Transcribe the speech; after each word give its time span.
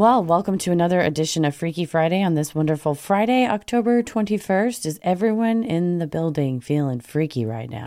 Well, 0.00 0.24
welcome 0.24 0.56
to 0.60 0.72
another 0.72 0.98
edition 0.98 1.44
of 1.44 1.54
Freaky 1.54 1.84
Friday 1.84 2.22
on 2.22 2.34
this 2.34 2.54
wonderful 2.54 2.94
Friday, 2.94 3.46
October 3.46 4.02
21st. 4.02 4.86
Is 4.86 4.98
everyone 5.02 5.62
in 5.62 5.98
the 5.98 6.06
building 6.06 6.58
feeling 6.60 7.00
freaky 7.00 7.44
right 7.44 7.68
now? 7.68 7.84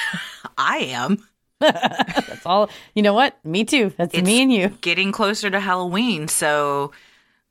I 0.56 0.76
am. 0.92 1.26
That's 1.58 2.46
all. 2.46 2.70
You 2.94 3.02
know 3.02 3.14
what? 3.14 3.44
Me 3.44 3.64
too. 3.64 3.92
That's 3.96 4.14
It's 4.14 4.24
me 4.24 4.42
and 4.42 4.52
you. 4.52 4.68
Getting 4.80 5.10
closer 5.10 5.50
to 5.50 5.58
Halloween, 5.58 6.28
so 6.28 6.92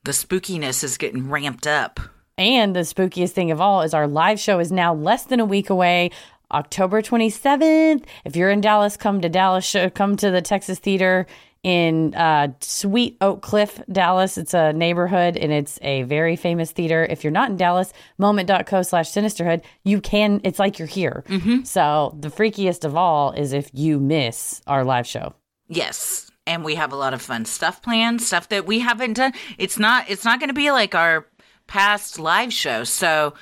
the 0.06 0.14
spookiness 0.14 0.82
is 0.82 0.98
getting 0.98 1.30
ramped 1.30 1.68
up. 1.68 2.00
And 2.38 2.74
the 2.74 2.86
spookiest 2.86 3.32
thing 3.32 3.52
of 3.52 3.60
all 3.60 3.82
is 3.82 3.94
our 3.94 4.08
live 4.08 4.40
show 4.40 4.60
is 4.60 4.72
now 4.72 4.94
less 4.94 5.26
than 5.26 5.42
a 5.42 5.46
week 5.46 5.70
away. 5.70 6.12
October 6.52 7.02
27th. 7.02 8.06
If 8.24 8.38
you're 8.38 8.50
in 8.50 8.62
Dallas, 8.62 8.96
come 8.96 9.20
to 9.20 9.28
Dallas. 9.28 9.76
Come 9.94 10.16
to 10.16 10.32
the 10.32 10.42
Texas 10.42 10.80
Theater 10.80 11.28
in 11.66 12.14
uh, 12.14 12.50
Sweet 12.62 13.18
Oak 13.22 13.42
Cliff, 13.42 13.82
Dallas. 13.92 14.38
It's 14.38 14.54
a 14.54 14.72
neighborhood 14.72 15.36
and 15.36 15.52
it's 15.52 15.80
a 15.82 16.04
very 16.04 16.36
famous 16.36 16.72
theater. 16.72 17.08
If 17.10 17.24
you're 17.24 17.32
not 17.32 17.50
in 17.50 17.58
Dallas, 17.58 17.92
moment.co 18.20 18.84
slash 18.84 19.10
sinisterhood, 19.10 19.64
you 19.84 20.00
can, 20.00 20.42
it's 20.44 20.60
like 20.60 20.78
you're 20.78 20.88
here. 20.88 21.24
So 21.64 22.16
the 22.20 22.28
freakiest 22.28 22.86
of 22.86 22.96
all 22.96 23.32
is 23.32 23.52
if 23.52 23.72
you 23.74 24.00
miss 24.00 24.62
our 24.68 24.84
live 24.84 25.08
show. 25.08 25.34
Yes. 25.68 26.30
And 26.46 26.64
we 26.64 26.76
have 26.76 26.94
a 26.94 26.96
lot 26.96 27.16
of 27.16 27.22
fun 27.24 27.46
stuff 27.46 27.82
planned, 27.82 28.22
stuff 28.22 28.50
that 28.50 28.68
we 28.68 28.78
haven't 28.78 29.14
done. 29.14 29.34
It's 29.58 29.80
not 29.80 30.08
it's 30.08 30.24
not 30.24 30.40
going 30.40 30.50
to 30.50 30.54
be 30.54 30.70
like 30.70 30.94
our 30.94 31.26
past 31.66 32.20
live 32.20 32.54
shows. 32.54 32.92
So 32.92 33.34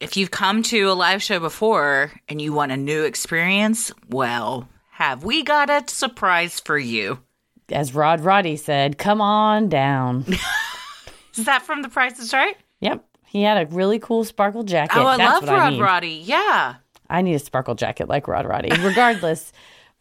if 0.00 0.16
you've 0.16 0.32
come 0.32 0.64
to 0.64 0.90
a 0.90 0.94
live 0.94 1.22
show 1.22 1.38
before 1.38 2.10
and 2.28 2.42
you 2.42 2.52
want 2.52 2.72
a 2.72 2.76
new 2.76 3.04
experience, 3.04 3.92
well, 4.10 4.68
have 4.90 5.22
we 5.22 5.44
got 5.44 5.70
a 5.70 5.84
surprise 5.86 6.58
for 6.58 6.76
you? 6.76 7.20
As 7.70 7.94
Rod 7.94 8.20
Roddy 8.20 8.56
said, 8.56 8.98
come 8.98 9.20
on 9.20 9.68
down. 9.68 10.24
Is 11.36 11.46
that 11.46 11.62
from 11.62 11.82
The 11.82 11.88
Price 11.88 12.18
is 12.18 12.32
Right? 12.32 12.56
Yep. 12.80 13.04
He 13.26 13.42
had 13.42 13.66
a 13.66 13.74
really 13.74 13.98
cool 13.98 14.22
sparkle 14.24 14.62
jacket. 14.62 14.96
Oh, 14.96 15.06
I 15.06 15.16
That's 15.16 15.40
love 15.40 15.48
I 15.50 15.56
Rod 15.58 15.70
need. 15.70 15.80
Roddy. 15.80 16.22
Yeah. 16.24 16.74
I 17.10 17.22
need 17.22 17.34
a 17.34 17.38
sparkle 17.40 17.74
jacket 17.74 18.08
like 18.08 18.28
Rod 18.28 18.46
Roddy. 18.46 18.70
Regardless, 18.82 19.52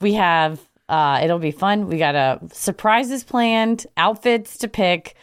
we 0.02 0.14
have 0.14 0.60
uh 0.90 1.22
it'll 1.24 1.40
be 1.40 1.52
fun. 1.52 1.88
We 1.88 1.98
got 1.98 2.16
uh 2.16 2.38
surprises 2.52 3.24
planned, 3.24 3.88
outfits 3.98 4.58
to 4.60 4.68
pick. 4.68 5.16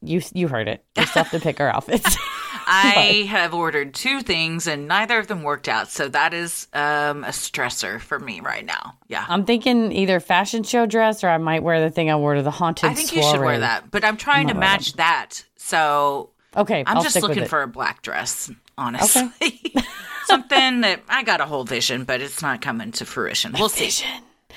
You 0.00 0.22
you 0.32 0.48
heard 0.48 0.68
it. 0.68 0.82
Yourself 0.96 1.30
to 1.30 1.40
pick 1.40 1.60
our 1.60 1.68
outfits. 1.68 2.16
I 2.66 3.26
have 3.28 3.54
ordered 3.54 3.94
two 3.94 4.20
things 4.20 4.66
and 4.66 4.88
neither 4.88 5.18
of 5.18 5.26
them 5.26 5.42
worked 5.42 5.68
out. 5.68 5.90
So 5.90 6.08
that 6.08 6.34
is 6.34 6.68
um, 6.72 7.24
a 7.24 7.28
stressor 7.28 8.00
for 8.00 8.18
me 8.18 8.40
right 8.40 8.64
now. 8.64 8.96
Yeah. 9.08 9.24
I'm 9.28 9.44
thinking 9.44 9.92
either 9.92 10.20
fashion 10.20 10.62
show 10.62 10.86
dress 10.86 11.22
or 11.24 11.28
I 11.28 11.38
might 11.38 11.62
wear 11.62 11.80
the 11.80 11.90
thing 11.90 12.10
I 12.10 12.16
wore 12.16 12.34
to 12.34 12.42
the 12.42 12.50
haunted 12.50 12.90
I 12.90 12.94
think 12.94 13.14
you 13.14 13.22
should 13.22 13.40
wear 13.40 13.60
that. 13.60 13.90
But 13.90 14.04
I'm 14.04 14.16
trying 14.16 14.48
to 14.48 14.54
match 14.54 14.94
that. 14.94 15.44
So 15.56 16.30
Okay, 16.56 16.84
I'm 16.86 16.96
will 16.96 17.02
just 17.02 17.20
looking 17.20 17.46
for 17.46 17.62
a 17.62 17.66
black 17.66 18.02
dress, 18.02 18.50
honestly. 18.78 19.60
Something 20.26 20.82
that 20.82 21.02
I 21.08 21.22
got 21.22 21.40
a 21.40 21.46
whole 21.46 21.64
vision, 21.64 22.04
but 22.04 22.20
it's 22.20 22.40
not 22.42 22.62
coming 22.62 22.92
to 22.92 23.04
fruition. 23.04 23.54
We'll 23.58 23.68
see. 23.68 24.04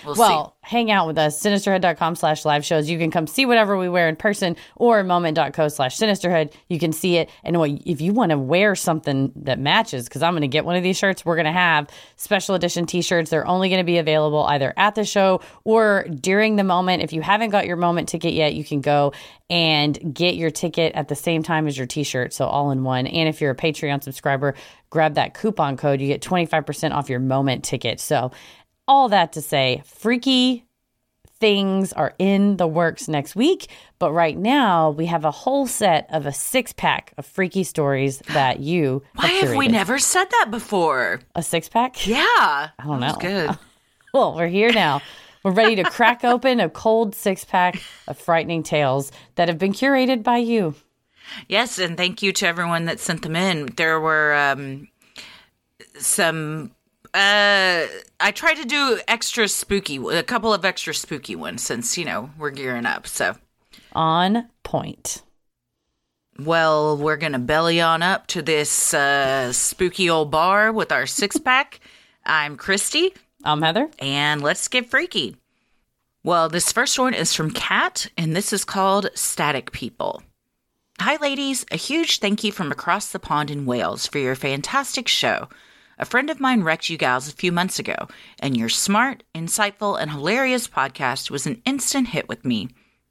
We'll 0.06 0.16
Well, 0.16 0.58
hang 0.62 0.92
out 0.92 1.08
with 1.08 1.18
us, 1.18 1.42
sinisterhood.com 1.42 2.16
slash 2.16 2.46
live 2.46 2.66
shows. 2.66 2.90
You 2.90 2.98
can 2.98 3.12
come 3.12 3.28
see 3.28 3.46
whatever 3.46 3.78
we 3.78 3.90
wear 3.90 4.08
in 4.10 4.16
person 4.16 4.56
or 4.76 5.04
moment.co 5.04 5.68
slash 5.70 5.98
sinisterhood. 5.98 6.54
You 6.70 6.80
can 6.80 6.92
see 6.92 7.18
it. 7.18 7.30
And 7.44 7.56
if 7.86 8.02
you 8.02 8.14
want 8.14 8.32
to 8.32 8.38
wear 8.38 8.76
something 8.76 9.32
that 9.36 9.60
matches, 9.60 10.06
because 10.06 10.24
I'm 10.24 10.34
going 10.34 10.42
to 10.42 10.48
get 10.48 10.66
one 10.66 10.76
of 10.76 10.84
these 10.84 10.98
shirts, 10.98 11.26
we're 11.26 11.36
going 11.36 11.46
to 11.46 11.52
have 11.52 11.88
special 12.16 12.56
edition 12.56 12.86
t 12.86 13.02
shirts. 13.02 13.30
They're 13.30 13.48
only 13.48 13.70
going 13.70 13.82
to 13.82 13.86
be 13.86 13.98
available 13.98 14.44
either 14.44 14.74
at 14.78 14.96
the 14.96 15.06
show 15.06 15.42
or 15.64 16.06
during 16.10 16.56
the 16.56 16.64
moment. 16.64 17.04
If 17.04 17.14
you 17.14 17.22
haven't 17.22 17.50
got 17.50 17.66
your 17.66 17.78
moment 17.78 18.10
ticket 18.10 18.34
yet, 18.34 18.54
you 18.54 18.64
can 18.64 18.82
go 18.82 19.14
and 19.50 20.14
get 20.14 20.36
your 20.36 20.52
ticket 20.52 20.94
at 20.96 21.08
the 21.08 21.16
same 21.16 21.42
time 21.42 21.68
as 21.68 21.78
your 21.78 21.88
t 21.88 22.04
shirt. 22.04 22.34
So 22.34 22.46
all 22.46 22.72
in 22.72 22.84
one. 22.84 23.08
And 23.08 23.30
if 23.30 23.40
you're 23.42 23.52
a 23.52 23.56
Patreon 23.56 24.04
subscriber, 24.04 24.56
grab 24.90 25.16
that 25.16 25.34
coupon 25.34 25.78
code. 25.78 26.02
You 26.02 26.08
get 26.08 26.22
25% 26.22 26.92
off 26.94 27.10
your 27.10 27.20
moment 27.20 27.64
ticket. 27.64 28.00
So, 28.00 28.32
all 28.88 29.10
that 29.10 29.34
to 29.34 29.42
say, 29.42 29.82
freaky 29.86 30.66
things 31.40 31.94
are 31.94 32.16
in 32.18 32.58
the 32.58 32.68
works 32.68 33.08
next 33.08 33.36
week. 33.36 33.68
But 34.00 34.12
right 34.12 34.38
now, 34.38 34.90
we 34.90 35.06
have 35.06 35.26
a 35.26 35.32
whole 35.32 35.68
set 35.68 36.08
of 36.12 36.26
a 36.26 36.34
six 36.34 36.74
pack 36.74 37.14
of 37.18 37.26
freaky 37.26 37.64
stories 37.64 38.20
that 38.30 38.60
you 38.62 39.04
Why 39.16 39.28
have 39.28 39.56
we 39.56 39.68
never 39.68 40.00
said 40.00 40.26
that 40.32 40.48
before? 40.52 41.20
a 41.36 41.44
six 41.44 41.70
pack? 41.70 42.08
Yeah. 42.08 42.24
I 42.26 42.72
don't 42.84 43.00
know. 43.00 43.08
It's 43.10 43.18
good. 43.18 43.58
Well, 44.14 44.36
we're 44.36 44.48
here 44.48 44.72
now. 44.72 45.02
We're 45.44 45.52
ready 45.52 45.76
to 45.76 45.84
crack 45.84 46.24
open 46.24 46.60
a 46.60 46.70
cold 46.70 47.14
six 47.14 47.44
pack 47.44 47.80
of 48.08 48.18
frightening 48.18 48.64
tales 48.64 49.12
that 49.36 49.48
have 49.50 49.60
been 49.60 49.74
curated 49.74 50.24
by 50.24 50.38
you. 50.38 50.76
Yes, 51.48 51.78
and 51.78 51.98
thank 51.98 52.24
you 52.24 52.32
to 52.32 52.48
everyone 52.48 52.86
that 52.86 53.00
sent 53.02 53.22
them 53.22 53.36
in. 53.36 53.68
There 53.76 54.00
were 54.00 54.34
um, 54.34 54.88
some. 56.00 56.72
Uh, 57.18 57.88
I 58.20 58.30
tried 58.32 58.56
to 58.58 58.66
do 58.66 59.00
extra 59.08 59.48
spooky, 59.48 59.98
a 59.98 60.22
couple 60.22 60.54
of 60.54 60.64
extra 60.64 60.94
spooky 60.94 61.36
ones 61.36 61.64
since 61.64 61.98
you 61.98 62.06
know 62.06 62.30
we're 62.38 62.52
gearing 62.52 62.86
up. 62.86 63.08
So, 63.08 63.36
On 63.94 64.48
point. 64.62 65.24
well, 66.38 66.96
we're 66.96 67.18
gonna 67.18 67.40
belly 67.40 67.82
on 67.82 68.04
up 68.04 68.28
to 68.28 68.44
this 68.44 68.94
uh, 68.94 69.52
spooky 69.52 70.12
old 70.12 70.30
bar 70.30 70.72
with 70.72 70.92
our 70.92 71.08
six 71.08 71.38
pack. 71.50 71.80
I'm 72.24 72.56
Christy, 72.56 73.14
I'm 73.44 73.64
Heather. 73.64 73.90
and 73.98 74.44
let's 74.44 74.68
get 74.68 74.88
freaky. 74.90 75.38
Well, 76.24 76.50
this 76.50 76.72
first 76.72 77.00
one 77.00 77.16
is 77.16 77.34
from 77.34 77.50
Kat, 77.50 78.12
and 78.16 78.36
this 78.36 78.54
is 78.54 78.64
called 78.64 79.10
Static 79.16 79.72
People. 79.72 80.22
Hi, 81.00 81.16
ladies. 81.20 81.66
A 81.72 81.78
huge 81.78 82.20
thank 82.20 82.44
you 82.44 82.52
from 82.52 82.72
across 82.72 83.12
the 83.12 83.18
pond 83.20 83.50
in 83.50 83.66
Wales 83.66 84.06
for 84.06 84.20
your 84.20 84.36
fantastic 84.36 85.08
show. 85.08 85.48
A 86.00 86.06
friend 86.06 86.30
of 86.30 86.40
mine 86.40 86.62
wrecked 86.62 86.90
you 86.90 86.98
gals 86.98 87.28
a 87.28 87.36
few 87.36 87.52
months 87.52 87.80
ago, 87.80 88.08
and 88.40 88.56
your 88.56 88.70
smart, 88.70 89.24
insightful, 89.34 90.00
and 90.00 90.12
hilarious 90.12 90.68
podcast 90.68 91.32
was 91.32 91.48
an 91.48 91.62
instant 91.66 92.10
hit 92.10 92.30
with 92.30 92.46
me. 92.46 92.70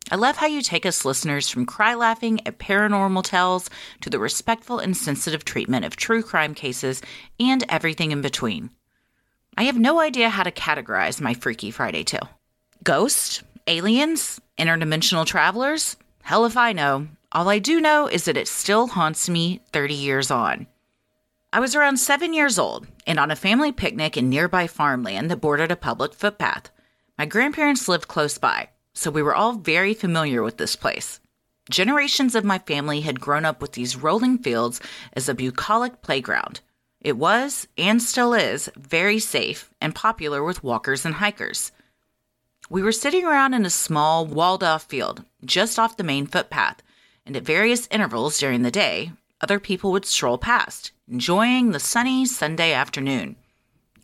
I 0.08 0.14
love 0.14 0.36
how 0.36 0.47
you 0.47 0.62
take 0.62 0.86
us 0.86 1.04
listeners 1.04 1.48
from 1.48 1.66
cry 1.66 1.94
laughing 1.94 2.46
at 2.46 2.60
paranormal 2.60 3.25
tales 3.25 3.69
to 4.02 4.10
the 4.10 4.20
respectful 4.20 4.78
and 4.78 4.96
sensitive 4.96 5.44
treatment 5.44 5.84
of 5.84 5.96
true 5.96 6.22
crime 6.22 6.54
cases 6.54 7.02
and 7.41 7.64
everything 7.69 8.12
in 8.12 8.22
between. 8.22 8.70
I 9.56 9.64
have 9.64 9.78
no 9.78 9.98
idea 9.98 10.28
how 10.28 10.44
to 10.44 10.52
categorize 10.52 11.20
my 11.20 11.34
Freaky 11.34 11.72
Friday 11.72 12.04
tale. 12.04 12.28
Ghosts? 12.84 13.42
Aliens? 13.66 14.41
Interdimensional 14.58 15.26
travelers? 15.26 15.96
Hell 16.22 16.44
if 16.44 16.56
I 16.56 16.72
know. 16.72 17.08
All 17.32 17.48
I 17.48 17.58
do 17.58 17.80
know 17.80 18.06
is 18.06 18.26
that 18.26 18.36
it 18.36 18.46
still 18.46 18.86
haunts 18.86 19.28
me 19.28 19.60
30 19.72 19.94
years 19.94 20.30
on. 20.30 20.69
I 21.52 21.60
was 21.60 21.74
around 21.74 21.98
seven 21.98 22.34
years 22.34 22.58
old 22.58 22.86
and 23.06 23.18
on 23.18 23.30
a 23.30 23.36
family 23.36 23.72
picnic 23.72 24.16
in 24.16 24.28
nearby 24.28 24.66
farmland 24.66 25.31
that 25.31 25.40
bordered 25.40 25.70
a 25.70 25.76
public 25.76 26.12
footpath. 26.12 26.70
My 27.16 27.25
grandparents 27.25 27.88
lived 27.88 28.08
close 28.08 28.37
by, 28.37 28.70
so 28.94 29.10
we 29.10 29.22
were 29.22 29.34
all 29.34 29.52
very 29.52 29.94
familiar 29.94 30.43
with 30.43 30.58
this 30.58 30.76
place. 30.76 31.20
Generations 31.70 32.34
of 32.34 32.44
my 32.44 32.58
family 32.58 33.00
had 33.00 33.20
grown 33.20 33.44
up 33.44 33.60
with 33.60 33.72
these 33.72 33.96
rolling 33.96 34.38
fields 34.38 34.81
as 35.14 35.28
a 35.28 35.34
bucolic 35.34 36.02
playground. 36.02 36.60
It 37.00 37.16
was, 37.16 37.69
and 37.78 38.02
still 38.02 38.34
is, 38.34 38.70
very 38.76 39.19
safe 39.19 39.70
and 39.81 39.94
popular 39.94 40.42
with 40.42 40.64
walkers 40.64 41.04
and 41.04 41.14
hikers. 41.14 41.72
We 42.69 42.82
were 42.82 42.92
sitting 42.92 43.25
around 43.25 43.54
in 43.54 43.64
a 43.64 43.70
small, 43.70 44.26
walled 44.26 44.64
off 44.64 44.84
field 44.84 45.25
just 45.44 45.78
off 45.78 45.96
the 45.96 46.04
main 46.04 46.26
footpath, 46.26 46.82
and 47.25 47.37
at 47.37 47.44
various 47.44 47.87
intervals 47.90 48.38
during 48.38 48.62
the 48.62 48.70
day, 48.70 49.12
other 49.41 49.61
people 49.61 49.93
would 49.93 50.05
stroll 50.05 50.38
past, 50.38 50.93
enjoying 51.09 51.71
the 51.71 51.81
sunny 51.81 52.25
Sunday 52.25 52.73
afternoon. 52.73 53.37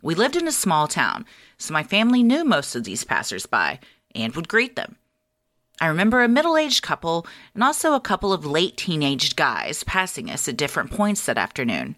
We 0.02 0.14
lived 0.14 0.36
in 0.36 0.48
a 0.48 0.52
small 0.52 0.88
town, 0.88 1.24
so 1.58 1.72
my 1.72 1.82
family 1.82 2.22
knew 2.22 2.44
most 2.44 2.74
of 2.74 2.84
these 2.84 3.04
passersby 3.04 3.78
and 4.14 4.34
would 4.34 4.48
greet 4.48 4.76
them. 4.76 4.96
I 5.80 5.86
remember 5.86 6.22
a 6.22 6.28
middle 6.28 6.56
aged 6.56 6.82
couple 6.82 7.26
and 7.54 7.64
also 7.64 7.94
a 7.94 8.00
couple 8.00 8.32
of 8.32 8.44
late 8.44 8.76
teenaged 8.76 9.36
guys 9.36 9.82
passing 9.84 10.30
us 10.30 10.46
at 10.48 10.56
different 10.56 10.90
points 10.90 11.24
that 11.26 11.38
afternoon. 11.38 11.96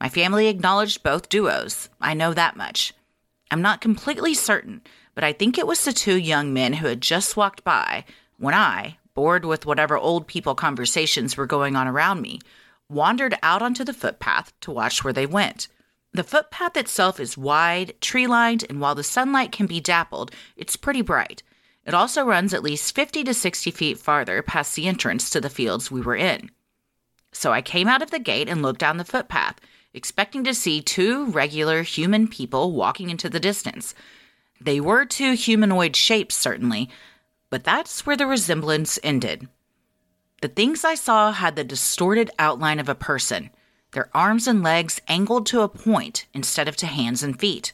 My 0.00 0.08
family 0.08 0.48
acknowledged 0.48 1.02
both 1.02 1.28
duos. 1.28 1.88
I 2.00 2.14
know 2.14 2.34
that 2.34 2.56
much. 2.56 2.92
I'm 3.50 3.62
not 3.62 3.80
completely 3.80 4.34
certain, 4.34 4.82
but 5.14 5.24
I 5.24 5.32
think 5.32 5.56
it 5.56 5.66
was 5.66 5.84
the 5.84 5.92
two 5.92 6.16
young 6.16 6.52
men 6.52 6.74
who 6.74 6.88
had 6.88 7.00
just 7.00 7.36
walked 7.36 7.62
by, 7.64 8.04
when 8.38 8.54
I, 8.54 8.98
bored 9.14 9.44
with 9.44 9.66
whatever 9.66 9.96
old 9.96 10.26
people 10.26 10.54
conversations 10.54 11.36
were 11.36 11.46
going 11.46 11.76
on 11.76 11.86
around 11.86 12.20
me, 12.22 12.40
wandered 12.92 13.36
out 13.42 13.62
onto 13.62 13.84
the 13.84 13.92
footpath 13.92 14.52
to 14.60 14.70
watch 14.70 15.02
where 15.02 15.12
they 15.12 15.26
went. 15.26 15.68
The 16.12 16.22
footpath 16.22 16.76
itself 16.76 17.18
is 17.18 17.38
wide, 17.38 17.94
tree 18.00 18.26
lined, 18.26 18.64
and 18.68 18.80
while 18.80 18.94
the 18.94 19.02
sunlight 19.02 19.50
can 19.50 19.66
be 19.66 19.80
dappled, 19.80 20.30
it's 20.56 20.76
pretty 20.76 21.00
bright. 21.00 21.42
It 21.84 21.94
also 21.94 22.24
runs 22.24 22.52
at 22.52 22.62
least 22.62 22.94
50 22.94 23.24
to 23.24 23.34
60 23.34 23.70
feet 23.70 23.98
farther 23.98 24.42
past 24.42 24.76
the 24.76 24.86
entrance 24.86 25.30
to 25.30 25.40
the 25.40 25.50
fields 25.50 25.90
we 25.90 26.00
were 26.00 26.14
in. 26.14 26.50
So 27.32 27.50
I 27.50 27.62
came 27.62 27.88
out 27.88 28.02
of 28.02 28.10
the 28.10 28.18
gate 28.18 28.48
and 28.48 28.62
looked 28.62 28.80
down 28.80 28.98
the 28.98 29.04
footpath, 29.04 29.58
expecting 29.94 30.44
to 30.44 30.54
see 30.54 30.80
two 30.80 31.26
regular 31.26 31.82
human 31.82 32.28
people 32.28 32.72
walking 32.72 33.10
into 33.10 33.30
the 33.30 33.40
distance. 33.40 33.94
They 34.60 34.80
were 34.80 35.04
two 35.04 35.32
humanoid 35.32 35.96
shapes, 35.96 36.36
certainly, 36.36 36.88
but 37.50 37.64
that's 37.64 38.06
where 38.06 38.16
the 38.16 38.26
resemblance 38.26 38.98
ended. 39.02 39.48
The 40.42 40.48
things 40.48 40.84
I 40.84 40.96
saw 40.96 41.30
had 41.30 41.54
the 41.54 41.62
distorted 41.62 42.28
outline 42.36 42.80
of 42.80 42.88
a 42.88 42.96
person, 42.96 43.50
their 43.92 44.10
arms 44.12 44.48
and 44.48 44.60
legs 44.60 45.00
angled 45.06 45.46
to 45.46 45.60
a 45.60 45.68
point 45.68 46.26
instead 46.34 46.66
of 46.66 46.74
to 46.78 46.86
hands 46.86 47.22
and 47.22 47.38
feet. 47.38 47.72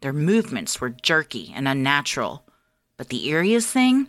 Their 0.00 0.12
movements 0.12 0.80
were 0.80 0.90
jerky 0.90 1.52
and 1.54 1.68
unnatural. 1.68 2.44
But 2.96 3.10
the 3.10 3.28
eeriest 3.28 3.66
thing? 3.70 4.08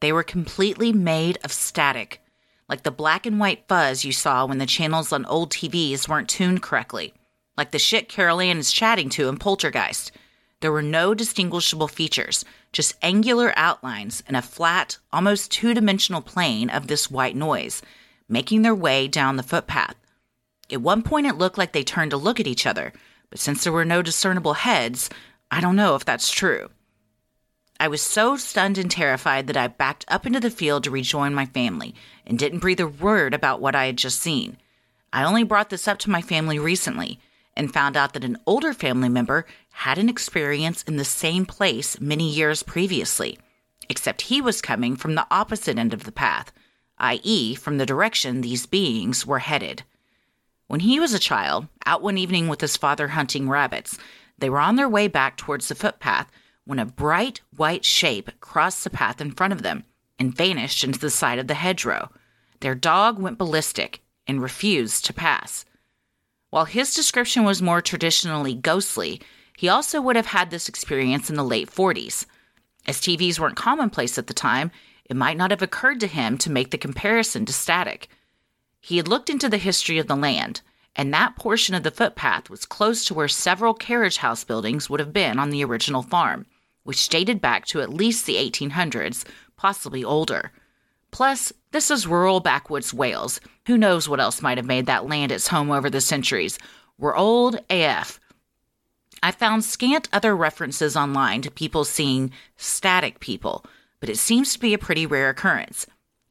They 0.00 0.12
were 0.12 0.22
completely 0.22 0.92
made 0.92 1.38
of 1.42 1.50
static, 1.50 2.20
like 2.68 2.82
the 2.82 2.90
black 2.90 3.24
and 3.24 3.40
white 3.40 3.64
fuzz 3.66 4.04
you 4.04 4.12
saw 4.12 4.44
when 4.44 4.58
the 4.58 4.66
channels 4.66 5.10
on 5.10 5.24
old 5.24 5.50
TVs 5.50 6.06
weren't 6.06 6.28
tuned 6.28 6.62
correctly, 6.62 7.14
like 7.56 7.70
the 7.70 7.78
shit 7.78 8.10
Carol 8.10 8.42
Anne 8.42 8.58
is 8.58 8.70
chatting 8.70 9.08
to 9.08 9.26
in 9.26 9.38
Poltergeist. 9.38 10.12
There 10.60 10.72
were 10.72 10.82
no 10.82 11.14
distinguishable 11.14 11.86
features, 11.86 12.44
just 12.72 12.96
angular 13.00 13.52
outlines 13.56 14.24
and 14.26 14.36
a 14.36 14.42
flat, 14.42 14.98
almost 15.12 15.52
two 15.52 15.72
dimensional 15.72 16.20
plane 16.20 16.68
of 16.68 16.88
this 16.88 17.10
white 17.10 17.36
noise, 17.36 17.80
making 18.28 18.62
their 18.62 18.74
way 18.74 19.06
down 19.06 19.36
the 19.36 19.44
footpath. 19.44 19.94
At 20.70 20.82
one 20.82 21.02
point, 21.02 21.26
it 21.26 21.38
looked 21.38 21.58
like 21.58 21.72
they 21.72 21.84
turned 21.84 22.10
to 22.10 22.16
look 22.16 22.40
at 22.40 22.48
each 22.48 22.66
other, 22.66 22.92
but 23.30 23.38
since 23.38 23.62
there 23.62 23.72
were 23.72 23.84
no 23.84 24.02
discernible 24.02 24.54
heads, 24.54 25.08
I 25.50 25.60
don't 25.60 25.76
know 25.76 25.94
if 25.94 26.04
that's 26.04 26.30
true. 26.30 26.70
I 27.80 27.86
was 27.86 28.02
so 28.02 28.36
stunned 28.36 28.76
and 28.76 28.90
terrified 28.90 29.46
that 29.46 29.56
I 29.56 29.68
backed 29.68 30.04
up 30.08 30.26
into 30.26 30.40
the 30.40 30.50
field 30.50 30.82
to 30.84 30.90
rejoin 30.90 31.32
my 31.32 31.46
family 31.46 31.94
and 32.26 32.36
didn't 32.36 32.58
breathe 32.58 32.80
a 32.80 32.88
word 32.88 33.32
about 33.32 33.60
what 33.60 33.76
I 33.76 33.86
had 33.86 33.96
just 33.96 34.20
seen. 34.20 34.56
I 35.12 35.22
only 35.22 35.44
brought 35.44 35.70
this 35.70 35.86
up 35.86 35.98
to 36.00 36.10
my 36.10 36.20
family 36.20 36.58
recently 36.58 37.20
and 37.56 37.72
found 37.72 37.96
out 37.96 38.12
that 38.12 38.24
an 38.24 38.38
older 38.46 38.72
family 38.72 39.08
member 39.08 39.46
had 39.78 39.96
an 39.96 40.08
experience 40.08 40.82
in 40.82 40.96
the 40.96 41.04
same 41.04 41.46
place 41.46 42.00
many 42.00 42.28
years 42.28 42.64
previously, 42.64 43.38
except 43.88 44.22
he 44.22 44.40
was 44.40 44.60
coming 44.60 44.96
from 44.96 45.14
the 45.14 45.26
opposite 45.30 45.78
end 45.78 45.94
of 45.94 46.02
the 46.02 46.10
path, 46.10 46.50
i.e., 46.98 47.54
from 47.54 47.78
the 47.78 47.86
direction 47.86 48.40
these 48.40 48.66
beings 48.66 49.24
were 49.24 49.38
headed. 49.38 49.84
When 50.66 50.80
he 50.80 50.98
was 50.98 51.14
a 51.14 51.18
child, 51.20 51.68
out 51.86 52.02
one 52.02 52.18
evening 52.18 52.48
with 52.48 52.60
his 52.60 52.76
father 52.76 53.06
hunting 53.06 53.48
rabbits, 53.48 53.96
they 54.36 54.50
were 54.50 54.58
on 54.58 54.74
their 54.74 54.88
way 54.88 55.06
back 55.06 55.36
towards 55.36 55.68
the 55.68 55.76
footpath 55.76 56.28
when 56.64 56.80
a 56.80 56.84
bright 56.84 57.40
white 57.56 57.84
shape 57.84 58.32
crossed 58.40 58.82
the 58.82 58.90
path 58.90 59.20
in 59.20 59.30
front 59.30 59.52
of 59.52 59.62
them 59.62 59.84
and 60.18 60.36
vanished 60.36 60.82
into 60.82 60.98
the 60.98 61.08
side 61.08 61.38
of 61.38 61.46
the 61.46 61.54
hedgerow. 61.54 62.10
Their 62.58 62.74
dog 62.74 63.20
went 63.20 63.38
ballistic 63.38 64.02
and 64.26 64.42
refused 64.42 65.04
to 65.04 65.12
pass. 65.12 65.64
While 66.50 66.64
his 66.64 66.96
description 66.96 67.44
was 67.44 67.62
more 67.62 67.80
traditionally 67.80 68.54
ghostly, 68.54 69.20
he 69.58 69.68
also 69.68 70.00
would 70.00 70.14
have 70.14 70.26
had 70.26 70.50
this 70.50 70.68
experience 70.68 71.28
in 71.28 71.34
the 71.34 71.42
late 71.42 71.68
40s. 71.68 72.26
As 72.86 73.00
TVs 73.00 73.40
weren't 73.40 73.56
commonplace 73.56 74.16
at 74.16 74.28
the 74.28 74.32
time, 74.32 74.70
it 75.04 75.16
might 75.16 75.36
not 75.36 75.50
have 75.50 75.62
occurred 75.62 75.98
to 75.98 76.06
him 76.06 76.38
to 76.38 76.52
make 76.52 76.70
the 76.70 76.78
comparison 76.78 77.44
to 77.46 77.52
static. 77.52 78.06
He 78.80 78.98
had 78.98 79.08
looked 79.08 79.28
into 79.28 79.48
the 79.48 79.58
history 79.58 79.98
of 79.98 80.06
the 80.06 80.14
land, 80.14 80.60
and 80.94 81.12
that 81.12 81.34
portion 81.34 81.74
of 81.74 81.82
the 81.82 81.90
footpath 81.90 82.48
was 82.48 82.64
close 82.64 83.04
to 83.06 83.14
where 83.14 83.26
several 83.26 83.74
carriage 83.74 84.18
house 84.18 84.44
buildings 84.44 84.88
would 84.88 85.00
have 85.00 85.12
been 85.12 85.40
on 85.40 85.50
the 85.50 85.64
original 85.64 86.02
farm 86.02 86.46
which 86.88 87.10
dated 87.10 87.38
back 87.38 87.66
to 87.66 87.82
at 87.82 87.92
least 87.92 88.24
the 88.24 88.36
1800s, 88.36 89.26
possibly 89.58 90.02
older. 90.02 90.52
Plus, 91.10 91.52
this 91.70 91.90
is 91.90 92.06
rural 92.06 92.40
backwoods 92.40 92.94
Wales. 92.94 93.42
Who 93.66 93.76
knows 93.76 94.08
what 94.08 94.20
else 94.20 94.40
might 94.40 94.56
have 94.56 94.64
made 94.64 94.86
that 94.86 95.06
land 95.06 95.30
its 95.30 95.48
home 95.48 95.70
over 95.70 95.90
the 95.90 96.00
centuries? 96.00 96.58
We're 96.96 97.14
old 97.14 97.60
AF. 97.68 98.18
I 99.22 99.30
found 99.32 99.64
scant 99.64 100.08
other 100.12 100.36
references 100.36 100.96
online 100.96 101.42
to 101.42 101.50
people 101.50 101.84
seeing 101.84 102.30
static 102.56 103.20
people, 103.20 103.64
but 104.00 104.08
it 104.08 104.18
seems 104.18 104.52
to 104.52 104.60
be 104.60 104.74
a 104.74 104.78
pretty 104.78 105.06
rare 105.06 105.28
occurrence. 105.28 105.86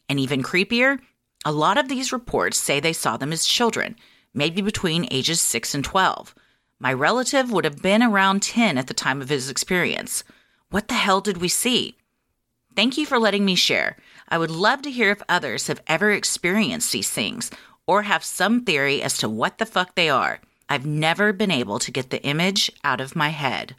And 0.07 0.19
even 0.19 0.43
creepier, 0.43 0.99
a 1.45 1.51
lot 1.51 1.77
of 1.77 1.89
these 1.89 2.13
reports 2.13 2.57
say 2.57 2.79
they 2.79 2.93
saw 2.93 3.17
them 3.17 3.33
as 3.33 3.45
children, 3.45 3.95
maybe 4.33 4.61
between 4.61 5.07
ages 5.11 5.41
6 5.41 5.75
and 5.75 5.83
12. 5.83 6.33
My 6.79 6.93
relative 6.93 7.51
would 7.51 7.65
have 7.65 7.81
been 7.81 8.03
around 8.03 8.41
10 8.43 8.77
at 8.77 8.87
the 8.87 8.93
time 8.93 9.21
of 9.21 9.29
his 9.29 9.49
experience. 9.49 10.23
What 10.69 10.87
the 10.87 10.93
hell 10.93 11.21
did 11.21 11.37
we 11.37 11.47
see? 11.47 11.97
Thank 12.75 12.97
you 12.97 13.05
for 13.05 13.17
letting 13.17 13.45
me 13.45 13.55
share. 13.55 13.97
I 14.29 14.37
would 14.37 14.51
love 14.51 14.83
to 14.83 14.91
hear 14.91 15.09
if 15.11 15.23
others 15.27 15.67
have 15.67 15.81
ever 15.87 16.11
experienced 16.11 16.91
these 16.91 17.09
things 17.09 17.49
or 17.87 18.03
have 18.03 18.23
some 18.23 18.63
theory 18.63 19.01
as 19.01 19.17
to 19.17 19.29
what 19.29 19.57
the 19.57 19.65
fuck 19.65 19.95
they 19.95 20.09
are. 20.09 20.39
I've 20.69 20.85
never 20.85 21.33
been 21.33 21.51
able 21.51 21.79
to 21.79 21.91
get 21.91 22.09
the 22.09 22.21
image 22.23 22.71
out 22.83 23.01
of 23.01 23.15
my 23.15 23.29
head. 23.29 23.75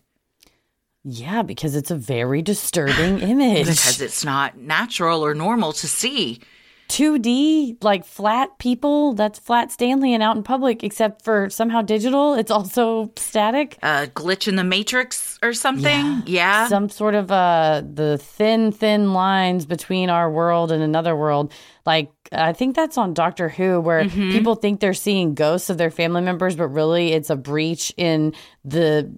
Yeah, 1.04 1.42
because 1.42 1.74
it's 1.74 1.90
a 1.90 1.96
very 1.96 2.42
disturbing 2.42 3.18
image. 3.20 3.66
because 3.66 4.00
it's 4.00 4.24
not 4.24 4.58
natural 4.58 5.24
or 5.24 5.34
normal 5.34 5.72
to 5.74 5.88
see. 5.88 6.40
2D, 6.88 7.82
like 7.84 8.04
flat 8.04 8.58
people, 8.58 9.12
that's 9.12 9.38
flat 9.38 9.70
Stanley 9.70 10.14
and 10.14 10.22
out 10.22 10.36
in 10.36 10.42
public, 10.42 10.82
except 10.82 11.22
for 11.22 11.50
somehow 11.50 11.82
digital. 11.82 12.32
It's 12.34 12.50
also 12.50 13.12
static. 13.16 13.78
A 13.82 13.86
uh, 13.86 14.06
glitch 14.06 14.48
in 14.48 14.56
the 14.56 14.64
matrix 14.64 15.38
or 15.42 15.52
something. 15.52 15.84
Yeah. 15.84 16.22
yeah. 16.26 16.68
Some 16.68 16.88
sort 16.88 17.14
of 17.14 17.30
uh 17.30 17.82
the 17.84 18.16
thin, 18.18 18.72
thin 18.72 19.12
lines 19.12 19.66
between 19.66 20.08
our 20.08 20.30
world 20.30 20.72
and 20.72 20.82
another 20.82 21.14
world. 21.14 21.52
Like 21.84 22.10
I 22.32 22.52
think 22.52 22.76
that's 22.76 22.98
on 22.98 23.14
Doctor 23.14 23.48
Who, 23.48 23.80
where 23.80 24.04
mm-hmm. 24.04 24.30
people 24.30 24.54
think 24.54 24.80
they're 24.80 24.94
seeing 24.94 25.34
ghosts 25.34 25.70
of 25.70 25.78
their 25.78 25.90
family 25.90 26.20
members, 26.20 26.56
but 26.56 26.68
really 26.68 27.12
it's 27.12 27.30
a 27.30 27.36
breach 27.36 27.92
in 27.96 28.34
the 28.64 29.10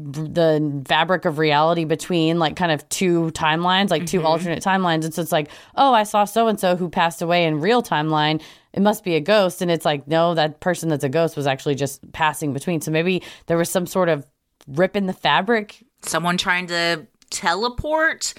the 0.00 0.84
fabric 0.86 1.24
of 1.24 1.38
reality 1.38 1.84
between 1.84 2.38
like 2.38 2.54
kind 2.54 2.70
of 2.70 2.88
two 2.88 3.30
timelines, 3.32 3.90
like 3.90 4.06
2 4.06 4.18
mm-hmm. 4.18 4.26
alternate 4.26 4.62
timelines. 4.62 5.04
And 5.04 5.12
so 5.12 5.22
it's 5.22 5.32
like, 5.32 5.48
oh, 5.74 5.92
I 5.92 6.04
saw 6.04 6.24
so 6.24 6.46
and 6.46 6.60
so 6.60 6.76
who 6.76 6.88
passed 6.88 7.20
away 7.20 7.46
in 7.46 7.60
real 7.60 7.82
timeline. 7.82 8.40
It 8.72 8.80
must 8.80 9.02
be 9.02 9.16
a 9.16 9.20
ghost. 9.20 9.60
And 9.60 9.72
it's 9.72 9.84
like, 9.84 10.06
no, 10.06 10.34
that 10.34 10.60
person 10.60 10.88
that's 10.88 11.02
a 11.02 11.08
ghost 11.08 11.36
was 11.36 11.48
actually 11.48 11.74
just 11.74 12.12
passing 12.12 12.52
between. 12.52 12.80
So 12.80 12.92
maybe 12.92 13.24
there 13.46 13.56
was 13.56 13.70
some 13.70 13.86
sort 13.86 14.08
of 14.08 14.24
rip 14.68 14.94
in 14.94 15.06
the 15.06 15.12
fabric. 15.12 15.82
Someone 16.02 16.36
trying 16.36 16.68
to 16.68 17.06
teleport. 17.30 18.34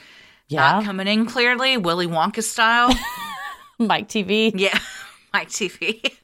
Yeah. 0.48 0.62
Not 0.62 0.86
coming 0.86 1.08
in 1.08 1.26
clearly, 1.26 1.76
Willy 1.76 2.08
Wonka 2.08 2.42
style. 2.42 2.90
Mike 3.80 4.10
Teavee. 4.10 4.52
Yeah. 4.56 4.78
Mike 5.34 5.50
Teavee. 5.50 6.18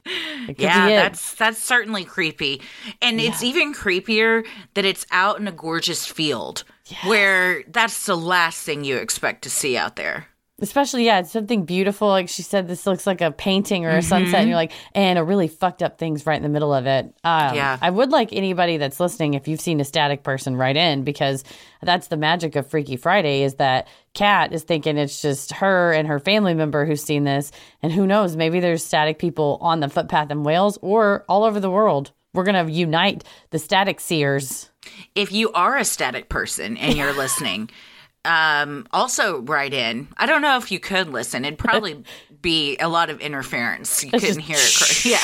yeah, 0.58 0.88
that's 0.88 1.34
that's 1.34 1.58
certainly 1.58 2.04
creepy. 2.04 2.60
And 3.00 3.20
yeah. 3.20 3.30
it's 3.30 3.42
even 3.42 3.72
creepier 3.72 4.44
that 4.74 4.84
it's 4.84 5.06
out 5.10 5.38
in 5.38 5.46
a 5.46 5.52
gorgeous 5.52 6.06
field 6.06 6.64
yes. 6.86 7.04
where 7.04 7.62
that's 7.68 8.06
the 8.06 8.16
last 8.16 8.62
thing 8.62 8.84
you 8.84 8.96
expect 8.96 9.42
to 9.42 9.50
see 9.50 9.76
out 9.76 9.96
there 9.96 10.26
especially 10.60 11.04
yeah 11.04 11.18
it's 11.18 11.30
something 11.30 11.64
beautiful 11.64 12.08
like 12.08 12.28
she 12.28 12.42
said 12.42 12.66
this 12.66 12.86
looks 12.86 13.06
like 13.06 13.20
a 13.20 13.30
painting 13.30 13.84
or 13.84 13.90
a 13.90 13.98
mm-hmm. 13.98 14.08
sunset 14.08 14.40
and 14.40 14.48
you're 14.48 14.56
like 14.56 14.72
and 14.94 15.18
a 15.18 15.24
really 15.24 15.48
fucked 15.48 15.82
up 15.82 15.98
things 15.98 16.24
right 16.24 16.36
in 16.36 16.42
the 16.42 16.48
middle 16.48 16.72
of 16.72 16.86
it. 16.86 17.04
Um, 17.24 17.54
yeah. 17.54 17.78
I 17.80 17.90
would 17.90 18.10
like 18.10 18.32
anybody 18.32 18.78
that's 18.78 18.98
listening 18.98 19.34
if 19.34 19.46
you've 19.46 19.60
seen 19.60 19.80
a 19.80 19.84
static 19.84 20.22
person 20.22 20.56
write 20.56 20.76
in 20.76 21.04
because 21.04 21.44
that's 21.82 22.08
the 22.08 22.16
magic 22.16 22.56
of 22.56 22.66
freaky 22.66 22.96
friday 22.96 23.42
is 23.42 23.54
that 23.56 23.86
kat 24.14 24.52
is 24.52 24.62
thinking 24.64 24.96
it's 24.96 25.20
just 25.20 25.52
her 25.52 25.92
and 25.92 26.08
her 26.08 26.18
family 26.18 26.54
member 26.54 26.86
who's 26.86 27.02
seen 27.02 27.24
this 27.24 27.52
and 27.82 27.92
who 27.92 28.06
knows 28.06 28.34
maybe 28.34 28.60
there's 28.60 28.84
static 28.84 29.18
people 29.18 29.58
on 29.60 29.80
the 29.80 29.88
footpath 29.88 30.30
in 30.30 30.42
wales 30.42 30.78
or 30.80 31.24
all 31.28 31.44
over 31.44 31.60
the 31.60 31.70
world. 31.70 32.12
We're 32.32 32.44
going 32.44 32.66
to 32.66 32.70
unite 32.70 33.24
the 33.50 33.58
static 33.58 33.98
seers. 33.98 34.70
If 35.14 35.32
you 35.32 35.50
are 35.52 35.76
a 35.76 35.84
static 35.84 36.28
person 36.28 36.76
and 36.76 36.94
you're 36.94 37.14
listening 37.14 37.70
um, 38.26 38.86
also 38.92 39.40
write 39.40 39.72
in. 39.72 40.08
I 40.16 40.26
don't 40.26 40.42
know 40.42 40.56
if 40.56 40.70
you 40.70 40.80
could 40.80 41.08
listen. 41.08 41.44
It'd 41.44 41.58
probably 41.58 42.02
be 42.42 42.76
a 42.78 42.88
lot 42.88 43.08
of 43.08 43.20
interference. 43.20 44.04
You 44.04 44.10
couldn't 44.10 44.40
hear 44.40 44.58
it. 44.58 45.04
Yeah. 45.06 45.18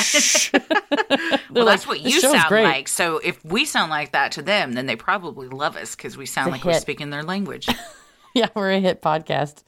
well, 1.51 1.65
like, 1.65 1.75
that's 1.75 1.87
what 1.87 2.01
you 2.01 2.21
sound 2.21 2.49
great. 2.49 2.65
like. 2.65 2.89
So 2.89 3.19
if 3.19 3.45
we 3.45 3.65
sound 3.65 3.91
like 3.91 4.13
that 4.13 4.33
to 4.33 4.43
them, 4.43 4.73
then 4.73 4.87
they 4.87 4.97
probably 4.97 5.49
love 5.49 5.77
us 5.77 5.97
because 5.97 6.17
we 6.17 6.27
sound 6.27 6.53
like 6.53 6.65
we're 6.65 6.75
speaking 6.75 7.11
their 7.11 7.23
language. 7.25 7.69
yeah, 8.35 8.49
we're 8.55 8.71
a 8.71 8.81
hit 8.81 9.03
podcast. 9.03 9.65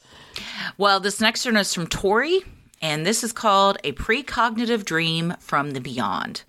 Well, 0.78 1.00
this 1.00 1.20
next 1.20 1.44
one 1.44 1.56
is 1.56 1.74
from 1.74 1.86
Tori, 1.86 2.42
and 2.80 3.04
this 3.04 3.24
is 3.24 3.32
called 3.32 3.78
A 3.84 3.92
Precognitive 3.92 4.84
Dream 4.84 5.34
from 5.40 5.72
the 5.72 5.80
Beyond. 5.80 6.44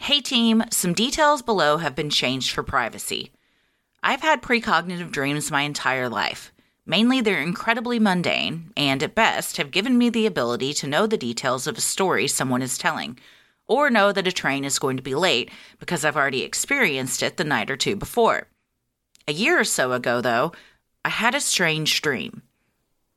Hey, 0.00 0.20
team, 0.20 0.64
some 0.70 0.94
details 0.94 1.42
below 1.42 1.76
have 1.78 1.94
been 1.94 2.10
changed 2.10 2.52
for 2.52 2.62
privacy. 2.62 3.32
I've 4.02 4.22
had 4.22 4.42
precognitive 4.42 5.10
dreams 5.10 5.50
my 5.50 5.62
entire 5.62 6.08
life, 6.08 6.52
Mainly, 6.90 7.20
they're 7.20 7.40
incredibly 7.40 8.00
mundane 8.00 8.72
and, 8.76 9.00
at 9.00 9.14
best, 9.14 9.58
have 9.58 9.70
given 9.70 9.96
me 9.96 10.10
the 10.10 10.26
ability 10.26 10.74
to 10.74 10.88
know 10.88 11.06
the 11.06 11.16
details 11.16 11.68
of 11.68 11.78
a 11.78 11.80
story 11.80 12.26
someone 12.26 12.62
is 12.62 12.76
telling, 12.76 13.16
or 13.68 13.90
know 13.90 14.10
that 14.10 14.26
a 14.26 14.32
train 14.32 14.64
is 14.64 14.80
going 14.80 14.96
to 14.96 15.02
be 15.02 15.14
late 15.14 15.52
because 15.78 16.04
I've 16.04 16.16
already 16.16 16.42
experienced 16.42 17.22
it 17.22 17.36
the 17.36 17.44
night 17.44 17.70
or 17.70 17.76
two 17.76 17.94
before. 17.94 18.48
A 19.28 19.32
year 19.32 19.60
or 19.60 19.62
so 19.62 19.92
ago, 19.92 20.20
though, 20.20 20.50
I 21.04 21.10
had 21.10 21.36
a 21.36 21.40
strange 21.40 22.02
dream. 22.02 22.42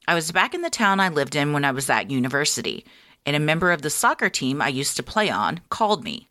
I 0.07 0.13
was 0.13 0.31
back 0.31 0.53
in 0.53 0.61
the 0.61 0.69
town 0.69 0.99
I 0.99 1.09
lived 1.09 1.35
in 1.35 1.51
when 1.51 1.65
I 1.65 1.71
was 1.71 1.89
at 1.89 2.11
university, 2.11 2.85
and 3.25 3.35
a 3.35 3.39
member 3.39 3.71
of 3.71 3.81
the 3.81 3.89
soccer 3.89 4.29
team 4.29 4.61
I 4.61 4.67
used 4.67 4.97
to 4.97 5.03
play 5.03 5.31
on 5.31 5.61
called 5.69 6.03
me. 6.03 6.29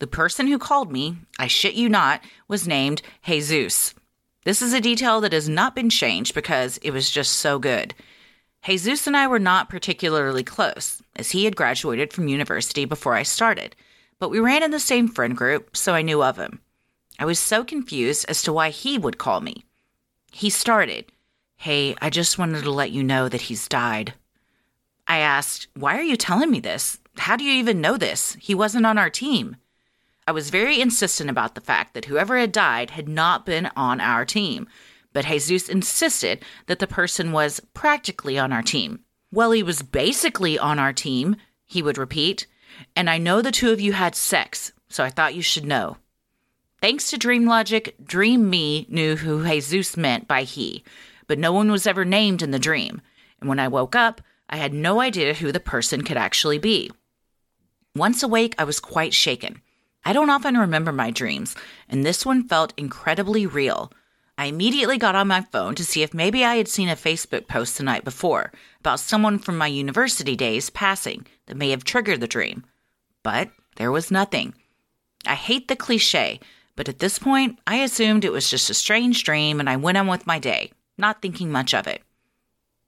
The 0.00 0.06
person 0.06 0.46
who 0.46 0.58
called 0.58 0.90
me, 0.90 1.18
I 1.38 1.46
shit 1.46 1.74
you 1.74 1.88
not, 1.88 2.22
was 2.48 2.66
named 2.66 3.02
Jesus. 3.22 3.94
This 4.44 4.62
is 4.62 4.72
a 4.72 4.80
detail 4.80 5.20
that 5.20 5.34
has 5.34 5.46
not 5.46 5.74
been 5.74 5.90
changed 5.90 6.34
because 6.34 6.78
it 6.78 6.90
was 6.90 7.10
just 7.10 7.34
so 7.34 7.58
good. 7.58 7.94
Jesus 8.64 9.06
and 9.06 9.14
I 9.14 9.26
were 9.26 9.38
not 9.38 9.68
particularly 9.68 10.42
close, 10.42 11.02
as 11.16 11.30
he 11.30 11.44
had 11.44 11.54
graduated 11.54 12.14
from 12.14 12.28
university 12.28 12.86
before 12.86 13.14
I 13.14 13.24
started, 13.24 13.76
but 14.18 14.30
we 14.30 14.40
ran 14.40 14.62
in 14.62 14.70
the 14.70 14.80
same 14.80 15.06
friend 15.06 15.36
group, 15.36 15.76
so 15.76 15.92
I 15.92 16.00
knew 16.00 16.22
of 16.22 16.38
him. 16.38 16.60
I 17.18 17.26
was 17.26 17.38
so 17.38 17.62
confused 17.62 18.24
as 18.26 18.40
to 18.42 18.54
why 18.54 18.70
he 18.70 18.96
would 18.96 19.18
call 19.18 19.42
me. 19.42 19.66
He 20.32 20.48
started, 20.48 21.12
Hey, 21.56 21.94
I 22.00 22.08
just 22.08 22.38
wanted 22.38 22.64
to 22.64 22.70
let 22.70 22.90
you 22.90 23.04
know 23.04 23.28
that 23.28 23.42
he's 23.42 23.68
died. 23.68 24.14
I 25.06 25.18
asked, 25.18 25.68
Why 25.76 25.98
are 25.98 26.02
you 26.02 26.16
telling 26.16 26.50
me 26.50 26.60
this? 26.60 26.98
How 27.18 27.36
do 27.36 27.44
you 27.44 27.52
even 27.52 27.82
know 27.82 27.98
this? 27.98 28.38
He 28.40 28.54
wasn't 28.54 28.86
on 28.86 28.96
our 28.96 29.10
team. 29.10 29.56
I 30.30 30.32
was 30.32 30.50
very 30.50 30.80
insistent 30.80 31.28
about 31.28 31.56
the 31.56 31.60
fact 31.60 31.92
that 31.92 32.04
whoever 32.04 32.38
had 32.38 32.52
died 32.52 32.90
had 32.90 33.08
not 33.08 33.44
been 33.44 33.68
on 33.74 34.00
our 34.00 34.24
team, 34.24 34.68
but 35.12 35.24
Jesus 35.26 35.68
insisted 35.68 36.44
that 36.66 36.78
the 36.78 36.86
person 36.86 37.32
was 37.32 37.60
practically 37.74 38.38
on 38.38 38.52
our 38.52 38.62
team. 38.62 39.00
Well, 39.32 39.50
he 39.50 39.64
was 39.64 39.82
basically 39.82 40.56
on 40.56 40.78
our 40.78 40.92
team, 40.92 41.34
he 41.66 41.82
would 41.82 41.98
repeat, 41.98 42.46
and 42.94 43.10
I 43.10 43.18
know 43.18 43.42
the 43.42 43.50
two 43.50 43.72
of 43.72 43.80
you 43.80 43.92
had 43.92 44.14
sex, 44.14 44.70
so 44.88 45.02
I 45.02 45.10
thought 45.10 45.34
you 45.34 45.42
should 45.42 45.64
know. 45.64 45.96
Thanks 46.80 47.10
to 47.10 47.18
Dream 47.18 47.44
Logic, 47.44 47.96
Dream 48.00 48.48
Me 48.48 48.86
knew 48.88 49.16
who 49.16 49.44
Jesus 49.44 49.96
meant 49.96 50.28
by 50.28 50.44
he, 50.44 50.84
but 51.26 51.40
no 51.40 51.52
one 51.52 51.72
was 51.72 51.88
ever 51.88 52.04
named 52.04 52.40
in 52.40 52.52
the 52.52 52.60
dream, 52.60 53.02
and 53.40 53.48
when 53.48 53.58
I 53.58 53.66
woke 53.66 53.96
up, 53.96 54.20
I 54.48 54.58
had 54.58 54.74
no 54.74 55.00
idea 55.00 55.34
who 55.34 55.50
the 55.50 55.58
person 55.58 56.04
could 56.04 56.16
actually 56.16 56.58
be. 56.58 56.88
Once 57.96 58.22
awake, 58.22 58.54
I 58.58 58.62
was 58.62 58.78
quite 58.78 59.12
shaken. 59.12 59.60
I 60.04 60.12
don't 60.12 60.30
often 60.30 60.56
remember 60.56 60.92
my 60.92 61.10
dreams, 61.10 61.54
and 61.88 62.04
this 62.04 62.24
one 62.24 62.48
felt 62.48 62.72
incredibly 62.76 63.46
real. 63.46 63.92
I 64.38 64.46
immediately 64.46 64.96
got 64.96 65.14
on 65.14 65.28
my 65.28 65.42
phone 65.52 65.74
to 65.74 65.84
see 65.84 66.02
if 66.02 66.14
maybe 66.14 66.44
I 66.44 66.56
had 66.56 66.68
seen 66.68 66.88
a 66.88 66.96
Facebook 66.96 67.46
post 67.46 67.76
the 67.76 67.84
night 67.84 68.04
before 68.04 68.52
about 68.78 69.00
someone 69.00 69.38
from 69.38 69.58
my 69.58 69.66
university 69.66 70.34
days 70.34 70.70
passing 70.70 71.26
that 71.44 71.58
may 71.58 71.68
have 71.70 71.84
triggered 71.84 72.20
the 72.20 72.26
dream. 72.26 72.64
But 73.22 73.50
there 73.76 73.92
was 73.92 74.10
nothing. 74.10 74.54
I 75.26 75.34
hate 75.34 75.68
the 75.68 75.76
cliche, 75.76 76.40
but 76.74 76.88
at 76.88 77.00
this 77.00 77.18
point, 77.18 77.58
I 77.66 77.76
assumed 77.76 78.24
it 78.24 78.32
was 78.32 78.48
just 78.48 78.70
a 78.70 78.74
strange 78.74 79.24
dream 79.24 79.60
and 79.60 79.68
I 79.68 79.76
went 79.76 79.98
on 79.98 80.06
with 80.06 80.26
my 80.26 80.38
day, 80.38 80.72
not 80.96 81.20
thinking 81.20 81.52
much 81.52 81.74
of 81.74 81.86
it. 81.86 82.02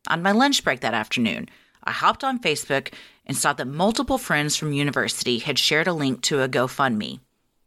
On 0.09 0.23
my 0.23 0.33
lunch 0.33 0.65
break 0.65 0.81
that 0.81 0.95
afternoon, 0.95 1.51
I 1.85 1.91
hopped 1.91 2.25
on 2.25 2.41
Facebook 2.41 2.95
and 3.27 3.37
saw 3.37 3.53
that 3.53 3.67
multiple 3.67 4.19
friends 4.19 4.57
from 4.57 4.73
university 4.73 5.39
had 5.39 5.59
shared 5.59 5.87
a 5.87 5.93
link 5.93 6.23
to 6.23 6.43
a 6.43 6.49
GoFundMe. 6.49 7.21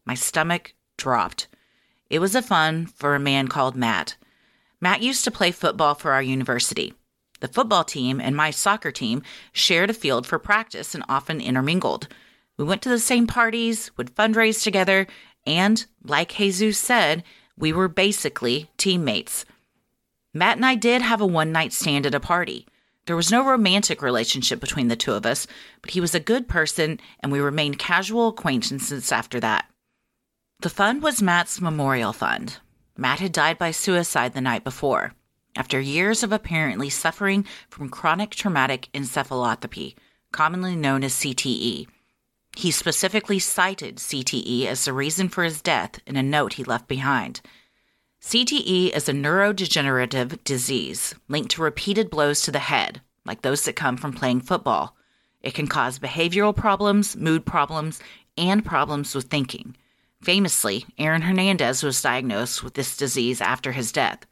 My 0.05 0.13
stomach 0.13 0.73
dropped. 0.97 1.47
It 2.09 2.19
was 2.19 2.35
a 2.35 2.41
fund 2.41 2.91
for 2.93 3.15
a 3.15 3.19
man 3.19 3.47
called 3.47 3.75
Matt. 3.75 4.15
Matt 4.79 5.01
used 5.01 5.23
to 5.23 5.31
play 5.31 5.51
football 5.51 5.95
for 5.95 6.11
our 6.11 6.21
university. 6.21 6.93
The 7.39 7.47
football 7.47 7.83
team 7.83 8.21
and 8.21 8.35
my 8.35 8.51
soccer 8.51 8.91
team 8.91 9.23
shared 9.51 9.89
a 9.89 9.93
field 9.93 10.27
for 10.27 10.39
practice 10.39 10.93
and 10.93 11.03
often 11.09 11.41
intermingled. 11.41 12.07
We 12.57 12.65
went 12.65 12.81
to 12.83 12.89
the 12.89 12.99
same 12.99 13.27
parties, 13.27 13.91
would 13.97 14.15
fundraise 14.15 14.63
together, 14.63 15.07
and, 15.45 15.85
like 16.03 16.35
Jesus 16.35 16.77
said, 16.77 17.23
we 17.57 17.73
were 17.73 17.87
basically 17.87 18.69
teammates. 18.77 19.45
Matt 20.33 20.57
and 20.57 20.65
I 20.65 20.75
did 20.75 21.01
have 21.01 21.21
a 21.21 21.25
one 21.25 21.51
night 21.51 21.73
stand 21.73 22.05
at 22.05 22.15
a 22.15 22.19
party. 22.19 22.67
There 23.05 23.15
was 23.15 23.31
no 23.31 23.45
romantic 23.45 24.01
relationship 24.01 24.59
between 24.59 24.87
the 24.87 24.95
two 24.95 25.13
of 25.13 25.25
us, 25.25 25.45
but 25.81 25.91
he 25.91 26.01
was 26.01 26.15
a 26.15 26.19
good 26.19 26.47
person 26.47 26.99
and 27.19 27.31
we 27.31 27.39
remained 27.39 27.77
casual 27.77 28.29
acquaintances 28.29 29.11
after 29.11 29.39
that. 29.39 29.69
The 30.61 30.69
fund 30.69 31.03
was 31.03 31.21
Matt's 31.21 31.61
memorial 31.61 32.13
fund. 32.13 32.57
Matt 32.97 33.19
had 33.19 33.31
died 33.31 33.57
by 33.57 33.71
suicide 33.71 34.33
the 34.33 34.41
night 34.41 34.63
before, 34.63 35.13
after 35.55 35.79
years 35.79 36.23
of 36.23 36.31
apparently 36.31 36.89
suffering 36.89 37.45
from 37.69 37.89
chronic 37.89 38.31
traumatic 38.31 38.89
encephalopathy, 38.93 39.95
commonly 40.31 40.75
known 40.75 41.03
as 41.03 41.13
CTE. 41.13 41.87
He 42.55 42.71
specifically 42.71 43.37
cited 43.37 43.97
CTE 43.97 44.65
as 44.65 44.85
the 44.85 44.93
reason 44.93 45.27
for 45.27 45.43
his 45.43 45.61
death 45.61 45.99
in 46.07 46.15
a 46.15 46.23
note 46.23 46.53
he 46.53 46.63
left 46.63 46.87
behind. 46.87 47.41
CTE 48.25 48.89
is 48.89 49.07
a 49.07 49.13
neurodegenerative 49.13 50.43
disease 50.43 51.13
linked 51.27 51.51
to 51.51 51.61
repeated 51.61 52.09
blows 52.09 52.41
to 52.41 52.51
the 52.51 52.57
head, 52.57 53.01
like 53.23 53.43
those 53.43 53.63
that 53.65 53.75
come 53.75 53.97
from 53.97 54.13
playing 54.13 54.41
football. 54.41 54.97
It 55.43 55.53
can 55.53 55.67
cause 55.67 55.99
behavioral 55.99 56.55
problems, 56.55 57.15
mood 57.15 57.45
problems, 57.45 57.99
and 58.35 58.65
problems 58.65 59.13
with 59.13 59.25
thinking. 59.25 59.77
Famously, 60.23 60.85
Aaron 60.97 61.21
Hernandez 61.21 61.83
was 61.83 62.01
diagnosed 62.01 62.63
with 62.63 62.73
this 62.73 62.97
disease 62.97 63.41
after 63.41 63.73
his 63.73 63.91
death. 63.91 64.25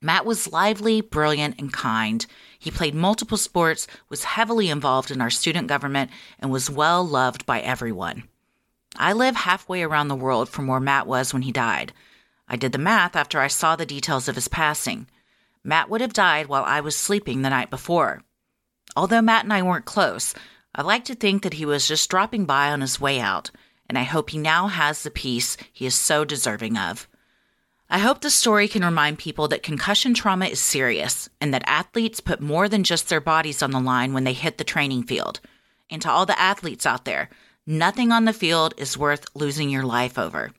Matt 0.00 0.24
was 0.24 0.52
lively, 0.52 1.00
brilliant, 1.00 1.58
and 1.58 1.72
kind. 1.72 2.24
He 2.56 2.70
played 2.70 2.94
multiple 2.94 3.36
sports, 3.36 3.88
was 4.08 4.22
heavily 4.22 4.70
involved 4.70 5.10
in 5.10 5.20
our 5.20 5.28
student 5.28 5.66
government, 5.66 6.12
and 6.38 6.52
was 6.52 6.70
well 6.70 7.04
loved 7.04 7.46
by 7.46 7.58
everyone. 7.62 8.28
I 8.94 9.12
live 9.12 9.34
halfway 9.34 9.82
around 9.82 10.06
the 10.06 10.14
world 10.14 10.48
from 10.48 10.68
where 10.68 10.78
Matt 10.78 11.08
was 11.08 11.32
when 11.32 11.42
he 11.42 11.50
died. 11.50 11.92
I 12.52 12.56
did 12.56 12.72
the 12.72 12.78
math 12.78 13.14
after 13.14 13.38
I 13.38 13.46
saw 13.46 13.76
the 13.76 13.86
details 13.86 14.26
of 14.26 14.34
his 14.34 14.48
passing. 14.48 15.06
Matt 15.62 15.88
would 15.88 16.00
have 16.00 16.12
died 16.12 16.48
while 16.48 16.64
I 16.64 16.80
was 16.80 16.96
sleeping 16.96 17.42
the 17.42 17.50
night 17.50 17.70
before. 17.70 18.24
Although 18.96 19.22
Matt 19.22 19.44
and 19.44 19.52
I 19.52 19.62
weren't 19.62 19.84
close, 19.84 20.34
I 20.74 20.82
like 20.82 21.04
to 21.04 21.14
think 21.14 21.44
that 21.44 21.54
he 21.54 21.64
was 21.64 21.86
just 21.86 22.10
dropping 22.10 22.46
by 22.46 22.72
on 22.72 22.80
his 22.80 23.00
way 23.00 23.20
out, 23.20 23.52
and 23.88 23.96
I 23.96 24.02
hope 24.02 24.30
he 24.30 24.38
now 24.38 24.66
has 24.66 25.04
the 25.04 25.12
peace 25.12 25.56
he 25.72 25.86
is 25.86 25.94
so 25.94 26.24
deserving 26.24 26.76
of. 26.76 27.06
I 27.88 28.00
hope 28.00 28.20
this 28.20 28.34
story 28.34 28.66
can 28.66 28.84
remind 28.84 29.20
people 29.20 29.46
that 29.48 29.62
concussion 29.62 30.12
trauma 30.12 30.46
is 30.46 30.58
serious 30.58 31.28
and 31.40 31.54
that 31.54 31.62
athletes 31.68 32.18
put 32.18 32.40
more 32.40 32.68
than 32.68 32.82
just 32.82 33.08
their 33.08 33.20
bodies 33.20 33.62
on 33.62 33.70
the 33.70 33.80
line 33.80 34.12
when 34.12 34.24
they 34.24 34.32
hit 34.32 34.58
the 34.58 34.64
training 34.64 35.04
field. 35.04 35.38
And 35.88 36.02
to 36.02 36.10
all 36.10 36.26
the 36.26 36.38
athletes 36.38 36.84
out 36.84 37.04
there, 37.04 37.30
nothing 37.64 38.10
on 38.10 38.24
the 38.24 38.32
field 38.32 38.74
is 38.76 38.98
worth 38.98 39.24
losing 39.34 39.70
your 39.70 39.84
life 39.84 40.18
over. 40.18 40.50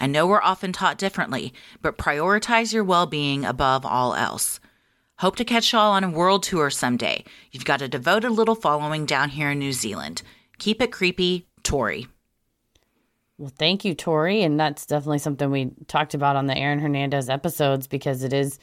I 0.00 0.06
know 0.06 0.26
we're 0.26 0.40
often 0.40 0.72
taught 0.72 0.96
differently, 0.96 1.52
but 1.82 1.98
prioritize 1.98 2.72
your 2.72 2.82
well 2.82 3.06
being 3.06 3.44
above 3.44 3.84
all 3.84 4.14
else. 4.14 4.58
Hope 5.18 5.36
to 5.36 5.44
catch 5.44 5.72
y'all 5.72 5.92
on 5.92 6.02
a 6.02 6.10
world 6.10 6.42
tour 6.42 6.70
someday. 6.70 7.22
You've 7.52 7.66
got 7.66 7.82
a 7.82 7.88
devoted 7.88 8.30
little 8.30 8.54
following 8.54 9.04
down 9.04 9.28
here 9.28 9.50
in 9.50 9.58
New 9.58 9.74
Zealand. 9.74 10.22
Keep 10.58 10.80
it 10.80 10.90
creepy, 10.90 11.46
Tori. 11.62 12.06
Well, 13.36 13.52
thank 13.58 13.84
you, 13.84 13.94
Tori. 13.94 14.42
And 14.42 14.58
that's 14.58 14.86
definitely 14.86 15.18
something 15.18 15.50
we 15.50 15.72
talked 15.86 16.14
about 16.14 16.36
on 16.36 16.46
the 16.46 16.56
Aaron 16.56 16.78
Hernandez 16.78 17.28
episodes 17.28 17.86
because 17.86 18.24
it 18.24 18.32
is 18.32 18.58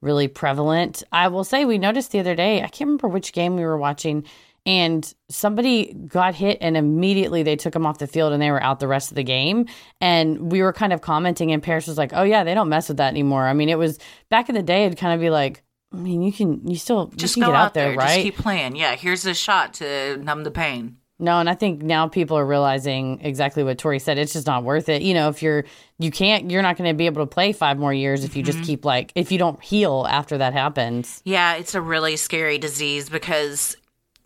really 0.00 0.26
prevalent. 0.26 1.04
I 1.12 1.28
will 1.28 1.44
say 1.44 1.64
we 1.64 1.78
noticed 1.78 2.10
the 2.10 2.20
other 2.20 2.34
day, 2.34 2.58
I 2.58 2.68
can't 2.68 2.88
remember 2.88 3.06
which 3.06 3.32
game 3.32 3.54
we 3.54 3.62
were 3.62 3.78
watching 3.78 4.24
and 4.70 5.12
somebody 5.28 5.92
got 6.06 6.36
hit 6.36 6.56
and 6.60 6.76
immediately 6.76 7.42
they 7.42 7.56
took 7.56 7.74
him 7.74 7.84
off 7.86 7.98
the 7.98 8.06
field 8.06 8.32
and 8.32 8.40
they 8.40 8.52
were 8.52 8.62
out 8.62 8.78
the 8.78 8.86
rest 8.86 9.10
of 9.10 9.16
the 9.16 9.24
game. 9.24 9.66
And 10.00 10.52
we 10.52 10.62
were 10.62 10.72
kind 10.72 10.92
of 10.92 11.00
commenting 11.00 11.50
and 11.50 11.60
Paris 11.60 11.88
was 11.88 11.98
like 11.98 12.12
oh 12.14 12.22
yeah 12.22 12.44
they 12.44 12.54
don't 12.54 12.68
mess 12.68 12.86
with 12.86 12.98
that 12.98 13.08
anymore. 13.08 13.46
I 13.48 13.52
mean 13.52 13.68
it 13.68 13.78
was 13.78 13.98
back 14.28 14.48
in 14.48 14.54
the 14.54 14.62
day 14.62 14.84
it'd 14.84 14.96
kind 14.96 15.12
of 15.12 15.20
be 15.20 15.28
like 15.28 15.64
I 15.92 15.96
mean 15.96 16.22
you 16.22 16.32
can 16.32 16.64
you 16.68 16.76
still 16.76 17.08
just 17.16 17.36
you 17.36 17.42
can 17.42 17.48
go 17.48 17.52
get 17.52 17.60
out, 17.60 17.66
out 17.66 17.74
there, 17.74 17.96
right 17.96 18.06
Just 18.06 18.22
keep 18.22 18.36
playing. 18.36 18.76
Yeah, 18.76 18.94
here's 18.94 19.26
a 19.26 19.34
shot 19.34 19.74
to 19.74 20.18
numb 20.18 20.44
the 20.44 20.52
pain. 20.52 20.98
no 21.18 21.40
and 21.40 21.50
I 21.50 21.56
think 21.56 21.82
now 21.82 22.06
people 22.06 22.38
are 22.38 22.46
realizing 22.46 23.22
exactly 23.22 23.64
what 23.64 23.76
Tori 23.76 23.98
said 23.98 24.18
it's 24.18 24.34
just 24.34 24.46
not 24.46 24.62
worth 24.62 24.88
it. 24.88 25.02
You 25.02 25.14
know 25.14 25.30
if 25.30 25.42
you're 25.42 25.64
you 25.98 26.12
can't 26.12 26.48
you're 26.48 26.62
not 26.62 26.76
going 26.76 26.88
to 26.88 26.94
be 26.94 27.06
able 27.06 27.26
to 27.26 27.26
play 27.26 27.52
five 27.52 27.76
more 27.76 27.92
years 27.92 28.22
if 28.22 28.36
you 28.36 28.44
just 28.44 28.58
mm-hmm. 28.58 28.66
keep 28.66 28.84
like 28.84 29.10
if 29.16 29.32
you 29.32 29.38
don't 29.38 29.60
heal 29.64 30.06
after 30.08 30.38
that 30.38 30.52
happens. 30.52 31.22
Yeah, 31.24 31.56
it's 31.56 31.74
a 31.74 31.80
really 31.80 32.14
scary 32.14 32.58
disease 32.58 33.08
because 33.08 33.76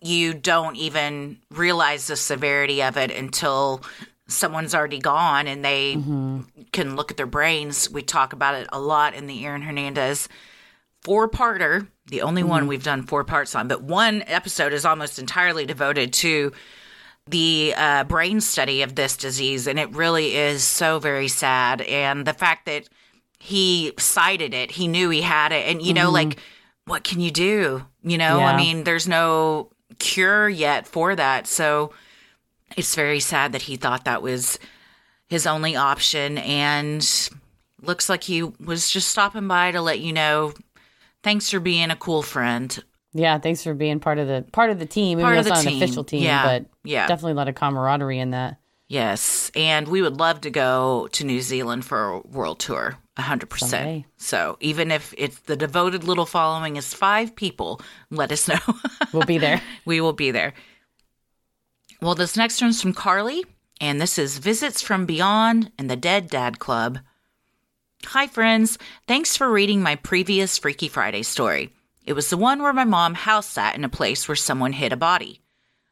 you 0.05 0.33
don't 0.33 0.75
even 0.75 1.39
realize 1.51 2.07
the 2.07 2.15
severity 2.15 2.83
of 2.83 2.97
it 2.97 3.11
until 3.11 3.83
someone's 4.27 4.73
already 4.73 4.99
gone 4.99 5.47
and 5.47 5.63
they 5.63 5.95
mm-hmm. 5.95 6.41
can 6.71 6.95
look 6.95 7.11
at 7.11 7.17
their 7.17 7.25
brains. 7.25 7.89
We 7.89 8.01
talk 8.01 8.33
about 8.33 8.55
it 8.55 8.67
a 8.71 8.79
lot 8.79 9.13
in 9.13 9.27
the 9.27 9.45
Aaron 9.45 9.61
Hernandez 9.61 10.27
four 11.05 11.29
parter, 11.29 11.87
the 12.07 12.23
only 12.23 12.41
one 12.41 12.61
mm-hmm. 12.61 12.69
we've 12.69 12.83
done 12.83 13.03
four 13.03 13.23
parts 13.23 13.53
on, 13.53 13.67
but 13.67 13.83
one 13.83 14.23
episode 14.25 14.73
is 14.73 14.85
almost 14.85 15.19
entirely 15.19 15.63
devoted 15.63 16.11
to 16.11 16.51
the 17.27 17.75
uh, 17.77 18.03
brain 18.05 18.41
study 18.41 18.81
of 18.81 18.95
this 18.95 19.15
disease. 19.15 19.67
And 19.67 19.79
it 19.79 19.91
really 19.91 20.35
is 20.35 20.63
so 20.63 20.97
very 20.97 21.27
sad. 21.27 21.81
And 21.81 22.25
the 22.25 22.33
fact 22.33 22.65
that 22.65 22.89
he 23.39 23.93
cited 23.99 24.55
it, 24.55 24.71
he 24.71 24.87
knew 24.87 25.11
he 25.11 25.21
had 25.21 25.51
it. 25.51 25.67
And, 25.67 25.81
you 25.81 25.93
know, 25.93 26.05
mm-hmm. 26.05 26.13
like 26.13 26.39
what 26.85 27.03
can 27.03 27.19
you 27.19 27.31
do? 27.31 27.85
You 28.03 28.17
know, 28.17 28.39
Yeah. 28.39 28.45
I 28.47 28.57
mean, 28.57 28.83
there's 28.83 29.07
no 29.07 29.69
cure 29.99 30.49
yet 30.49 30.87
for 30.87 31.15
that. 31.15 31.47
So 31.47 31.93
it's 32.77 32.95
very 32.95 33.19
sad 33.19 33.51
that 33.53 33.63
he 33.63 33.75
thought 33.77 34.05
that 34.05 34.21
was 34.21 34.59
his 35.29 35.47
only 35.47 35.75
option. 35.75 36.37
And 36.39 37.07
looks 37.81 38.09
like 38.09 38.23
he 38.23 38.43
was 38.43 38.89
just 38.89 39.09
stopping 39.09 39.47
by 39.47 39.71
to 39.71 39.81
let 39.81 39.99
you 39.99 40.13
know 40.13 40.53
thanks 41.23 41.49
for 41.49 41.59
being 41.59 41.91
a 41.91 41.95
cool 41.95 42.21
friend. 42.21 42.83
Yeah, 43.13 43.37
thanks 43.39 43.63
for 43.63 43.73
being 43.73 43.99
part 43.99 44.17
of 44.17 44.27
the 44.27 44.45
part 44.51 44.69
of 44.71 44.79
the 44.79 44.85
team. 44.85 45.19
Part 45.19 45.37
of 45.37 45.39
it's 45.39 45.49
the 45.49 45.55
not 45.55 45.65
an 45.65 45.71
team. 45.71 45.81
official 45.83 46.03
team, 46.03 46.23
Yeah, 46.23 46.43
but 46.43 46.65
yeah. 46.83 47.07
definitely 47.07 47.31
a 47.31 47.35
lot 47.35 47.47
of 47.47 47.55
camaraderie 47.55 48.19
in 48.19 48.31
that. 48.31 48.57
Yes. 48.87 49.51
And 49.55 49.87
we 49.87 50.01
would 50.01 50.17
love 50.19 50.41
to 50.41 50.51
go 50.51 51.07
to 51.13 51.23
New 51.23 51.41
Zealand 51.41 51.85
for 51.85 52.09
a 52.09 52.19
world 52.19 52.59
tour. 52.59 52.97
100%. 53.17 54.05
So 54.17 54.57
even 54.59 54.91
if 54.91 55.13
it's 55.17 55.39
the 55.39 55.55
devoted 55.55 56.03
little 56.03 56.25
following 56.25 56.75
is 56.75 56.93
five 56.93 57.35
people, 57.35 57.81
let 58.09 58.31
us 58.31 58.47
know. 58.47 58.59
We'll 59.13 59.23
be 59.25 59.37
there. 59.37 59.61
we 59.85 60.01
will 60.01 60.13
be 60.13 60.31
there. 60.31 60.53
Well, 62.01 62.15
this 62.15 62.35
next 62.35 62.61
one's 62.61 62.81
from 62.81 62.93
Carly, 62.93 63.45
and 63.79 64.01
this 64.01 64.17
is 64.17 64.39
Visits 64.39 64.81
from 64.81 65.05
Beyond 65.05 65.71
and 65.77 65.89
the 65.89 65.95
Dead 65.95 66.29
Dad 66.29 66.59
Club. 66.59 66.99
Hi, 68.07 68.27
friends. 68.27 68.77
Thanks 69.07 69.37
for 69.37 69.49
reading 69.49 69.81
my 69.81 69.95
previous 69.95 70.57
Freaky 70.57 70.89
Friday 70.89 71.23
story. 71.23 71.69
It 72.05 72.13
was 72.13 72.29
the 72.29 72.37
one 72.37 72.61
where 72.61 72.73
my 72.73 72.83
mom 72.83 73.13
house 73.13 73.47
sat 73.47 73.75
in 73.75 73.85
a 73.85 73.89
place 73.89 74.27
where 74.27 74.35
someone 74.35 74.73
hid 74.73 74.91
a 74.91 74.97
body. 74.97 75.41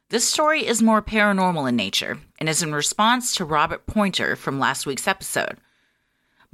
This 0.09 0.25
story 0.25 0.65
is 0.67 0.81
more 0.81 1.01
paranormal 1.01 1.67
in 1.69 1.75
nature 1.75 2.19
and 2.37 2.47
is 2.49 2.61
in 2.61 2.75
response 2.75 3.33
to 3.35 3.45
Robert 3.45 3.87
Pointer 3.87 4.35
from 4.35 4.59
last 4.59 4.85
week's 4.85 5.07
episode. 5.07 5.57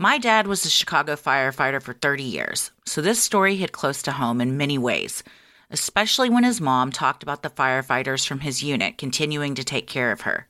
My 0.01 0.17
dad 0.17 0.47
was 0.47 0.63
a 0.63 0.69
Chicago 0.69 1.17
firefighter 1.17 1.83
for 1.83 1.91
30 1.93 2.23
years, 2.23 2.71
so 2.85 3.01
this 3.01 3.21
story 3.21 3.57
hit 3.57 3.73
close 3.73 4.01
to 4.03 4.13
home 4.13 4.39
in 4.39 4.55
many 4.55 4.77
ways, 4.77 5.23
especially 5.69 6.29
when 6.29 6.45
his 6.45 6.61
mom 6.61 6.93
talked 6.93 7.21
about 7.21 7.43
the 7.43 7.49
firefighters 7.49 8.25
from 8.25 8.39
his 8.39 8.63
unit 8.63 8.97
continuing 8.97 9.55
to 9.55 9.63
take 9.65 9.87
care 9.87 10.13
of 10.13 10.21
her. 10.21 10.47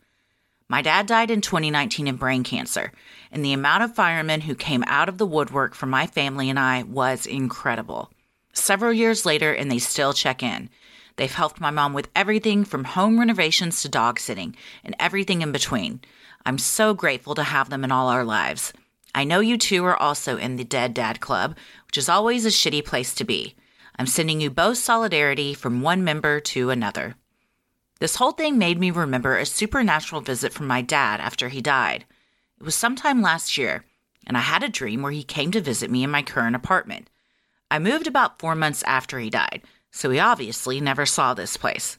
My 0.68 0.84
dad 0.84 1.08
died 1.08 1.32
in 1.32 1.41
2019 1.41 2.10
of 2.10 2.20
brain 2.20 2.44
cancer, 2.44 2.91
and 3.32 3.44
the 3.44 3.53
amount 3.53 3.82
of 3.82 3.96
firemen 3.96 4.41
who 4.41 4.53
came 4.53 4.84
out 4.86 5.10
of 5.10 5.18
the 5.18 5.25
woodwork 5.25 5.74
for 5.74 5.88
my 5.88 6.06
family 6.06 6.48
and 6.51 6.60
I 6.60 6.84
was 6.84 7.25
incredible. 7.25 8.12
Several 8.53 8.94
years 8.94 9.25
later, 9.25 9.51
and 9.51 9.72
they 9.72 9.79
still 9.79 10.13
check 10.13 10.44
in. 10.44 10.70
They've 11.15 11.34
helped 11.34 11.60
my 11.60 11.72
mom 11.72 11.94
with 11.94 12.10
everything 12.15 12.65
from 12.65 12.84
home 12.84 13.20
renovations 13.20 13.82
to 13.82 13.89
dog 13.89 14.20
sitting 14.20 14.56
and 14.84 14.96
everything 15.00 15.41
in 15.41 15.51
between. 15.51 16.01
I'm 16.46 16.60
so 16.60 16.94
grateful 16.94 17.34
to 17.34 17.41
have 17.41 17.72
them 17.72 17.84
in 17.84 17.91
all 17.91 18.10
our 18.10 18.24
lives. 18.24 18.74
I 19.13 19.24
know 19.24 19.39
you 19.39 19.58
two 19.58 19.84
are 19.86 19.98
also 19.98 20.38
in 20.38 20.56
the 20.56 20.63
Dead 20.63 20.94
Dad 20.94 21.20
Club, 21.20 21.58
which 21.88 21.98
is 21.98 22.10
always 22.10 22.46
a 22.46 22.50
shitty 22.50 22.86
place 22.86 23.13
to 23.16 23.24
be. 23.24 23.56
I'm 23.98 24.08
sending 24.08 24.39
you 24.39 24.50
both 24.50 24.78
solidarity 24.78 25.54
from 25.54 25.82
one 25.82 26.04
member 26.04 26.39
to 26.39 26.70
another. 26.70 27.16
This 28.00 28.16
whole 28.16 28.32
thing 28.32 28.58
made 28.58 28.80
me 28.80 28.92
remember 28.92 29.38
a 29.38 29.46
supernatural 29.46 30.22
visit 30.22 30.54
from 30.54 30.68
my 30.68 30.82
dad 30.82 31.20
after 31.20 31.50
he 31.50 31.62
died. 31.62 32.06
It 32.60 32.63
was 32.63 32.75
sometime 32.75 33.22
last 33.22 33.58
year, 33.58 33.84
and 34.25 34.38
I 34.38 34.42
had 34.42 34.63
a 34.63 34.70
dream 34.70 35.01
where 35.01 35.12
he 35.12 35.24
came 35.24 35.51
to 35.51 35.62
visit 35.62 35.92
me 35.92 36.04
in 36.04 36.10
my 36.10 36.22
current 36.22 36.56
apartment. 36.56 37.10
I 37.70 37.80
moved 37.80 38.08
about 38.08 38.39
four 38.39 38.56
months 38.56 38.84
after 38.84 39.20
he 39.20 39.30
died, 39.30 39.63
so 39.92 40.10
he 40.10 40.20
obviously 40.20 40.80
never 40.80 41.06
saw 41.06 41.34
this 41.34 41.58
place. 41.58 41.98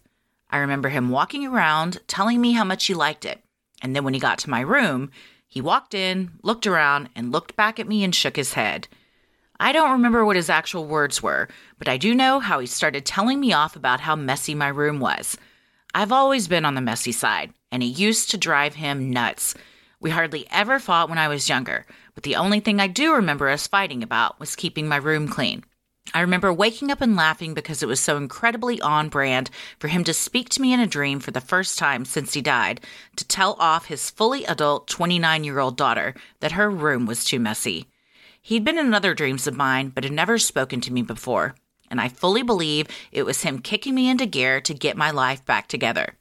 I 0.49 0.59
remember 0.59 0.89
him 0.89 1.11
walking 1.11 1.47
around, 1.47 2.01
telling 2.07 2.41
me 2.41 2.53
how 2.53 2.65
much 2.65 2.87
he 2.87 2.95
liked 2.95 3.25
it, 3.25 3.45
and 3.83 3.95
then 3.95 4.05
when 4.05 4.15
he 4.15 4.21
got 4.21 4.39
to 4.39 4.51
my 4.51 4.61
room, 4.61 5.11
he 5.51 5.61
walked 5.61 5.95
in, 5.95 6.31
looked 6.43 6.67
around, 6.67 7.11
and 7.17 7.33
looked 7.33 7.57
back 7.57 7.81
at 7.81 7.89
me 7.89 8.05
and 8.05 8.15
shook 8.15 8.37
his 8.37 8.55
head. 8.55 8.87
I 9.59 9.73
don't 9.73 9.91
remember 9.91 10.25
what 10.25 10.37
his 10.37 10.49
actual 10.49 10.87
words 10.87 11.23
were, 11.23 11.49
but 11.77 11.89
I 11.89 11.97
do 11.97 12.15
know 12.15 12.39
how 12.39 12.61
he 12.61 12.67
started 12.67 13.05
telling 13.05 13.41
me 13.41 13.53
off 13.53 13.75
about 13.75 14.01
how 14.01 14.15
messy 14.15 14.55
my 14.55 14.69
room 14.69 15.01
was. 15.01 15.37
I've 15.93 16.13
always 16.13 16.47
been 16.47 16.65
on 16.65 16.77
the 16.77 16.81
messy 16.81 17.11
side, 17.11 17.53
and 17.73 17.83
it 17.83 17.87
used 17.87 18.31
to 18.31 18.39
drive 18.39 18.77
him 18.77 19.11
nuts. 19.11 19.57
We 19.99 20.11
hardly 20.11 20.47
ever 20.53 20.79
fought 20.79 21.09
when 21.09 21.19
I 21.19 21.27
was 21.27 21.49
younger, 21.49 21.85
but 22.15 22.23
the 22.23 22.37
only 22.37 22.61
thing 22.61 22.79
I 22.79 22.87
do 22.87 23.13
remember 23.15 23.49
us 23.49 23.67
fighting 23.67 24.05
about 24.05 24.39
was 24.39 24.55
keeping 24.55 24.87
my 24.87 24.97
room 24.97 25.27
clean. 25.27 25.65
I 26.13 26.23
remember 26.23 26.53
waking 26.53 26.91
up 26.91 27.01
and 27.01 27.15
laughing 27.15 27.55
because 27.55 27.83
it 27.83 27.89
was 27.89 28.01
so 28.01 28.17
incredibly 28.17 28.81
on 28.81 29.09
brand 29.09 29.49
for 29.79 29.89
him 29.89 30.03
to 30.05 30.13
speak 30.13 30.49
to 30.51 30.63
me 30.63 30.73
in 30.73 30.81
a 30.81 30.87
dream 30.87 31.21
for 31.21 31.31
the 31.31 31.41
first 31.41 31.79
time 31.79 32.05
since 32.05 32.35
he 32.35 32.43
died 32.43 32.81
to 33.17 33.25
tell 33.25 33.55
off 33.61 33.87
his 33.87 34.11
fully 34.11 34.45
adult 34.45 34.89
29 34.89 35.45
year 35.45 35.61
old 35.61 35.77
daughter 35.77 36.15
that 36.41 36.53
her 36.53 36.69
room 36.69 37.07
was 37.07 37.25
too 37.25 37.39
messy. 37.39 37.87
He'd 38.43 38.65
been 38.65 38.79
in 38.79 38.93
other 38.93 39.15
dreams 39.15 39.47
of 39.47 39.57
mine, 39.57 39.91
but 39.91 40.03
had 40.03 40.13
never 40.13 40.39
spoken 40.39 40.81
to 40.81 40.93
me 40.93 41.03
before, 41.03 41.55
and 41.91 42.01
I 42.01 42.09
fully 42.09 42.43
believe 42.43 42.89
it 43.13 43.25
was 43.25 43.43
him 43.43 43.61
kicking 43.61 43.95
me 43.95 44.09
into 44.09 44.27
gear 44.27 44.61
to 44.63 44.75
get 44.75 44.97
my 44.97 45.11
life 45.11 45.45
back 45.45 45.69
together. 45.69 46.15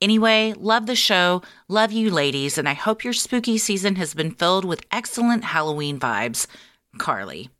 Anyway, 0.00 0.54
love 0.56 0.86
the 0.86 0.94
show, 0.94 1.42
love 1.66 1.90
you 1.90 2.10
ladies, 2.10 2.56
and 2.56 2.68
I 2.68 2.74
hope 2.74 3.02
your 3.02 3.12
spooky 3.12 3.58
season 3.58 3.96
has 3.96 4.14
been 4.14 4.30
filled 4.30 4.64
with 4.64 4.86
excellent 4.92 5.44
Halloween 5.44 5.98
vibes. 5.98 6.46
Carly. 6.98 7.50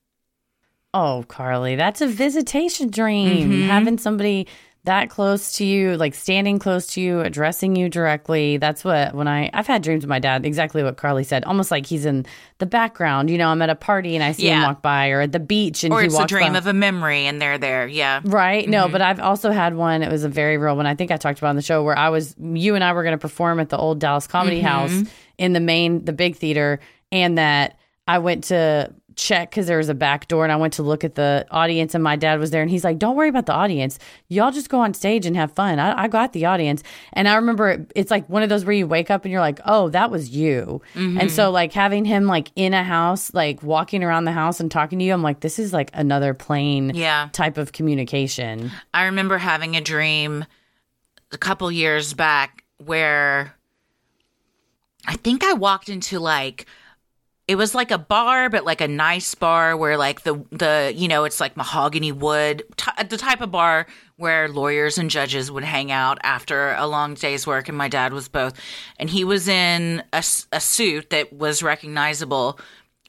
Oh, 0.95 1.25
Carly, 1.29 1.77
that's 1.77 2.01
a 2.01 2.07
visitation 2.07 2.89
dream. 2.91 3.51
Mm-hmm. 3.51 3.69
Having 3.69 3.99
somebody 3.99 4.47
that 4.85 5.11
close 5.11 5.53
to 5.53 5.65
you, 5.67 5.97
like 5.99 6.15
standing 6.15 6.59
close 6.59 6.87
to 6.87 7.01
you, 7.03 7.21
addressing 7.21 7.77
you 7.77 7.91
directly. 7.91 8.57
That's 8.57 8.85
what 8.85 9.15
when 9.15 9.29
I 9.29 9.51
I've 9.53 9.67
had 9.67 9.83
dreams 9.83 10.03
with 10.03 10.09
my 10.09 10.19
dad, 10.19 10.47
exactly 10.47 10.83
what 10.83 10.97
Carly 10.97 11.25
said. 11.25 11.45
Almost 11.45 11.71
like 11.71 11.85
he's 11.85 12.07
in 12.07 12.25
the 12.57 12.65
background. 12.65 13.29
You 13.29 13.37
know, 13.37 13.49
I'm 13.49 13.61
at 13.61 13.69
a 13.69 13.75
party 13.75 14.15
and 14.15 14.25
I 14.25 14.33
see 14.33 14.47
him 14.49 14.63
walk 14.63 14.81
by, 14.81 15.11
or 15.11 15.21
at 15.21 15.33
the 15.33 15.41
beach 15.41 15.85
and 15.85 15.93
Or 15.93 16.01
he 16.01 16.07
it's 16.07 16.19
a 16.19 16.25
dream 16.27 16.53
by. 16.53 16.59
of 16.59 16.67
a 16.67 16.73
memory 16.73 17.27
and 17.27 17.43
they're 17.43 17.59
there. 17.59 17.87
Yeah. 17.87 18.21
Right. 18.25 18.63
Mm-hmm. 18.63 18.71
No, 18.71 18.89
but 18.89 19.03
I've 19.03 19.21
also 19.21 19.51
had 19.51 19.75
one. 19.75 20.03
It 20.03 20.11
was 20.11 20.25
a 20.25 20.29
very 20.29 20.57
real 20.57 20.75
one. 20.77 20.87
I 20.87 20.95
think 20.95 21.11
I 21.11 21.19
talked 21.19 21.39
about 21.39 21.51
on 21.51 21.57
the 21.57 21.63
show 21.63 21.83
where 21.83 21.99
I 21.99 22.09
was, 22.09 22.35
you 22.39 22.75
and 22.75 22.83
I 22.83 22.95
were 22.95 23.03
going 23.03 23.13
to 23.13 23.19
perform 23.21 23.61
at 23.61 23.69
the 23.69 23.77
old 23.77 23.99
Dallas 23.99 24.27
Comedy 24.27 24.63
Mm-hmm. 24.63 24.67
House 24.67 25.13
in 25.37 25.53
the 25.53 25.61
main, 25.61 26.07
the 26.07 26.15
big 26.15 26.37
theater, 26.37 26.81
and 27.13 27.37
that 27.37 27.77
I 28.07 28.21
went 28.21 28.45
to 28.45 28.95
check 29.19 29.51
because 29.51 29.67
there 29.67 29.77
was 29.79 29.89
a 29.89 29.95
back 29.95 30.29
door 30.29 30.45
and 30.45 30.53
I 30.53 30.57
went 30.57 30.73
to 30.75 30.83
look 30.83 31.03
at 31.05 31.17
the 31.17 31.45
audience 31.51 31.95
and 31.95 32.03
my 32.05 32.17
dad 32.17 32.39
was 32.39 32.51
there 32.53 32.63
and 32.63 32.71
he's 32.71 32.85
like, 32.85 32.99
don't 32.99 33.17
worry 33.17 33.29
about 33.29 33.47
the 33.47 33.53
audience. 33.53 33.99
Y'all 34.29 34.51
just 34.53 34.69
go 34.71 34.79
on 34.81 34.95
stage 34.95 35.27
and 35.27 35.37
have 35.37 35.53
fun. 35.53 35.79
I, 35.79 36.05
I 36.05 36.09
got 36.09 36.33
the 36.33 36.47
audience. 36.47 36.83
And 37.13 37.29
I 37.29 37.35
remember 37.35 37.69
it, 37.71 37.93
it's 37.97 38.11
like 38.11 38.29
one 38.29 38.43
of 38.43 38.49
those 38.49 38.65
where 38.65 38.73
you 38.75 38.87
wake 38.87 39.11
up 39.11 39.25
and 39.25 39.33
you're 39.33 39.41
like, 39.41 39.61
oh, 39.67 39.89
that 39.91 40.11
was 40.11 40.31
you. 40.31 40.81
Mm-hmm. 40.95 41.19
And 41.21 41.31
so 41.31 41.51
like 41.51 41.73
having 41.73 42.05
him 42.05 42.27
like 42.27 42.51
in 42.57 42.73
a 42.75 42.85
house, 42.85 43.35
like 43.35 43.63
walking 43.63 44.05
around 44.05 44.25
the 44.25 44.33
house 44.33 44.61
and 44.61 44.71
talking 44.71 44.99
to 45.01 45.05
you, 45.05 45.13
I'm 45.13 45.23
like, 45.23 45.41
this 45.41 45.59
is 45.59 45.73
like 45.73 45.91
another 45.95 46.33
plane 46.33 46.93
Yeah. 46.95 47.29
type 47.33 47.59
of 47.59 47.73
communication. 47.73 48.71
I 48.95 49.05
remember 49.07 49.39
having 49.39 49.77
a 49.77 49.81
dream 49.81 50.45
a 51.33 51.39
couple 51.39 51.71
years 51.73 52.15
back 52.15 52.65
where 52.79 53.55
I 55.07 55.17
think 55.17 55.43
I 55.45 55.55
walked 55.55 55.89
into 55.89 56.21
like 56.21 56.67
it 57.49 57.57
was 57.57 57.75
like 57.75 57.91
a 57.91 57.99
bar 57.99 58.49
but 58.49 58.65
like 58.65 58.81
a 58.81 58.89
nice 58.89 59.35
bar 59.35 59.77
where 59.77 59.97
like 59.97 60.23
the 60.23 60.45
the 60.53 60.93
you 60.95 61.09
know 61.09 61.25
it's 61.25 61.41
like 61.41 61.57
mahogany 61.57 62.13
wood 62.13 62.63
t- 62.77 63.05
the 63.09 63.17
type 63.17 63.41
of 63.41 63.51
bar 63.51 63.87
where 64.19 64.49
lawyers 64.49 64.99
and 64.99 65.11
judges 65.11 65.51
would 65.51 65.65
hang 65.65 65.93
out 65.93 66.19
after 66.25 66.73
a 66.75 66.87
long 66.87 67.15
day's 67.15 67.47
work 67.47 67.69
and 67.69 67.79
my 67.79 67.89
dad 67.89 68.13
was 68.13 68.29
both. 68.29 68.53
And 68.99 69.09
he 69.09 69.23
was 69.23 69.47
in 69.47 70.03
a, 70.13 70.25
a 70.53 70.61
suit 70.61 71.11
that 71.11 71.33
was 71.33 71.63
recognizable 71.63 72.59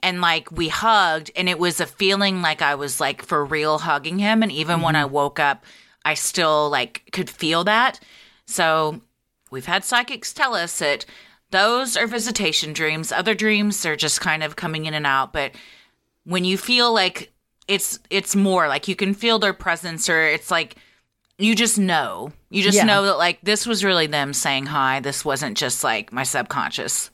and 0.03 0.21
like 0.21 0.51
we 0.51 0.69
hugged 0.69 1.31
and 1.35 1.49
it 1.49 1.57
was 1.57 1.81
a 1.81 1.87
feeling 1.87 2.41
like 2.43 2.61
I 2.61 2.75
was 2.75 2.99
like 2.99 3.25
for 3.25 3.43
real 3.43 3.79
hugging 3.79 4.19
him 4.19 4.43
and 4.43 4.51
even 4.51 4.81
when 4.81 4.95
I 4.95 5.03
mm-hmm. 5.03 5.13
woke 5.13 5.39
up 5.39 5.65
I 6.05 6.13
still 6.13 6.69
like 6.69 7.09
could 7.11 7.29
feel 7.29 7.63
that. 7.65 7.99
So 8.45 9.01
we've 9.49 9.65
had 9.65 9.83
psychics 9.83 10.31
tell 10.31 10.53
us 10.53 10.77
that 10.77 11.05
those 11.51 11.97
are 11.97 12.07
visitation 12.07 12.73
dreams. 12.73 13.11
Other 13.11 13.33
dreams 13.33 13.85
are 13.85 13.95
just 13.95 14.21
kind 14.21 14.43
of 14.43 14.55
coming 14.55 14.85
in 14.85 14.93
and 14.93 15.05
out 15.05 15.33
but 15.33 15.51
when 16.23 16.45
you 16.45 16.57
feel 16.57 16.93
like 16.93 17.31
it's 17.67 17.99
it's 18.09 18.35
more 18.35 18.67
like 18.67 18.87
you 18.87 18.95
can 18.95 19.13
feel 19.13 19.39
their 19.39 19.53
presence 19.53 20.09
or 20.09 20.23
it's 20.23 20.51
like 20.51 20.75
you 21.37 21.55
just 21.55 21.79
know. 21.79 22.33
You 22.49 22.61
just 22.61 22.77
Yeah. 22.77 22.83
know 22.83 23.03
that 23.05 23.17
like 23.17 23.39
this 23.41 23.65
was 23.65 23.83
really 23.83 24.07
them 24.07 24.33
saying 24.33 24.65
hi. 24.65 24.99
This 24.99 25.23
wasn't 25.23 25.57
just 25.57 25.83
like 25.83 26.11
my 26.11 26.23
subconscious. 26.23 27.11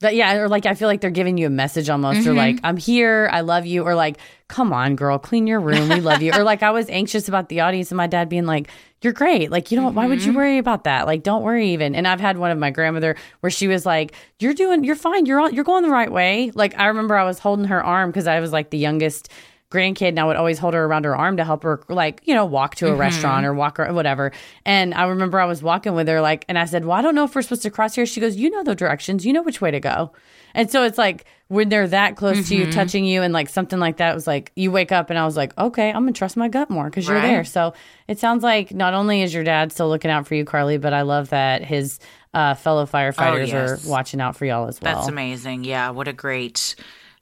That 0.00 0.14
yeah, 0.14 0.34
or 0.34 0.48
like 0.48 0.66
I 0.66 0.74
feel 0.74 0.86
like 0.86 1.00
they're 1.00 1.10
giving 1.10 1.38
you 1.38 1.46
a 1.46 1.50
message 1.50 1.90
almost, 1.90 2.20
or 2.20 2.30
mm-hmm. 2.30 2.36
like 2.36 2.60
I'm 2.62 2.76
here, 2.76 3.28
I 3.32 3.40
love 3.40 3.66
you, 3.66 3.82
or 3.82 3.96
like 3.96 4.18
come 4.46 4.72
on, 4.72 4.94
girl, 4.94 5.18
clean 5.18 5.46
your 5.48 5.58
room, 5.58 5.88
we 5.88 6.00
love 6.00 6.22
you, 6.22 6.32
or 6.32 6.44
like 6.44 6.62
I 6.62 6.70
was 6.70 6.88
anxious 6.88 7.26
about 7.26 7.48
the 7.48 7.60
audience 7.60 7.90
and 7.90 7.96
my 7.96 8.06
dad 8.06 8.28
being 8.28 8.46
like, 8.46 8.70
you're 9.02 9.12
great, 9.12 9.50
like 9.50 9.70
you 9.70 9.78
don't, 9.78 9.94
why 9.94 10.06
would 10.06 10.22
you 10.22 10.28
mm-hmm. 10.30 10.38
worry 10.38 10.58
about 10.58 10.84
that? 10.84 11.06
Like 11.06 11.22
don't 11.22 11.42
worry 11.42 11.70
even. 11.70 11.94
And 11.94 12.06
I've 12.06 12.20
had 12.20 12.38
one 12.38 12.50
of 12.50 12.58
my 12.58 12.70
grandmother 12.70 13.16
where 13.40 13.50
she 13.50 13.68
was 13.68 13.86
like, 13.86 14.12
you're 14.40 14.54
doing, 14.54 14.84
you're 14.84 14.96
fine, 14.96 15.26
you're 15.26 15.40
on, 15.40 15.54
you're 15.54 15.64
going 15.64 15.82
the 15.82 15.90
right 15.90 16.10
way. 16.10 16.50
Like 16.54 16.78
I 16.78 16.86
remember 16.86 17.16
I 17.16 17.24
was 17.24 17.38
holding 17.38 17.66
her 17.66 17.82
arm 17.82 18.10
because 18.10 18.26
I 18.26 18.40
was 18.40 18.52
like 18.52 18.70
the 18.70 18.78
youngest 18.78 19.30
grandkid 19.70 20.08
and 20.08 20.18
I 20.18 20.24
would 20.24 20.36
always 20.36 20.58
hold 20.58 20.74
her 20.74 20.84
around 20.84 21.04
her 21.04 21.14
arm 21.16 21.36
to 21.36 21.44
help 21.44 21.62
her, 21.62 21.82
like, 21.88 22.22
you 22.24 22.34
know, 22.34 22.46
walk 22.46 22.76
to 22.76 22.88
a 22.88 22.94
restaurant 22.94 23.44
or 23.44 23.52
walk 23.52 23.78
or 23.78 23.92
whatever. 23.92 24.32
And 24.64 24.94
I 24.94 25.04
remember 25.06 25.38
I 25.38 25.44
was 25.44 25.62
walking 25.62 25.94
with 25.94 26.08
her, 26.08 26.20
like, 26.20 26.44
and 26.48 26.58
I 26.58 26.64
said, 26.64 26.84
Well, 26.84 26.96
I 26.96 27.02
don't 27.02 27.14
know 27.14 27.24
if 27.24 27.34
we're 27.34 27.42
supposed 27.42 27.62
to 27.62 27.70
cross 27.70 27.94
here. 27.94 28.06
She 28.06 28.20
goes, 28.20 28.36
You 28.36 28.48
know 28.50 28.62
the 28.64 28.74
directions, 28.74 29.26
you 29.26 29.32
know 29.32 29.42
which 29.42 29.60
way 29.60 29.70
to 29.70 29.80
go. 29.80 30.12
And 30.54 30.70
so 30.70 30.82
it's 30.84 30.96
like 30.96 31.26
when 31.48 31.68
they're 31.68 31.86
that 31.88 32.16
close 32.16 32.48
to 32.48 32.56
you, 32.56 32.72
touching 32.72 33.04
you, 33.04 33.22
and 33.22 33.32
like 33.34 33.48
something 33.50 33.78
like 33.78 33.98
that, 33.98 34.14
was 34.14 34.26
like 34.26 34.50
you 34.56 34.70
wake 34.72 34.90
up 34.92 35.10
and 35.10 35.18
I 35.18 35.24
was 35.26 35.36
like, 35.36 35.56
Okay, 35.58 35.88
I'm 35.90 36.02
gonna 36.02 36.12
trust 36.12 36.36
my 36.38 36.48
gut 36.48 36.70
more 36.70 36.84
because 36.88 37.06
you're 37.06 37.20
there. 37.20 37.44
So 37.44 37.74
it 38.08 38.18
sounds 38.18 38.42
like 38.42 38.72
not 38.74 38.94
only 38.94 39.20
is 39.22 39.32
your 39.34 39.44
dad 39.44 39.70
still 39.72 39.88
looking 39.90 40.10
out 40.10 40.26
for 40.26 40.34
you, 40.34 40.44
Carly, 40.46 40.78
but 40.78 40.94
I 40.94 41.02
love 41.02 41.28
that 41.28 41.62
his 41.64 41.98
uh, 42.34 42.54
fellow 42.54 42.86
firefighters 42.86 43.52
Oh, 43.54 43.62
yes. 43.62 43.86
are 43.86 43.90
watching 43.90 44.20
out 44.20 44.36
for 44.36 44.44
y'all 44.46 44.66
as 44.68 44.80
well. 44.80 44.94
That's 44.96 45.08
amazing. 45.08 45.64
Yeah, 45.64 45.90
what 45.90 46.08
a 46.08 46.12
great 46.12 46.74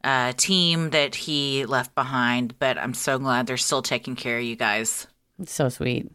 uh, 0.07 0.33
team 0.37 0.91
that 0.91 1.15
he 1.15 1.67
left 1.67 1.95
behind. 1.95 2.59
But 2.59 2.79
I'm 2.79 2.95
so 2.95 3.19
glad 3.19 3.47
they're 3.47 3.57
still 3.59 3.83
taking 3.83 4.17
care 4.17 4.39
of 4.39 4.45
you 4.45 4.57
guys. 4.57 5.07
It's 5.39 5.53
so 5.53 5.69
sweet. 5.69 6.11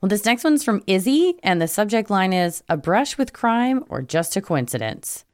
Well, 0.00 0.08
this 0.08 0.24
next 0.24 0.42
one's 0.42 0.64
from 0.64 0.82
Izzy, 0.88 1.36
and 1.44 1.62
the 1.62 1.68
subject 1.68 2.10
line 2.10 2.32
is 2.32 2.64
A 2.68 2.76
Brush 2.76 3.16
with 3.16 3.32
Crime 3.32 3.84
or 3.88 4.02
Just 4.02 4.34
a 4.36 4.40
Coincidence. 4.40 5.24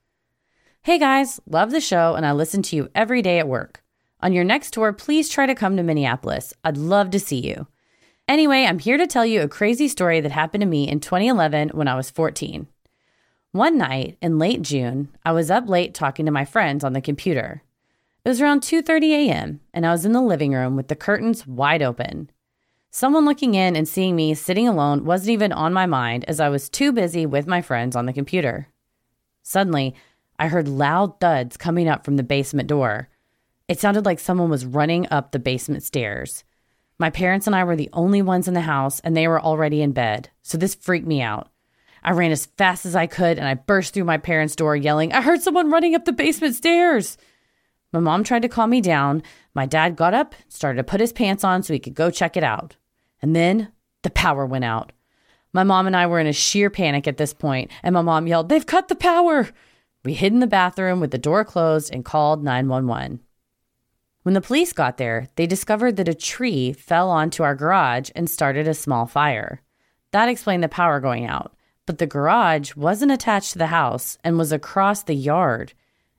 Hey 0.83 0.99
guys, 0.99 1.41
love 1.49 1.71
the 1.71 1.81
show, 1.81 2.15
and 2.15 2.27
I 2.27 2.33
listen 2.33 2.63
to 2.65 2.77
you 2.77 2.91
every 2.95 3.23
day 3.23 3.39
at 3.39 3.49
work. 3.49 3.83
On 4.21 4.35
your 4.35 4.45
next 4.45 4.75
tour, 4.75 4.93
please 4.93 5.31
try 5.31 5.47
to 5.47 5.55
come 5.55 5.77
to 5.79 5.83
Minneapolis. 5.83 6.53
I'd 6.65 6.77
love 6.77 7.11
to 7.13 7.19
see 7.19 7.41
you. 7.41 7.67
Anyway, 8.29 8.65
I'm 8.65 8.79
here 8.79 8.99
to 8.99 9.07
tell 9.07 9.25
you 9.25 9.41
a 9.41 9.49
crazy 9.49 9.89
story 9.89 10.21
that 10.21 10.33
happened 10.33 10.61
to 10.61 10.67
me 10.67 10.87
in 10.87 11.01
2011 11.01 11.71
when 11.71 11.89
I 11.89 11.95
was 11.95 12.11
14. 12.11 12.67
One 13.53 13.79
night 13.79 14.19
in 14.21 14.39
late 14.39 14.61
June, 14.61 15.09
I 15.25 15.33
was 15.33 15.51
up 15.51 15.71
late 15.71 15.95
talking 15.95 16.27
to 16.27 16.33
my 16.33 16.45
friends 16.45 16.85
on 16.85 16.93
the 16.93 17.01
computer. 17.01 17.63
It 18.23 18.29
was 18.29 18.43
around 18.43 18.61
2:30 18.61 19.13
a.m., 19.13 19.61
and 19.73 19.87
I 19.87 19.93
was 19.93 20.05
in 20.05 20.13
the 20.13 20.21
living 20.21 20.53
room 20.53 20.77
with 20.77 20.89
the 20.89 20.95
curtains 20.95 21.47
wide 21.47 21.81
open. 21.81 22.31
Someone 22.91 23.25
looking 23.25 23.55
in 23.55 23.75
and 23.75 23.89
seeing 23.89 24.15
me 24.15 24.35
sitting 24.35 24.69
alone 24.69 25.07
wasn't 25.07 25.31
even 25.31 25.53
on 25.53 25.73
my 25.73 25.87
mind 25.87 26.27
as 26.27 26.41
I 26.41 26.51
was 26.51 26.69
too 26.69 26.93
busy 26.93 27.25
with 27.25 27.47
my 27.47 27.63
friends 27.63 27.97
on 27.97 28.05
the 28.05 28.13
computer. 28.13 28.69
Suddenly, 29.43 29.95
I 30.39 30.49
heard 30.49 30.69
loud 30.69 31.19
thuds 31.19 31.57
coming 31.57 31.89
up 31.89 32.05
from 32.05 32.17
the 32.17 32.23
basement 32.23 32.69
door. 32.69 33.09
It 33.67 33.81
sounded 33.81 34.05
like 34.05 34.21
someone 34.21 34.51
was 34.51 34.67
running 34.67 35.07
up 35.11 35.33
the 35.33 35.39
basement 35.39 35.85
stairs. 35.85 36.45
My 36.99 37.09
parents 37.09 37.47
and 37.47 37.57
I 37.57 37.65
were 37.65 37.77
the 37.77 37.91
only 37.95 38.21
ones 38.21 38.47
in 38.47 38.53
the 38.53 38.63
house, 38.63 39.01
and 39.01 39.17
they 39.17 39.27
were 39.27 39.41
already 39.41 39.81
in 39.81 39.93
bed, 39.93 40.29
so 40.43 40.59
this 40.59 40.75
freaked 40.75 41.07
me 41.07 41.23
out. 41.23 41.49
I 42.09 42.13
ran 42.13 42.33
as 42.33 42.47
fast 42.47 42.87
as 42.87 42.97
I 42.97 43.07
could 43.07 43.39
and 43.39 43.47
I 43.47 43.53
burst 43.53 43.93
through 43.93 44.05
my 44.05 44.17
parents' 44.17 44.57
door 44.57 44.75
yelling, 44.75 45.13
I 45.13 45.21
heard 45.21 45.43
someone 45.43 45.71
running 45.71 45.95
up 45.95 46.07
the 46.07 46.13
basement 46.15 46.55
stairs. 46.55 47.19
My 47.93 48.01
mom 48.01 48.25
tried 48.25 48.41
to 48.41 48.49
calm 48.49 48.71
me 48.71 48.81
down. 48.81 49.23
My 49.53 49.67
dad 49.67 49.95
got 49.95 50.15
up, 50.15 50.35
started 50.49 50.79
to 50.79 50.85
put 50.85 51.03
his 51.03 51.13
pants 51.13 51.45
on 51.45 51.63
so 51.63 51.75
he 51.75 51.79
could 51.79 51.93
go 51.93 52.11
check 52.11 52.35
it 52.35 52.43
out. 52.43 52.77
And 53.21 53.37
then 53.37 53.73
the 54.05 54.09
power 54.09 54.47
went 54.47 54.65
out. 54.65 54.91
My 55.53 55.65
mom 55.65 55.87
and 55.87 55.95
I 55.95 56.07
were 56.07 56.19
in 56.19 56.27
a 56.27 56.33
sheer 56.33 56.71
panic 56.71 57.07
at 57.07 57.19
this 57.19 57.35
point, 57.35 57.71
and 57.83 57.93
my 57.93 58.01
mom 58.01 58.27
yelled, 58.27 58.49
They've 58.49 58.65
cut 58.65 58.89
the 58.89 58.95
power. 58.95 59.51
We 60.03 60.15
hid 60.15 60.33
in 60.33 60.41
the 60.41 60.47
bathroom 60.47 61.01
with 61.01 61.11
the 61.11 61.19
door 61.19 61.45
closed 61.45 61.93
and 61.93 62.07
called 62.07 62.43
911. 62.43 63.21
When 64.23 64.33
the 64.33 64.41
police 64.41 64.73
got 64.73 64.97
there, 64.97 65.29
they 65.37 65.47
discovered 65.47 65.97
that 65.97 66.09
a 66.09 66.15
tree 66.15 66.73
fell 66.73 67.11
onto 67.11 67.43
our 67.43 67.55
garage 67.55 68.09
and 68.17 68.31
started 68.31 68.67
a 68.67 68.73
small 68.73 69.05
fire. 69.05 69.61
That 70.13 70.31
explained 70.31 70.65
the 70.65 70.71
power 70.71 71.01
going 71.01 71.27
out, 71.27 71.55
but 71.89 71.97
the 71.97 72.07
garage 72.07 72.77
wasn't 72.77 73.11
attached 73.11 73.53
to 73.53 73.59
the 73.59 73.69
house 73.69 74.19
and 74.23 74.37
was 74.37 74.53
across 74.53 75.03
the 75.03 75.15
yard. 75.15 75.73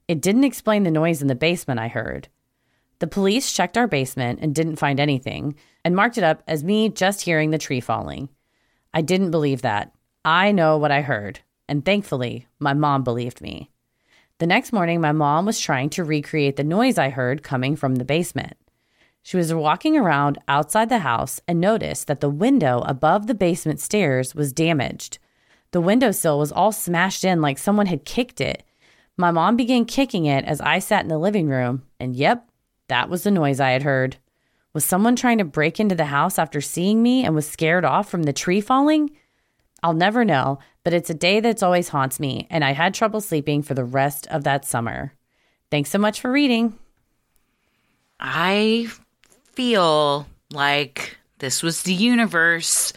It 0.08 0.20
didn't 0.20 0.44
explain 0.44 0.82
the 0.82 0.90
noise 0.90 1.22
in 1.22 1.28
the 1.28 1.36
basement 1.36 1.80
I 1.80 1.90
heard. 1.90 2.28
The 2.98 3.06
police 3.06 3.54
checked 3.54 3.78
our 3.78 3.86
basement 3.86 4.40
and 4.42 4.56
didn't 4.56 4.78
find 4.78 5.00
anything 5.00 5.56
and 5.86 5.96
marked 5.96 6.18
it 6.18 6.24
up 6.24 6.42
as 6.48 6.64
me 6.64 6.90
just 6.90 7.22
hearing 7.22 7.52
the 7.52 7.60
tree 7.60 7.82
falling. 7.82 8.30
I 8.96 9.04
didn't 9.04 9.30
believe 9.30 9.62
that. 9.62 9.94
I 10.26 10.52
know 10.52 10.76
what 10.76 10.90
I 10.90 11.02
heard, 11.02 11.42
and 11.68 11.86
thankfully, 11.86 12.48
my 12.58 12.74
mom 12.74 13.04
believed 13.04 13.40
me. 13.40 13.70
The 14.40 14.48
next 14.48 14.74
morning, 14.74 15.00
my 15.00 15.12
mom 15.12 15.46
was 15.46 15.60
trying 15.60 15.92
to 15.92 16.04
recreate 16.04 16.56
the 16.56 16.64
noise 16.64 16.98
I 16.98 17.10
heard 17.10 17.44
coming 17.44 17.76
from 17.76 17.98
the 17.98 18.06
basement. 18.06 18.58
She 19.22 19.38
was 19.38 19.54
walking 19.54 19.96
around 19.96 20.40
outside 20.48 20.90
the 20.90 21.06
house 21.06 21.40
and 21.48 21.62
noticed 21.62 22.08
that 22.08 22.22
the 22.22 22.28
window 22.28 22.82
above 22.88 23.28
the 23.28 23.36
basement 23.36 23.80
stairs 23.80 24.34
was 24.34 24.52
damaged. 24.52 25.20
The 25.72 25.82
windowsill 25.82 26.40
was 26.40 26.52
all 26.52 26.72
smashed 26.72 27.24
in 27.24 27.42
like 27.42 27.58
someone 27.58 27.86
had 27.86 28.06
kicked 28.06 28.42
it. 28.42 28.64
My 29.18 29.32
mom 29.32 29.56
began 29.56 29.86
kicking 29.86 30.26
it 30.26 30.46
as 30.46 30.62
I 30.62 30.80
sat 30.80 31.04
in 31.04 31.10
the 31.10 31.18
living 31.18 31.48
room, 31.48 31.84
and 32.00 32.16
yep, 32.16 32.50
that 32.88 33.10
was 33.10 33.24
the 33.24 33.32
noise 33.32 33.60
I 33.60 33.72
had 33.72 33.84
heard. 33.84 34.18
Was 34.74 34.86
someone 34.86 35.16
trying 35.16 35.40
to 35.40 35.44
break 35.44 35.80
into 35.80 35.96
the 35.96 36.06
house 36.06 36.40
after 36.40 36.62
seeing 36.62 37.04
me 37.04 37.26
and 37.26 37.36
was 37.36 37.48
scared 37.48 37.86
off 37.86 38.10
from 38.10 38.24
the 38.24 38.34
tree 38.34 38.62
falling? 38.62 39.12
I'll 39.82 39.94
never 39.94 40.26
know, 40.26 40.60
but 40.84 40.94
it's 40.94 41.10
a 41.10 41.16
day 41.16 41.40
that's 41.40 41.64
always 41.64 41.90
haunts 41.90 42.20
me, 42.20 42.48
and 42.50 42.64
I 42.64 42.74
had 42.74 42.94
trouble 42.94 43.22
sleeping 43.22 43.62
for 43.62 43.74
the 43.74 43.86
rest 43.86 44.28
of 44.28 44.44
that 44.44 44.66
summer. 44.66 45.14
Thanks 45.72 45.90
so 45.90 46.00
much 46.00 46.22
for 46.22 46.32
reading. 46.32 46.78
I 48.20 48.88
feel 49.54 50.28
like 50.52 51.18
this 51.40 51.64
was 51.64 51.84
the 51.84 51.94
universe 51.94 52.94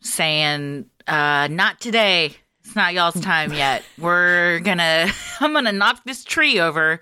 saying, 0.00 0.86
uh, 1.12 1.48
not 1.48 1.80
today. 1.80 2.36
It's 2.64 2.74
not 2.74 2.94
y'all's 2.94 3.20
time 3.20 3.52
yet. 3.52 3.82
We're 3.98 4.60
gonna, 4.60 5.08
I'm 5.40 5.52
gonna 5.52 5.72
knock 5.72 6.02
this 6.04 6.24
tree 6.24 6.58
over. 6.58 7.00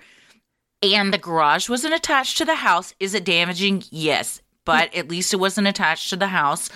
And 0.83 1.13
the 1.13 1.19
garage 1.19 1.69
wasn't 1.69 1.95
attached 1.95 2.39
to 2.39 2.45
the 2.45 2.55
house. 2.55 2.95
Is 2.99 3.15
it 3.15 3.25
damaging? 3.25 3.85
Yes. 3.91 4.41
But 4.65 4.95
at 4.95 5.09
least 5.09 5.33
it 5.33 5.37
wasn't 5.37 5.69
attached 5.69 6.11
to 6.11 6.17
the 6.17 6.29
house. 6.29 6.71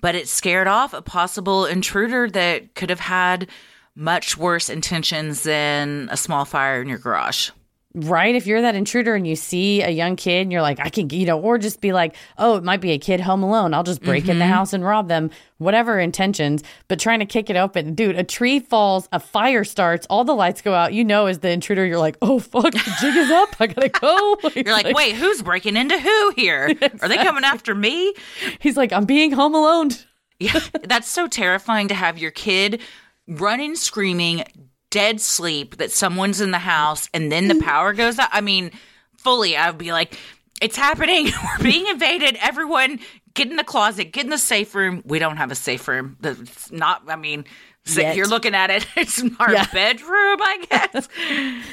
But 0.00 0.14
it 0.14 0.28
scared 0.28 0.68
off 0.68 0.92
a 0.92 1.02
possible 1.02 1.64
intruder 1.64 2.28
that 2.30 2.74
could 2.74 2.90
have 2.90 3.00
had 3.00 3.48
much 3.94 4.36
worse 4.36 4.68
intentions 4.68 5.42
than 5.42 6.08
a 6.12 6.16
small 6.16 6.44
fire 6.44 6.82
in 6.82 6.88
your 6.88 6.98
garage. 6.98 7.50
Right? 7.98 8.34
If 8.34 8.46
you're 8.46 8.60
that 8.60 8.74
intruder 8.74 9.14
and 9.14 9.26
you 9.26 9.36
see 9.36 9.80
a 9.80 9.88
young 9.88 10.16
kid 10.16 10.42
and 10.42 10.52
you're 10.52 10.60
like, 10.60 10.78
I 10.80 10.90
can, 10.90 11.08
you 11.08 11.24
know, 11.24 11.40
or 11.40 11.56
just 11.56 11.80
be 11.80 11.94
like, 11.94 12.14
oh, 12.36 12.56
it 12.56 12.62
might 12.62 12.82
be 12.82 12.92
a 12.92 12.98
kid 12.98 13.20
home 13.20 13.42
alone. 13.42 13.72
I'll 13.72 13.84
just 13.84 14.02
break 14.02 14.28
in 14.28 14.38
the 14.38 14.44
mm-hmm. 14.44 14.52
house 14.52 14.74
and 14.74 14.84
rob 14.84 15.08
them, 15.08 15.30
whatever 15.56 15.98
intentions, 15.98 16.62
but 16.88 17.00
trying 17.00 17.20
to 17.20 17.24
kick 17.24 17.48
it 17.48 17.56
open. 17.56 17.94
Dude, 17.94 18.16
a 18.16 18.22
tree 18.22 18.60
falls, 18.60 19.08
a 19.12 19.18
fire 19.18 19.64
starts, 19.64 20.06
all 20.10 20.24
the 20.24 20.34
lights 20.34 20.60
go 20.60 20.74
out. 20.74 20.92
You 20.92 21.04
know, 21.04 21.24
as 21.24 21.38
the 21.38 21.48
intruder, 21.48 21.86
you're 21.86 21.98
like, 21.98 22.18
oh, 22.20 22.38
fuck, 22.38 22.72
the 22.72 22.96
jig 23.00 23.16
is 23.16 23.30
up. 23.30 23.56
I 23.58 23.66
gotta 23.66 23.88
go. 23.88 24.36
You're 24.54 24.74
like, 24.74 24.94
wait, 24.94 25.16
who's 25.16 25.42
breaking 25.42 25.76
into 25.76 25.98
who 25.98 26.32
here? 26.36 26.74
Are 27.00 27.08
they 27.08 27.16
coming 27.16 27.44
after 27.44 27.74
me? 27.74 28.14
He's 28.58 28.76
like, 28.76 28.92
I'm 28.92 29.04
being 29.04 29.32
home 29.32 29.54
alone. 29.54 29.90
Yeah, 30.38 30.60
that's 30.82 31.08
so 31.08 31.28
terrifying 31.28 31.88
to 31.88 31.94
have 31.94 32.18
your 32.18 32.30
kid 32.30 32.80
running, 33.26 33.74
screaming, 33.74 34.44
dead 34.90 35.20
sleep 35.20 35.76
that 35.78 35.90
someone's 35.90 36.40
in 36.40 36.50
the 36.52 36.58
house 36.58 37.08
and 37.12 37.30
then 37.30 37.48
the 37.48 37.60
power 37.60 37.92
goes 37.92 38.18
out. 38.18 38.28
I 38.32 38.40
mean, 38.40 38.70
fully, 39.18 39.56
I 39.56 39.68
would 39.70 39.78
be 39.78 39.92
like, 39.92 40.18
it's 40.62 40.76
happening. 40.76 41.26
We're 41.58 41.64
being 41.64 41.86
invaded. 41.86 42.36
Everyone, 42.40 43.00
get 43.34 43.50
in 43.50 43.56
the 43.56 43.64
closet, 43.64 44.12
get 44.12 44.24
in 44.24 44.30
the 44.30 44.38
safe 44.38 44.74
room. 44.74 45.02
We 45.04 45.18
don't 45.18 45.36
have 45.36 45.50
a 45.50 45.54
safe 45.56 45.86
room. 45.88 46.16
It's 46.22 46.70
not, 46.72 47.02
I 47.08 47.16
mean, 47.16 47.44
so 47.84 48.00
you're 48.00 48.26
looking 48.28 48.54
at 48.54 48.70
it. 48.70 48.86
It's 48.96 49.22
our 49.38 49.52
Yeah. 49.52 49.66
bedroom, 49.72 50.38
I 50.40 50.66
guess. 50.70 51.08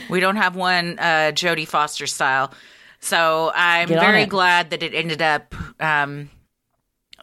we 0.10 0.20
don't 0.20 0.36
have 0.36 0.56
one 0.56 1.00
uh, 1.00 1.32
Jodie 1.34 1.68
Foster 1.68 2.08
style. 2.08 2.54
So 3.00 3.52
I'm 3.56 3.88
very 3.90 4.24
it. 4.24 4.30
glad 4.30 4.70
that 4.72 4.82
it 4.84 4.94
ended 4.94 5.22
up. 5.22 5.54
Um, 5.80 6.30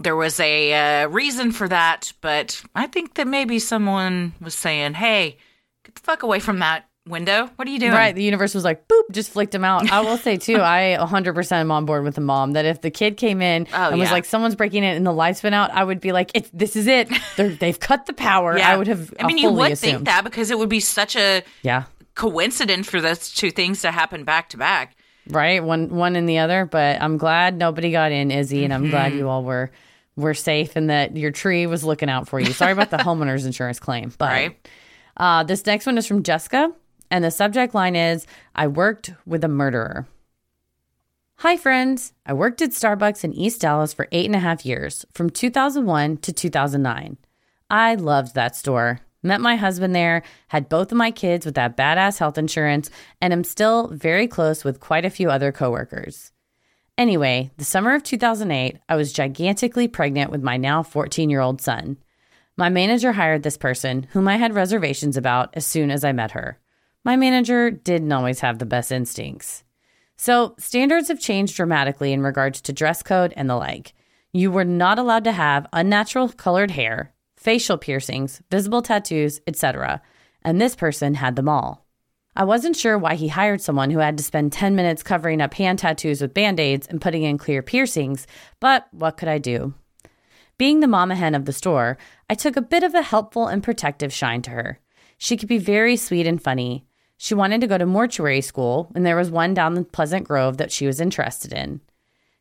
there 0.01 0.17
was 0.17 0.41
a 0.41 1.03
uh, 1.05 1.09
reason 1.09 1.53
for 1.53 1.69
that, 1.69 2.13
but 2.21 2.63
I 2.75 2.87
think 2.87 3.15
that 3.15 3.27
maybe 3.27 3.59
someone 3.59 4.33
was 4.41 4.55
saying, 4.55 4.95
"Hey, 4.95 5.37
get 5.85 5.95
the 5.95 6.01
fuck 6.03 6.23
away 6.23 6.41
from 6.41 6.59
that 6.61 6.87
window. 7.09 7.51
What 7.57 7.67
are 7.67 7.71
you 7.71 7.79
doing?" 7.79 7.93
Right. 7.93 8.15
The 8.15 8.23
universe 8.23 8.55
was 8.55 8.65
like, 8.65 8.87
boop, 8.89 9.03
just 9.11 9.31
flicked 9.31 9.55
him 9.55 9.65
out. 9.65 9.91
I 9.93 10.01
will 10.01 10.17
say, 10.19 10.37
too, 10.37 10.61
I 10.61 10.97
100% 11.01 11.53
am 11.53 11.71
on 11.71 11.85
board 11.87 12.05
with 12.05 12.15
the 12.15 12.21
mom 12.21 12.53
that 12.53 12.65
if 12.67 12.81
the 12.83 12.91
kid 12.91 13.17
came 13.17 13.41
in 13.43 13.67
Oh, 13.73 13.91
and 13.91 13.99
was 13.99 14.11
like, 14.11 14.25
someone's 14.25 14.55
breaking 14.55 14.85
it 14.85 14.97
and 14.97 15.07
the 15.07 15.13
lights 15.13 15.43
went 15.43 15.55
out, 15.55 15.71
I 15.73 15.83
would 15.83 16.01
be 16.01 16.13
like, 16.13 16.31
it's, 16.35 16.51
this 16.53 16.77
is 16.77 16.87
it. 16.87 17.09
They're, 17.37 17.49
they've 17.61 17.79
cut 17.81 18.07
the 18.07 18.13
power. 18.13 18.59
I 18.59 18.77
would 18.77 18.87
have 18.87 19.13
I 19.19 19.27
mean, 19.27 19.39
uh, 19.39 19.49
you 19.49 19.55
would 19.55 19.73
assumed. 19.73 19.93
think 19.95 20.05
that 20.07 20.25
because 20.25 20.51
it 20.51 20.59
would 20.59 20.69
be 20.69 20.81
such 20.81 21.17
a 21.17 21.43
Yeah. 21.63 21.85
coincidence 22.15 22.89
for 22.89 23.01
those 23.01 23.33
two 23.33 23.51
things 23.51 23.83
to 23.83 23.91
happen 23.91 24.25
back 24.25 24.51
to 24.51 24.57
back. 24.57 24.97
Right. 25.29 25.63
One, 25.63 25.89
one 25.91 26.17
and 26.17 26.29
the 26.29 26.39
other. 26.39 26.65
But 26.67 27.01
I'm 27.01 27.17
glad 27.17 27.57
nobody 27.57 27.91
got 27.93 28.13
in, 28.13 28.31
Izzy, 28.31 28.65
and 28.65 28.73
I'm 28.75 28.83
Mm-hmm. 28.83 28.91
glad 28.91 29.15
you 29.15 29.29
all 29.29 29.43
were. 29.45 29.71
were 30.17 30.35
safe 30.35 30.77
and 30.77 30.91
that 30.91 31.17
your 31.17 31.31
tree 31.31 31.67
was 31.67 31.83
looking 31.85 32.11
out 32.11 32.29
for 32.29 32.39
you. 32.41 32.53
Sorry 32.53 32.73
about 32.73 32.91
the 32.91 32.97
homeowner's 32.99 33.47
insurance 33.47 33.79
claim. 33.81 34.13
But 34.19 34.29
Right. 34.31 34.69
Uh, 35.17 35.43
this 35.43 35.67
next 35.67 35.87
one 35.87 35.99
is 35.99 36.07
from 36.07 36.23
Jessica, 36.23 36.73
and 37.11 37.25
the 37.25 37.31
subject 37.31 37.75
line 37.75 37.97
is 37.97 38.27
I 38.55 38.67
worked 38.67 39.13
with 39.27 39.45
a 39.45 39.49
murderer. 39.49 40.07
Hi, 41.37 41.57
friends. 41.57 42.13
I 42.27 42.35
worked 42.35 42.61
at 42.61 42.71
Starbucks 42.71 43.25
in 43.25 43.33
East 43.33 43.63
Dallas 43.63 43.95
for 43.95 44.09
eight 44.13 44.27
and 44.27 44.37
a 44.37 44.41
half 44.41 44.67
years, 44.67 45.07
from 45.15 45.31
2001 45.31 46.19
to 46.19 46.33
2009. 46.33 47.17
I 47.71 47.95
loved 47.95 48.35
that 48.35 48.57
store. 48.57 49.01
Met 49.23 49.41
my 49.41 49.57
husband 49.57 49.95
there, 49.95 50.23
had 50.49 50.69
both 50.69 50.93
of 50.93 50.99
my 50.99 51.11
kids 51.11 51.47
with 51.47 51.55
that 51.55 51.77
badass 51.77 52.19
health 52.19 52.37
insurance, 52.37 52.91
and 53.21 53.33
am 53.33 53.45
still 53.45 53.89
very 53.89 54.27
close 54.27 54.65
with 54.65 54.81
quite 54.81 55.05
a 55.05 55.11
few 55.11 55.31
other 55.31 55.53
coworkers. 55.53 56.31
Anyway, 56.99 57.51
the 57.57 57.65
summer 57.65 57.95
of 57.95 58.03
2008, 58.03 58.77
I 58.89 58.97
was 58.97 59.13
gigantically 59.13 59.89
pregnant 59.89 60.31
with 60.31 60.43
my 60.43 60.59
now 60.59 60.83
14 60.83 61.31
year 61.31 61.41
old 61.41 61.63
son. 61.63 61.97
My 62.61 62.69
manager 62.69 63.13
hired 63.13 63.43
this 63.43 63.57
person, 63.57 64.07
whom 64.11 64.29
I 64.29 64.37
had 64.37 64.53
reservations 64.53 65.17
about 65.17 65.49
as 65.55 65.65
soon 65.65 65.91
as 65.91 66.05
I 66.05 66.13
met 66.13 66.33
her. 66.33 66.59
My 67.05 67.17
manager 67.17 67.71
didn't 67.71 68.13
always 68.13 68.41
have 68.41 68.59
the 68.59 68.67
best 68.67 68.93
instincts. 68.93 69.65
So, 70.19 70.57
standards 70.59 71.09
have 71.09 71.19
changed 71.19 71.57
dramatically 71.57 72.13
in 72.13 72.21
regards 72.23 72.61
to 72.61 72.75
dress 72.75 73.03
code 73.03 73.33
and 73.35 73.49
the 73.49 73.57
like. 73.57 73.95
You 74.31 74.51
were 74.51 74.67
not 74.67 74.99
allowed 74.99 75.25
to 75.25 75.33
have 75.33 75.69
unnatural 75.73 76.29
colored 76.29 76.73
hair, 76.73 77.15
facial 77.35 77.79
piercings, 77.79 78.43
visible 78.51 78.83
tattoos, 78.83 79.41
etc., 79.47 80.03
and 80.43 80.61
this 80.61 80.77
person 80.77 81.15
had 81.15 81.37
them 81.37 81.49
all. 81.49 81.87
I 82.37 82.45
wasn't 82.45 82.77
sure 82.77 82.99
why 82.99 83.15
he 83.15 83.29
hired 83.29 83.63
someone 83.63 83.89
who 83.91 84.01
had 84.01 84.19
to 84.19 84.23
spend 84.23 84.53
10 84.53 84.77
minutes 84.77 85.03
covering 85.03 85.41
up 85.41 85.55
hand 85.55 85.79
tattoos 85.79 86.21
with 86.21 86.35
band 86.35 86.61
aids 86.61 86.87
and 86.87 87.01
putting 87.01 87.23
in 87.23 87.39
clear 87.39 87.63
piercings, 87.63 88.27
but 88.61 88.87
what 88.91 89.17
could 89.17 89.29
I 89.29 89.39
do? 89.39 89.73
Being 90.61 90.81
the 90.81 90.87
mama 90.87 91.15
hen 91.15 91.35
of 91.35 91.47
the 91.47 91.55
store, 91.55 91.97
I 92.29 92.35
took 92.35 92.55
a 92.55 92.61
bit 92.61 92.83
of 92.83 92.95
a 92.95 93.01
helpful 93.01 93.47
and 93.47 93.63
protective 93.63 94.13
shine 94.13 94.43
to 94.43 94.51
her. 94.51 94.79
She 95.17 95.39
could 95.39 95.49
be 95.49 95.57
very 95.57 95.97
sweet 95.97 96.27
and 96.27 96.43
funny. 96.43 96.85
She 97.17 97.33
wanted 97.35 97.63
to 97.63 97.67
go 97.67 97.79
to 97.79 97.87
mortuary 97.87 98.43
school, 98.43 98.93
and 98.95 99.07
there 99.07 99.17
was 99.17 99.31
one 99.31 99.55
down 99.55 99.75
in 99.79 99.87
Pleasant 99.87 100.29
Grove 100.29 100.59
that 100.59 100.71
she 100.71 100.87
was 100.87 101.01
interested 101.01 101.55
in. 101.55 101.81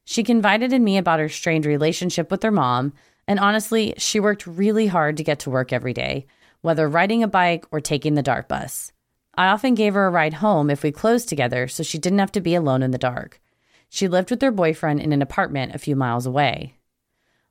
She 0.03 0.25
confided 0.25 0.73
in 0.73 0.83
me 0.83 0.97
about 0.97 1.21
her 1.21 1.29
strained 1.29 1.65
relationship 1.65 2.29
with 2.29 2.43
her 2.43 2.51
mom, 2.51 2.91
and 3.25 3.39
honestly, 3.39 3.93
she 3.97 4.19
worked 4.19 4.45
really 4.45 4.87
hard 4.87 5.15
to 5.15 5.23
get 5.23 5.39
to 5.39 5.49
work 5.49 5.71
every 5.71 5.93
day, 5.93 6.25
whether 6.59 6.89
riding 6.89 7.23
a 7.23 7.27
bike 7.29 7.65
or 7.71 7.79
taking 7.79 8.15
the 8.15 8.21
DART 8.21 8.49
bus. 8.49 8.91
I 9.35 9.47
often 9.47 9.75
gave 9.75 9.93
her 9.93 10.07
a 10.07 10.11
ride 10.11 10.33
home 10.33 10.69
if 10.69 10.83
we 10.83 10.91
closed 10.91 11.29
together 11.29 11.69
so 11.69 11.83
she 11.83 11.97
didn't 11.97 12.19
have 12.19 12.33
to 12.33 12.41
be 12.41 12.53
alone 12.53 12.83
in 12.83 12.91
the 12.91 12.97
dark. 12.97 13.39
She 13.87 14.09
lived 14.09 14.29
with 14.29 14.41
her 14.41 14.51
boyfriend 14.51 14.99
in 14.99 15.13
an 15.13 15.21
apartment 15.21 15.73
a 15.73 15.79
few 15.79 15.95
miles 15.95 16.25
away. 16.25 16.73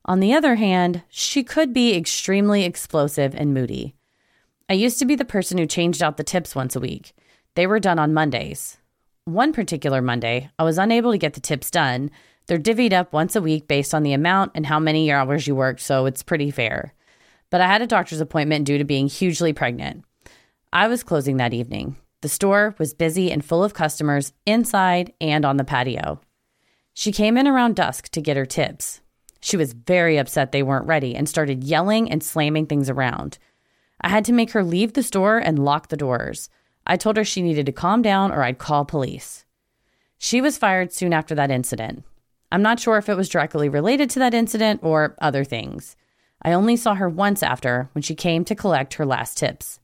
On 0.05 0.19
the 0.19 0.33
other 0.33 0.55
hand, 0.55 1.03
she 1.09 1.43
could 1.43 1.73
be 1.73 1.95
extremely 1.95 2.63
explosive 2.63 3.35
and 3.35 3.53
moody. 3.53 3.95
I 4.69 4.73
used 4.73 4.99
to 4.99 5.05
be 5.05 5.15
the 5.15 5.25
person 5.25 5.57
who 5.57 5.65
changed 5.65 6.01
out 6.01 6.17
the 6.17 6.23
tips 6.23 6.55
once 6.55 6.75
a 6.75 6.79
week. 6.79 7.13
They 7.55 7.67
were 7.67 7.79
done 7.79 7.99
on 7.99 8.13
Mondays. 8.13 8.77
One 9.25 9.53
particular 9.53 10.01
Monday, 10.01 10.49
I 10.57 10.63
was 10.63 10.77
unable 10.77 11.11
to 11.11 11.17
get 11.17 11.33
the 11.33 11.39
tips 11.39 11.69
done. 11.69 12.11
They're 12.47 12.57
divvied 12.57 12.93
up 12.93 13.13
once 13.13 13.35
a 13.35 13.41
week 13.41 13.67
based 13.67 13.93
on 13.93 14.03
the 14.03 14.13
amount 14.13 14.53
and 14.55 14.65
how 14.65 14.79
many 14.79 15.11
hours 15.11 15.45
you 15.45 15.55
worked, 15.55 15.81
so 15.81 16.05
it's 16.05 16.23
pretty 16.23 16.49
fair. 16.49 16.93
But 17.49 17.61
I 17.61 17.67
had 17.67 17.81
a 17.81 17.87
doctor's 17.87 18.21
appointment 18.21 18.65
due 18.65 18.77
to 18.77 18.83
being 18.83 19.07
hugely 19.07 19.53
pregnant. 19.53 20.03
I 20.71 20.87
was 20.87 21.03
closing 21.03 21.37
that 21.37 21.53
evening. 21.53 21.97
The 22.21 22.29
store 22.29 22.75
was 22.77 22.93
busy 22.93 23.31
and 23.31 23.43
full 23.43 23.63
of 23.63 23.73
customers 23.73 24.33
inside 24.45 25.13
and 25.21 25.45
on 25.45 25.57
the 25.57 25.63
patio. 25.63 26.21
She 26.93 27.11
came 27.11 27.37
in 27.37 27.47
around 27.47 27.75
dusk 27.75 28.09
to 28.09 28.21
get 28.21 28.37
her 28.37 28.45
tips. 28.45 29.01
She 29.39 29.57
was 29.57 29.73
very 29.73 30.17
upset 30.17 30.51
they 30.51 30.63
weren't 30.63 30.87
ready 30.87 31.15
and 31.15 31.27
started 31.27 31.63
yelling 31.63 32.11
and 32.11 32.23
slamming 32.23 32.65
things 32.65 32.89
around. 32.89 33.37
I 34.01 34.09
had 34.09 34.25
to 34.25 34.33
make 34.33 34.51
her 34.51 34.63
leave 34.63 34.93
the 34.93 35.03
store 35.03 35.37
and 35.37 35.63
lock 35.63 35.87
the 35.87 35.97
doors. 35.97 36.49
I 36.85 36.97
told 36.97 37.17
her 37.17 37.23
she 37.23 37.41
needed 37.41 37.65
to 37.65 37.71
calm 37.71 38.01
down 38.01 38.31
or 38.31 38.43
I'd 38.43 38.57
call 38.57 38.85
police. 38.85 39.45
She 40.17 40.41
was 40.41 40.57
fired 40.57 40.91
soon 40.91 41.13
after 41.13 41.35
that 41.35 41.51
incident. 41.51 42.03
I'm 42.51 42.61
not 42.61 42.79
sure 42.79 42.97
if 42.97 43.07
it 43.07 43.17
was 43.17 43.29
directly 43.29 43.69
related 43.69 44.09
to 44.11 44.19
that 44.19 44.33
incident 44.33 44.81
or 44.83 45.15
other 45.21 45.43
things. 45.43 45.95
I 46.41 46.53
only 46.53 46.75
saw 46.75 46.95
her 46.95 47.09
once 47.09 47.43
after 47.43 47.89
when 47.93 48.01
she 48.01 48.15
came 48.15 48.43
to 48.45 48.55
collect 48.55 48.95
her 48.95 49.05
last 49.05 49.37
tips. 49.37 49.79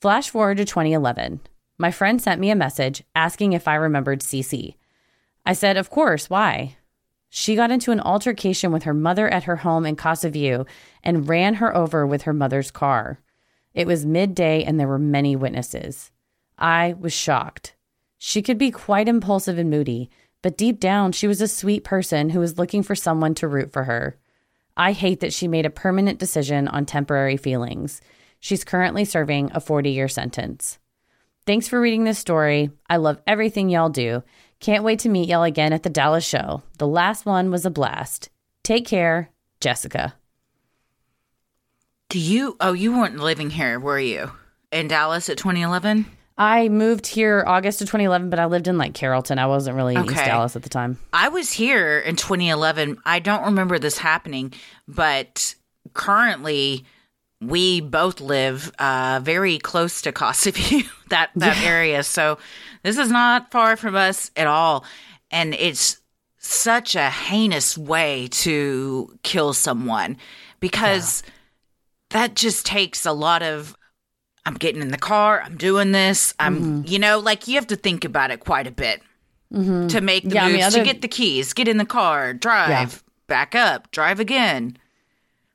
Flash 0.00 0.30
forward 0.30 0.56
to 0.58 0.64
2011. 0.64 1.40
My 1.78 1.90
friend 1.90 2.20
sent 2.22 2.40
me 2.40 2.50
a 2.50 2.56
message 2.56 3.02
asking 3.14 3.52
if 3.52 3.66
I 3.66 3.74
remembered 3.74 4.20
CC. 4.20 4.76
I 5.44 5.52
said, 5.52 5.76
Of 5.76 5.90
course, 5.90 6.30
why? 6.30 6.76
She 7.36 7.56
got 7.56 7.72
into 7.72 7.90
an 7.90 7.98
altercation 7.98 8.70
with 8.70 8.84
her 8.84 8.94
mother 8.94 9.28
at 9.28 9.42
her 9.42 9.56
home 9.56 9.86
in 9.86 9.96
Casa 9.96 10.30
View 10.30 10.66
and 11.02 11.28
ran 11.28 11.54
her 11.54 11.76
over 11.76 12.06
with 12.06 12.22
her 12.22 12.32
mother's 12.32 12.70
car. 12.70 13.18
It 13.74 13.88
was 13.88 14.06
midday 14.06 14.62
and 14.62 14.78
there 14.78 14.86
were 14.86 15.00
many 15.00 15.34
witnesses. 15.34 16.12
I 16.56 16.94
was 16.96 17.12
shocked. 17.12 17.74
She 18.18 18.40
could 18.40 18.56
be 18.56 18.70
quite 18.70 19.08
impulsive 19.08 19.58
and 19.58 19.68
moody, 19.68 20.10
but 20.42 20.56
deep 20.56 20.78
down, 20.78 21.10
she 21.10 21.26
was 21.26 21.40
a 21.40 21.48
sweet 21.48 21.82
person 21.82 22.30
who 22.30 22.38
was 22.38 22.56
looking 22.56 22.84
for 22.84 22.94
someone 22.94 23.34
to 23.34 23.48
root 23.48 23.72
for 23.72 23.82
her. 23.82 24.16
I 24.76 24.92
hate 24.92 25.18
that 25.18 25.32
she 25.32 25.48
made 25.48 25.66
a 25.66 25.70
permanent 25.70 26.20
decision 26.20 26.68
on 26.68 26.86
temporary 26.86 27.36
feelings. 27.36 28.00
She's 28.38 28.62
currently 28.62 29.04
serving 29.04 29.50
a 29.52 29.58
40 29.58 29.90
year 29.90 30.06
sentence. 30.06 30.78
Thanks 31.46 31.66
for 31.66 31.80
reading 31.80 32.04
this 32.04 32.20
story. 32.20 32.70
I 32.88 32.98
love 32.98 33.20
everything 33.26 33.70
y'all 33.70 33.88
do. 33.88 34.22
Can't 34.64 34.82
wait 34.82 35.00
to 35.00 35.10
meet 35.10 35.28
y'all 35.28 35.42
again 35.42 35.74
at 35.74 35.82
the 35.82 35.90
Dallas 35.90 36.24
show. 36.24 36.62
The 36.78 36.86
last 36.86 37.26
one 37.26 37.50
was 37.50 37.66
a 37.66 37.70
blast. 37.70 38.30
Take 38.62 38.86
care, 38.86 39.28
Jessica. 39.60 40.14
Do 42.08 42.18
you? 42.18 42.56
Oh, 42.60 42.72
you 42.72 42.96
weren't 42.96 43.18
living 43.18 43.50
here, 43.50 43.78
were 43.78 43.98
you? 43.98 44.30
In 44.72 44.88
Dallas 44.88 45.28
at 45.28 45.36
2011? 45.36 46.06
I 46.38 46.70
moved 46.70 47.06
here 47.06 47.44
August 47.46 47.82
of 47.82 47.88
2011, 47.88 48.30
but 48.30 48.38
I 48.38 48.46
lived 48.46 48.66
in 48.66 48.78
like 48.78 48.94
Carrollton. 48.94 49.38
I 49.38 49.48
wasn't 49.48 49.76
really 49.76 49.96
in 49.96 50.06
East 50.06 50.14
Dallas 50.14 50.56
at 50.56 50.62
the 50.62 50.70
time. 50.70 50.96
I 51.12 51.28
was 51.28 51.52
here 51.52 51.98
in 51.98 52.16
2011. 52.16 53.02
I 53.04 53.18
don't 53.18 53.44
remember 53.44 53.78
this 53.78 53.98
happening, 53.98 54.54
but 54.88 55.56
currently 55.92 56.86
we 57.40 57.80
both 57.80 58.20
live 58.20 58.72
uh, 58.78 59.20
very 59.22 59.58
close 59.58 60.02
to 60.02 60.12
View, 60.52 60.84
that 61.10 61.30
that 61.36 61.62
area. 61.62 62.02
So 62.02 62.38
this 62.82 62.98
is 62.98 63.10
not 63.10 63.50
far 63.50 63.76
from 63.76 63.94
us 63.94 64.30
at 64.36 64.46
all, 64.46 64.84
and 65.30 65.54
it's 65.54 66.00
such 66.38 66.94
a 66.94 67.10
heinous 67.10 67.76
way 67.78 68.28
to 68.30 69.18
kill 69.22 69.52
someone 69.54 70.16
because 70.60 71.22
that 72.10 72.34
just 72.34 72.66
takes 72.66 73.04
a 73.06 73.12
lot 73.12 73.42
of. 73.42 73.76
I'm 74.46 74.54
getting 74.54 74.82
in 74.82 74.88
the 74.88 74.98
car. 74.98 75.40
I'm 75.40 75.56
doing 75.56 75.92
this. 75.92 76.34
I'm, 76.38 76.84
you 76.86 76.98
know, 76.98 77.18
like 77.18 77.48
you 77.48 77.54
have 77.54 77.66
to 77.68 77.76
think 77.76 78.04
about 78.04 78.30
it 78.30 78.40
quite 78.40 78.66
a 78.66 78.70
bit 78.70 79.00
to 79.50 80.00
make 80.02 80.24
the 80.24 80.34
Yeah, 80.34 80.44
I 80.44 80.48
mean, 80.48 80.60
moves 80.60 80.74
to 80.74 80.80
get 80.84 81.00
the 81.00 81.08
keys, 81.08 81.54
get 81.54 81.66
in 81.66 81.78
the 81.78 81.86
car, 81.86 82.34
drive, 82.34 83.02
back 83.26 83.54
up, 83.54 83.90
drive 83.90 84.20
again. 84.20 84.76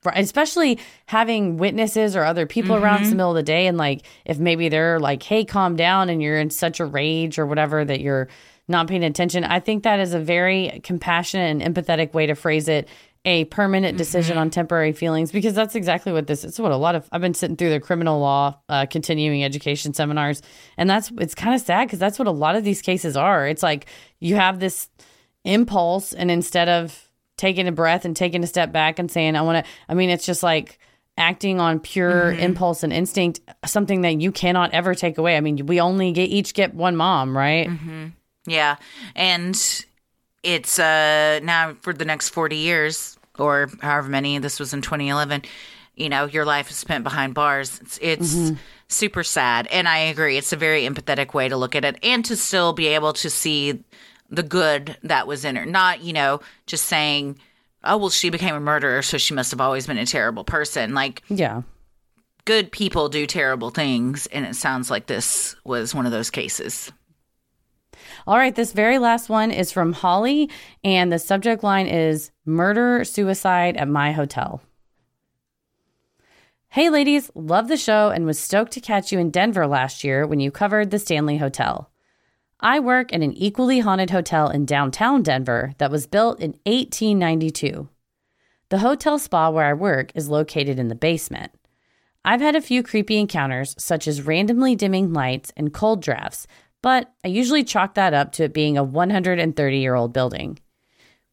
Right, 0.05 0.17
especially 0.17 0.79
having 1.07 1.57
witnesses 1.57 2.15
or 2.15 2.23
other 2.23 2.45
people 2.45 2.73
around 2.73 3.03
in 3.03 3.09
the 3.09 3.15
middle 3.17 3.31
of 3.31 3.35
the 3.35 3.43
day, 3.43 3.67
and 3.67 3.77
like 3.77 4.03
if 4.23 4.39
maybe 4.39 4.69
they're 4.69 4.97
like, 4.97 5.21
"Hey, 5.21 5.43
calm 5.43 5.75
down," 5.75 6.09
and 6.09 6.21
you're 6.21 6.39
in 6.39 6.51
such 6.51 6.79
a 6.79 6.85
rage 6.85 7.37
or 7.37 7.45
whatever 7.45 7.83
that 7.83 7.99
you're 7.99 8.29
not 8.69 8.87
paying 8.87 9.03
attention. 9.03 9.43
I 9.43 9.59
think 9.59 9.83
that 9.83 9.99
is 9.99 10.13
a 10.13 10.19
very 10.19 10.79
compassionate 10.85 11.61
and 11.61 11.75
empathetic 11.75 12.13
way 12.13 12.27
to 12.27 12.35
phrase 12.35 12.69
it. 12.69 12.87
A 13.25 13.43
permanent 13.45 13.97
decision 13.97 14.37
on 14.37 14.49
temporary 14.49 14.93
feelings, 14.93 15.33
because 15.33 15.53
that's 15.53 15.75
exactly 15.75 16.13
what 16.13 16.27
this 16.27 16.45
is. 16.45 16.57
What 16.57 16.71
a 16.71 16.77
lot 16.77 16.95
of 16.95 17.09
I've 17.11 17.19
been 17.19 17.33
sitting 17.33 17.57
through 17.57 17.71
the 17.71 17.81
criminal 17.81 18.21
law 18.21 18.57
uh, 18.69 18.85
continuing 18.85 19.43
education 19.43 19.93
seminars, 19.93 20.41
and 20.77 20.89
that's 20.89 21.11
it's 21.19 21.35
kind 21.35 21.53
of 21.53 21.59
sad 21.59 21.87
because 21.87 21.99
that's 21.99 22.17
what 22.17 22.29
a 22.29 22.31
lot 22.31 22.55
of 22.55 22.63
these 22.63 22.81
cases 22.81 23.17
are. 23.17 23.45
It's 23.45 23.61
like 23.61 23.87
you 24.21 24.35
have 24.35 24.61
this 24.61 24.87
impulse, 25.43 26.13
and 26.13 26.31
instead 26.31 26.69
of 26.69 27.08
taking 27.39 27.67
a 27.67 27.71
breath 27.71 28.03
and 28.05 28.15
taking 28.15 28.43
a 28.43 28.47
step 28.47 28.71
back 28.71 28.99
and 28.99 29.09
saying, 29.09 29.35
I 29.35 29.41
want 29.41 29.65
to, 29.65 29.71
I 29.87 29.93
mean, 29.93 30.09
it's 30.09 30.25
just 30.25 30.43
like 30.43 30.77
acting 31.17 31.59
on 31.59 31.79
pure 31.79 32.31
mm-hmm. 32.31 32.39
impulse 32.39 32.83
and 32.83 32.91
instinct, 32.93 33.39
something 33.65 34.01
that 34.01 34.21
you 34.21 34.31
cannot 34.31 34.73
ever 34.73 34.93
take 34.93 35.17
away. 35.17 35.37
I 35.37 35.41
mean, 35.41 35.65
we 35.65 35.79
only 35.79 36.11
get 36.11 36.29
each 36.29 36.53
get 36.53 36.73
one 36.73 36.95
mom, 36.95 37.35
right? 37.35 37.67
Mm-hmm. 37.67 38.07
Yeah. 38.45 38.75
And 39.15 39.85
it's 40.43 40.79
uh 40.79 41.39
now 41.43 41.75
for 41.81 41.93
the 41.93 42.05
next 42.05 42.29
40 42.29 42.57
years 42.57 43.17
or 43.37 43.69
however 43.81 44.09
many, 44.09 44.37
this 44.37 44.59
was 44.59 44.73
in 44.73 44.81
2011, 44.81 45.43
you 45.95 46.09
know, 46.09 46.25
your 46.25 46.45
life 46.45 46.69
is 46.69 46.75
spent 46.75 47.03
behind 47.03 47.33
bars. 47.33 47.79
It's, 47.81 47.99
it's 48.01 48.35
mm-hmm. 48.35 48.55
super 48.89 49.23
sad. 49.23 49.67
And 49.67 49.87
I 49.87 49.97
agree. 49.97 50.37
It's 50.37 50.51
a 50.51 50.57
very 50.57 50.83
empathetic 50.83 51.33
way 51.33 51.47
to 51.47 51.55
look 51.55 51.75
at 51.75 51.85
it 51.85 51.97
and 52.03 52.23
to 52.25 52.35
still 52.35 52.73
be 52.73 52.87
able 52.87 53.13
to 53.13 53.29
see 53.29 53.83
the 54.29 54.43
good 54.43 54.97
that 55.03 55.27
was 55.27 55.45
in 55.45 55.55
her. 55.55 55.65
Not, 55.65 56.01
you 56.01 56.13
know, 56.13 56.39
just 56.67 56.85
saying, 56.85 57.39
oh, 57.83 57.97
well, 57.97 58.09
she 58.09 58.29
became 58.29 58.55
a 58.55 58.59
murderer, 58.59 59.01
so 59.01 59.17
she 59.17 59.33
must 59.33 59.51
have 59.51 59.61
always 59.61 59.87
been 59.87 59.97
a 59.97 60.05
terrible 60.05 60.43
person. 60.43 60.93
Like, 60.93 61.23
Yeah. 61.29 61.61
good 62.45 62.71
people 62.71 63.09
do 63.09 63.25
terrible 63.25 63.69
things. 63.69 64.27
And 64.27 64.45
it 64.45 64.55
sounds 64.55 64.89
like 64.91 65.07
this 65.07 65.55
was 65.63 65.93
one 65.95 66.05
of 66.05 66.11
those 66.11 66.29
cases. 66.29 66.91
All 68.27 68.37
right, 68.37 68.55
this 68.55 68.73
very 68.73 68.97
last 68.99 69.29
one 69.29 69.51
is 69.51 69.71
from 69.71 69.93
Holly, 69.93 70.49
and 70.83 71.11
the 71.11 71.19
subject 71.19 71.63
line 71.63 71.87
is 71.87 72.31
murder 72.45 73.03
suicide 73.03 73.77
at 73.77 73.87
my 73.87 74.11
hotel. 74.11 74.61
Hey, 76.69 76.89
ladies, 76.89 77.31
love 77.33 77.67
the 77.67 77.77
show 77.77 78.09
and 78.09 78.25
was 78.25 78.37
stoked 78.39 78.71
to 78.73 78.81
catch 78.81 79.11
you 79.11 79.17
in 79.19 79.31
Denver 79.31 79.65
last 79.65 80.03
year 80.03 80.27
when 80.27 80.39
you 80.39 80.51
covered 80.51 80.91
the 80.91 80.99
Stanley 80.99 81.37
Hotel. 81.37 81.89
I 82.61 82.81
work 82.81 83.13
in 83.13 83.23
an 83.23 83.31
equally 83.33 83.79
haunted 83.79 84.09
hotel 84.09 84.49
in 84.49 84.65
downtown 84.65 85.23
Denver 85.23 85.73
that 85.77 85.91
was 85.91 86.07
built 86.07 86.41
in 86.41 86.51
1892. 86.65 87.87
The 88.67 88.79
hotel 88.79 89.17
spa 89.17 89.49
where 89.49 89.65
I 89.65 89.73
work 89.73 90.11
is 90.13 90.27
located 90.27 90.77
in 90.77 90.89
the 90.89 90.95
basement. 90.95 91.53
I've 92.25 92.41
had 92.41 92.57
a 92.57 92.61
few 92.61 92.83
creepy 92.83 93.17
encounters, 93.17 93.75
such 93.77 94.09
as 94.09 94.23
randomly 94.23 94.75
dimming 94.75 95.13
lights 95.13 95.53
and 95.55 95.73
cold 95.73 96.01
drafts, 96.01 96.47
but 96.81 97.13
I 97.23 97.29
usually 97.29 97.63
chalk 97.63 97.93
that 97.93 98.13
up 98.13 98.33
to 98.33 98.43
it 98.43 98.53
being 98.53 98.77
a 98.77 98.83
130 98.83 99.77
year 99.77 99.95
old 99.95 100.11
building. 100.11 100.59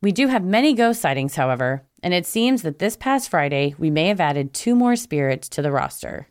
We 0.01 0.13
do 0.13 0.29
have 0.29 0.45
many 0.45 0.75
ghost 0.75 1.01
sightings, 1.01 1.35
however, 1.35 1.83
and 2.05 2.15
it 2.15 2.27
seems 2.27 2.63
that 2.63 2.79
this 2.79 2.97
past 2.97 3.31
Friday 3.31 3.75
we 3.79 3.91
may 3.91 4.07
have 4.07 4.21
added 4.21 4.55
two 4.55 4.77
more 4.77 4.95
spirits 4.95 5.49
to 5.51 5.63
the 5.63 5.73
roster. 5.73 6.29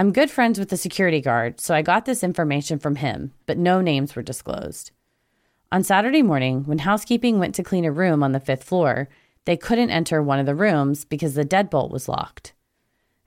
I'm 0.00 0.12
good 0.12 0.30
friends 0.30 0.58
with 0.58 0.70
the 0.70 0.78
security 0.78 1.20
guard, 1.20 1.60
so 1.60 1.74
I 1.74 1.82
got 1.82 2.06
this 2.06 2.24
information 2.24 2.78
from 2.78 2.96
him, 2.96 3.34
but 3.44 3.58
no 3.58 3.82
names 3.82 4.16
were 4.16 4.22
disclosed. 4.22 4.92
On 5.70 5.82
Saturday 5.82 6.22
morning, 6.22 6.64
when 6.64 6.78
housekeeping 6.78 7.38
went 7.38 7.54
to 7.56 7.62
clean 7.62 7.84
a 7.84 7.92
room 7.92 8.22
on 8.22 8.32
the 8.32 8.40
fifth 8.40 8.64
floor, 8.64 9.10
they 9.44 9.58
couldn't 9.58 9.90
enter 9.90 10.22
one 10.22 10.38
of 10.38 10.46
the 10.46 10.54
rooms 10.54 11.04
because 11.04 11.34
the 11.34 11.44
deadbolt 11.44 11.90
was 11.90 12.08
locked. 12.08 12.54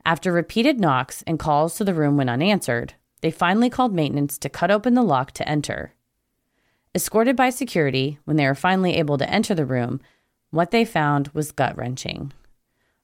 After 0.04 0.32
repeated 0.32 0.80
knocks 0.80 1.22
and 1.28 1.38
calls 1.38 1.76
to 1.76 1.84
the 1.84 1.94
room 1.94 2.18
went 2.18 2.32
unanswered, 2.32 2.96
they 3.22 3.30
finally 3.30 3.70
called 3.70 3.94
maintenance 3.94 4.40
to 4.40 4.50
cut 4.50 4.72
open 4.72 4.96
the 4.96 5.04
lock 5.04 5.30
to 5.34 5.48
enter. 5.48 5.94
Escorted 6.96 7.36
by 7.36 7.52
security, 7.52 8.18
when 8.26 8.36
they 8.36 8.48
were 8.48 8.56
finally 8.56 8.96
able 8.96 9.20
to 9.20 9.30
enter 9.30 9.54
the 9.54 9.64
room, 9.64 10.02
what 10.50 10.72
they 10.72 10.86
found 10.86 11.28
was 11.36 11.52
gut 11.52 11.78
wrenching. 11.78 12.34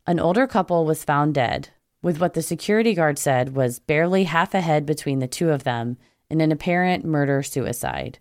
An 0.08 0.20
older 0.20 0.48
couple 0.48 0.86
was 0.86 1.04
found 1.04 1.36
dead, 1.36 1.70
with 2.02 2.20
what 2.20 2.34
the 2.34 2.42
security 2.42 2.94
guard 2.94 3.18
said 3.18 3.56
was 3.56 3.80
barely 3.80 4.24
half 4.26 4.54
a 4.54 4.62
head 4.62 4.86
between 4.86 5.20
the 5.20 5.28
two 5.28 5.50
of 5.50 5.64
them 5.64 5.98
in 6.30 6.42
an 6.42 6.52
apparent 6.52 7.04
murder 7.04 7.44
suicide. 7.44 8.20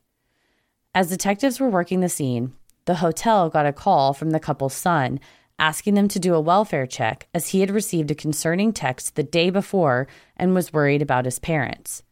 As 0.95 1.11
detectives 1.11 1.61
were 1.61 1.71
working 1.71 2.01
the 2.01 2.09
scene, 2.09 2.53
the 2.87 2.97
hotel 2.97 3.51
got 3.51 3.67
a 3.67 3.73
call 3.73 4.15
from 4.15 4.31
the 4.31 4.41
couple's 4.41 4.75
son 4.75 5.21
asking 5.59 5.95
them 5.95 6.09
to 6.09 6.19
do 6.19 6.35
a 6.35 6.41
welfare 6.41 6.87
check 6.87 7.27
as 7.35 7.49
he 7.49 7.61
had 7.61 7.71
received 7.71 8.11
a 8.11 8.15
concerning 8.15 8.73
text 8.73 9.17
the 9.17 9.23
day 9.23 9.51
before 9.51 10.07
and 10.37 10.55
was 10.55 10.73
worried 10.73 11.03
about 11.03 11.25
his 11.25 11.39
parents. 11.39 12.03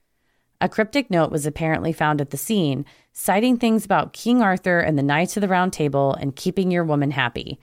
A 0.61 0.69
cryptic 0.69 1.11
note 1.11 1.31
was 1.31 1.47
apparently 1.47 1.93
found 1.93 2.21
at 2.21 2.31
the 2.31 2.37
scene, 2.37 2.85
citing 3.13 3.57
things 3.57 3.85
about 3.85 4.13
King 4.13 4.43
Arthur 4.43 4.81
and 4.81 4.99
the 4.99 5.03
Knights 5.03 5.37
of 5.37 5.43
the 5.43 5.49
Round 5.49 5.73
Table 5.73 6.15
and 6.15 6.35
keeping 6.35 6.71
your 6.71 6.85
woman 6.85 7.11
happy. 7.11 7.61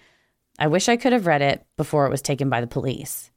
I 0.59 0.67
wish 0.67 0.87
I 0.87 0.97
could 0.97 1.11
have 1.11 1.27
read 1.27 1.41
it 1.41 1.65
before 1.75 2.05
it 2.05 2.11
was 2.11 2.21
taken 2.21 2.49
by 2.49 2.61
the 2.61 2.67
police. 2.67 3.31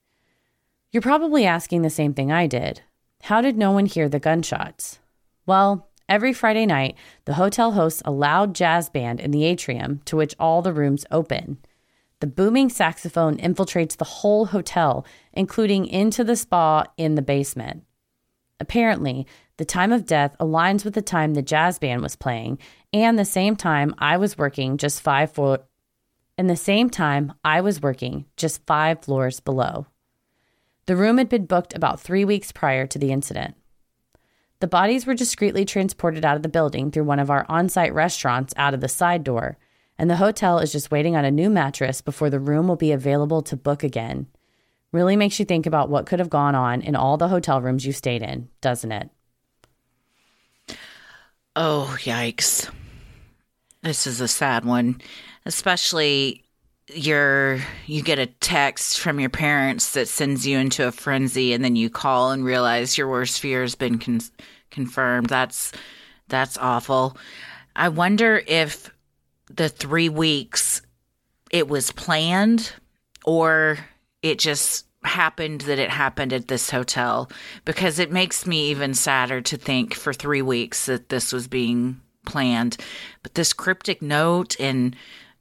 You're 0.92 1.02
probably 1.02 1.44
asking 1.44 1.82
the 1.82 1.90
same 1.90 2.14
thing 2.14 2.30
I 2.30 2.46
did. 2.46 2.82
How 3.22 3.40
did 3.40 3.58
no 3.58 3.72
one 3.72 3.86
hear 3.86 4.08
the 4.08 4.20
gunshots? 4.20 5.00
Well, 5.44 5.88
every 6.08 6.32
Friday 6.32 6.64
night, 6.64 6.96
the 7.24 7.34
hotel 7.34 7.72
hosts 7.72 8.02
a 8.04 8.12
loud 8.12 8.54
jazz 8.54 8.88
band 8.88 9.18
in 9.20 9.32
the 9.32 9.44
atrium 9.44 10.00
to 10.04 10.16
which 10.16 10.36
all 10.38 10.62
the 10.62 10.72
rooms 10.72 11.04
open. 11.10 11.58
The 12.20 12.28
booming 12.28 12.70
saxophone 12.70 13.36
infiltrates 13.36 13.96
the 13.96 14.04
whole 14.04 14.46
hotel, 14.46 15.04
including 15.32 15.86
into 15.86 16.22
the 16.22 16.36
spa 16.36 16.84
in 16.96 17.16
the 17.16 17.22
basement. 17.22 17.82
Apparently, 18.60 19.26
the 19.58 19.64
time 19.64 19.92
of 19.92 20.06
death 20.06 20.36
aligns 20.40 20.84
with 20.84 20.94
the 20.94 21.02
time 21.02 21.34
the 21.34 21.42
jazz 21.42 21.78
band 21.78 22.00
was 22.00 22.16
playing 22.16 22.58
and 22.92 23.18
the 23.18 23.24
same 23.24 23.56
time 23.56 23.94
I 23.98 24.16
was 24.16 24.38
working 24.38 24.76
just 24.78 25.02
5 25.02 25.32
floor 25.32 25.58
and 26.38 26.48
the 26.48 26.56
same 26.56 26.90
time 26.90 27.32
I 27.44 27.60
was 27.60 27.82
working 27.82 28.26
just 28.36 28.64
5 28.66 29.02
floors 29.02 29.40
below. 29.40 29.86
The 30.86 30.96
room 30.96 31.18
had 31.18 31.28
been 31.28 31.46
booked 31.46 31.74
about 31.74 32.00
3 32.00 32.24
weeks 32.24 32.52
prior 32.52 32.86
to 32.86 32.98
the 32.98 33.12
incident. 33.12 33.54
The 34.60 34.66
bodies 34.66 35.06
were 35.06 35.14
discreetly 35.14 35.64
transported 35.64 36.24
out 36.24 36.36
of 36.36 36.42
the 36.42 36.48
building 36.48 36.90
through 36.90 37.04
one 37.04 37.18
of 37.18 37.30
our 37.30 37.44
on-site 37.48 37.92
restaurants 37.92 38.54
out 38.56 38.72
of 38.72 38.80
the 38.80 38.88
side 38.88 39.22
door 39.22 39.58
and 39.98 40.10
the 40.10 40.16
hotel 40.16 40.58
is 40.58 40.72
just 40.72 40.90
waiting 40.90 41.16
on 41.16 41.24
a 41.24 41.30
new 41.30 41.50
mattress 41.50 42.00
before 42.00 42.30
the 42.30 42.40
room 42.40 42.68
will 42.68 42.76
be 42.76 42.92
available 42.92 43.42
to 43.42 43.56
book 43.56 43.82
again. 43.82 44.26
Really 44.92 45.16
makes 45.16 45.38
you 45.38 45.44
think 45.44 45.66
about 45.66 45.88
what 45.90 46.06
could 46.06 46.18
have 46.18 46.30
gone 46.30 46.54
on 46.54 46.82
in 46.82 46.94
all 46.94 47.16
the 47.16 47.28
hotel 47.28 47.60
rooms 47.60 47.84
you 47.86 47.92
stayed 47.92 48.22
in, 48.22 48.48
doesn't 48.60 48.92
it? 48.92 49.10
Oh, 51.54 51.96
yikes. 52.00 52.70
This 53.82 54.06
is 54.06 54.20
a 54.20 54.28
sad 54.28 54.64
one, 54.64 55.00
especially 55.44 56.44
your 56.88 57.60
you 57.86 58.02
get 58.02 58.18
a 58.18 58.26
text 58.26 59.00
from 59.00 59.18
your 59.18 59.30
parents 59.30 59.92
that 59.92 60.08
sends 60.08 60.46
you 60.46 60.58
into 60.58 60.86
a 60.86 60.92
frenzy 60.92 61.52
and 61.52 61.64
then 61.64 61.76
you 61.76 61.90
call 61.90 62.30
and 62.30 62.44
realize 62.44 62.96
your 62.96 63.08
worst 63.08 63.40
fear 63.40 63.62
has 63.62 63.74
been 63.74 63.98
con- 63.98 64.20
confirmed. 64.70 65.28
That's 65.28 65.72
that's 66.28 66.58
awful. 66.58 67.16
I 67.74 67.88
wonder 67.88 68.42
if 68.46 68.90
the 69.50 69.68
three 69.68 70.08
weeks 70.08 70.82
it 71.50 71.68
was 71.68 71.92
planned 71.92 72.72
or 73.24 73.78
it 74.22 74.38
just 74.38 74.86
happened 75.04 75.62
that 75.62 75.78
it 75.78 75.90
happened 75.90 76.32
at 76.32 76.48
this 76.48 76.70
hotel 76.70 77.30
because 77.64 77.98
it 77.98 78.10
makes 78.10 78.46
me 78.46 78.70
even 78.70 78.92
sadder 78.92 79.40
to 79.40 79.56
think 79.56 79.94
for 79.94 80.12
three 80.12 80.42
weeks 80.42 80.86
that 80.86 81.08
this 81.08 81.32
was 81.32 81.46
being 81.46 82.00
planned. 82.24 82.76
But 83.22 83.34
this 83.34 83.52
cryptic 83.52 84.02
note 84.02 84.58
and 84.58 84.96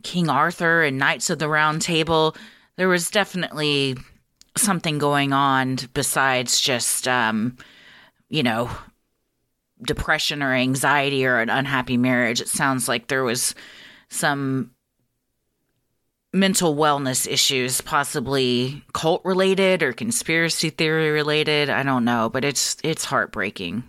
King 0.05 0.29
Arthur 0.29 0.83
and 0.83 0.99
Knights 0.99 1.31
of 1.31 1.39
the 1.39 1.49
Round 1.49 1.81
Table, 1.81 2.35
there 2.77 2.87
was 2.87 3.09
definitely 3.09 3.97
something 4.55 4.99
going 4.99 5.33
on 5.33 5.77
besides 5.93 6.61
just, 6.61 7.07
um, 7.07 7.57
you 8.29 8.43
know, 8.43 8.69
depression 9.81 10.43
or 10.43 10.53
anxiety 10.53 11.25
or 11.25 11.39
an 11.39 11.49
unhappy 11.49 11.97
marriage. 11.97 12.39
It 12.39 12.47
sounds 12.47 12.87
like 12.87 13.07
there 13.07 13.23
was 13.23 13.55
some 14.09 14.69
mental 16.31 16.75
wellness 16.75 17.27
issues, 17.27 17.81
possibly 17.81 18.83
cult 18.93 19.25
related 19.25 19.81
or 19.81 19.91
conspiracy 19.91 20.69
theory 20.69 21.09
related. 21.09 21.71
I 21.71 21.81
don't 21.81 22.05
know, 22.05 22.29
but 22.29 22.45
it's 22.45 22.77
it's 22.83 23.05
heartbreaking. 23.05 23.83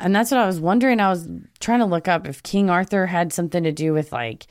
And 0.00 0.16
that's 0.16 0.32
what 0.32 0.40
I 0.40 0.46
was 0.46 0.58
wondering. 0.58 0.98
I 0.98 1.10
was 1.10 1.28
trying 1.60 1.78
to 1.78 1.86
look 1.86 2.08
up 2.08 2.26
if 2.26 2.42
King 2.42 2.68
Arthur 2.70 3.06
had 3.06 3.32
something 3.32 3.62
to 3.62 3.70
do 3.70 3.92
with 3.92 4.12
like 4.12 4.48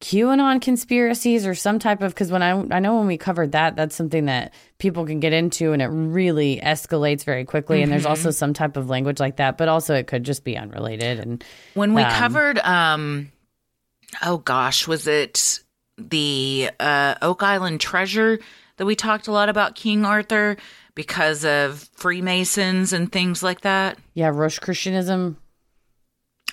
QAnon 0.00 0.60
conspiracies 0.60 1.46
or 1.46 1.54
some 1.54 1.78
type 1.78 2.02
of 2.02 2.12
because 2.12 2.30
when 2.30 2.42
I 2.42 2.50
I 2.70 2.80
know 2.80 2.98
when 2.98 3.06
we 3.06 3.16
covered 3.16 3.52
that, 3.52 3.76
that's 3.76 3.96
something 3.96 4.26
that 4.26 4.52
people 4.78 5.06
can 5.06 5.20
get 5.20 5.32
into 5.32 5.72
and 5.72 5.80
it 5.80 5.86
really 5.86 6.60
escalates 6.62 7.24
very 7.24 7.44
quickly. 7.44 7.78
Mm-hmm. 7.78 7.84
And 7.84 7.92
there's 7.92 8.02
mm-hmm. 8.02 8.10
also 8.10 8.30
some 8.30 8.52
type 8.52 8.76
of 8.76 8.90
language 8.90 9.20
like 9.20 9.36
that, 9.36 9.56
but 9.56 9.68
also 9.68 9.94
it 9.94 10.06
could 10.06 10.22
just 10.22 10.44
be 10.44 10.56
unrelated. 10.56 11.18
And 11.18 11.42
when 11.74 11.94
we 11.94 12.02
um, 12.02 12.12
covered 12.12 12.58
um 12.58 13.32
oh 14.22 14.38
gosh, 14.38 14.86
was 14.86 15.06
it 15.06 15.60
the 15.98 16.70
uh, 16.78 17.14
Oak 17.22 17.42
Island 17.42 17.80
Treasure 17.80 18.38
that 18.76 18.86
we 18.86 18.94
talked 18.94 19.28
a 19.28 19.32
lot 19.32 19.48
about 19.48 19.74
King 19.74 20.04
Arthur 20.04 20.56
because 20.94 21.44
of 21.44 21.88
Freemasons 21.94 22.92
and 22.92 23.10
things 23.10 23.42
like 23.42 23.62
that? 23.62 23.98
Yeah, 24.14 24.28
Rosicrucianism. 24.28 25.36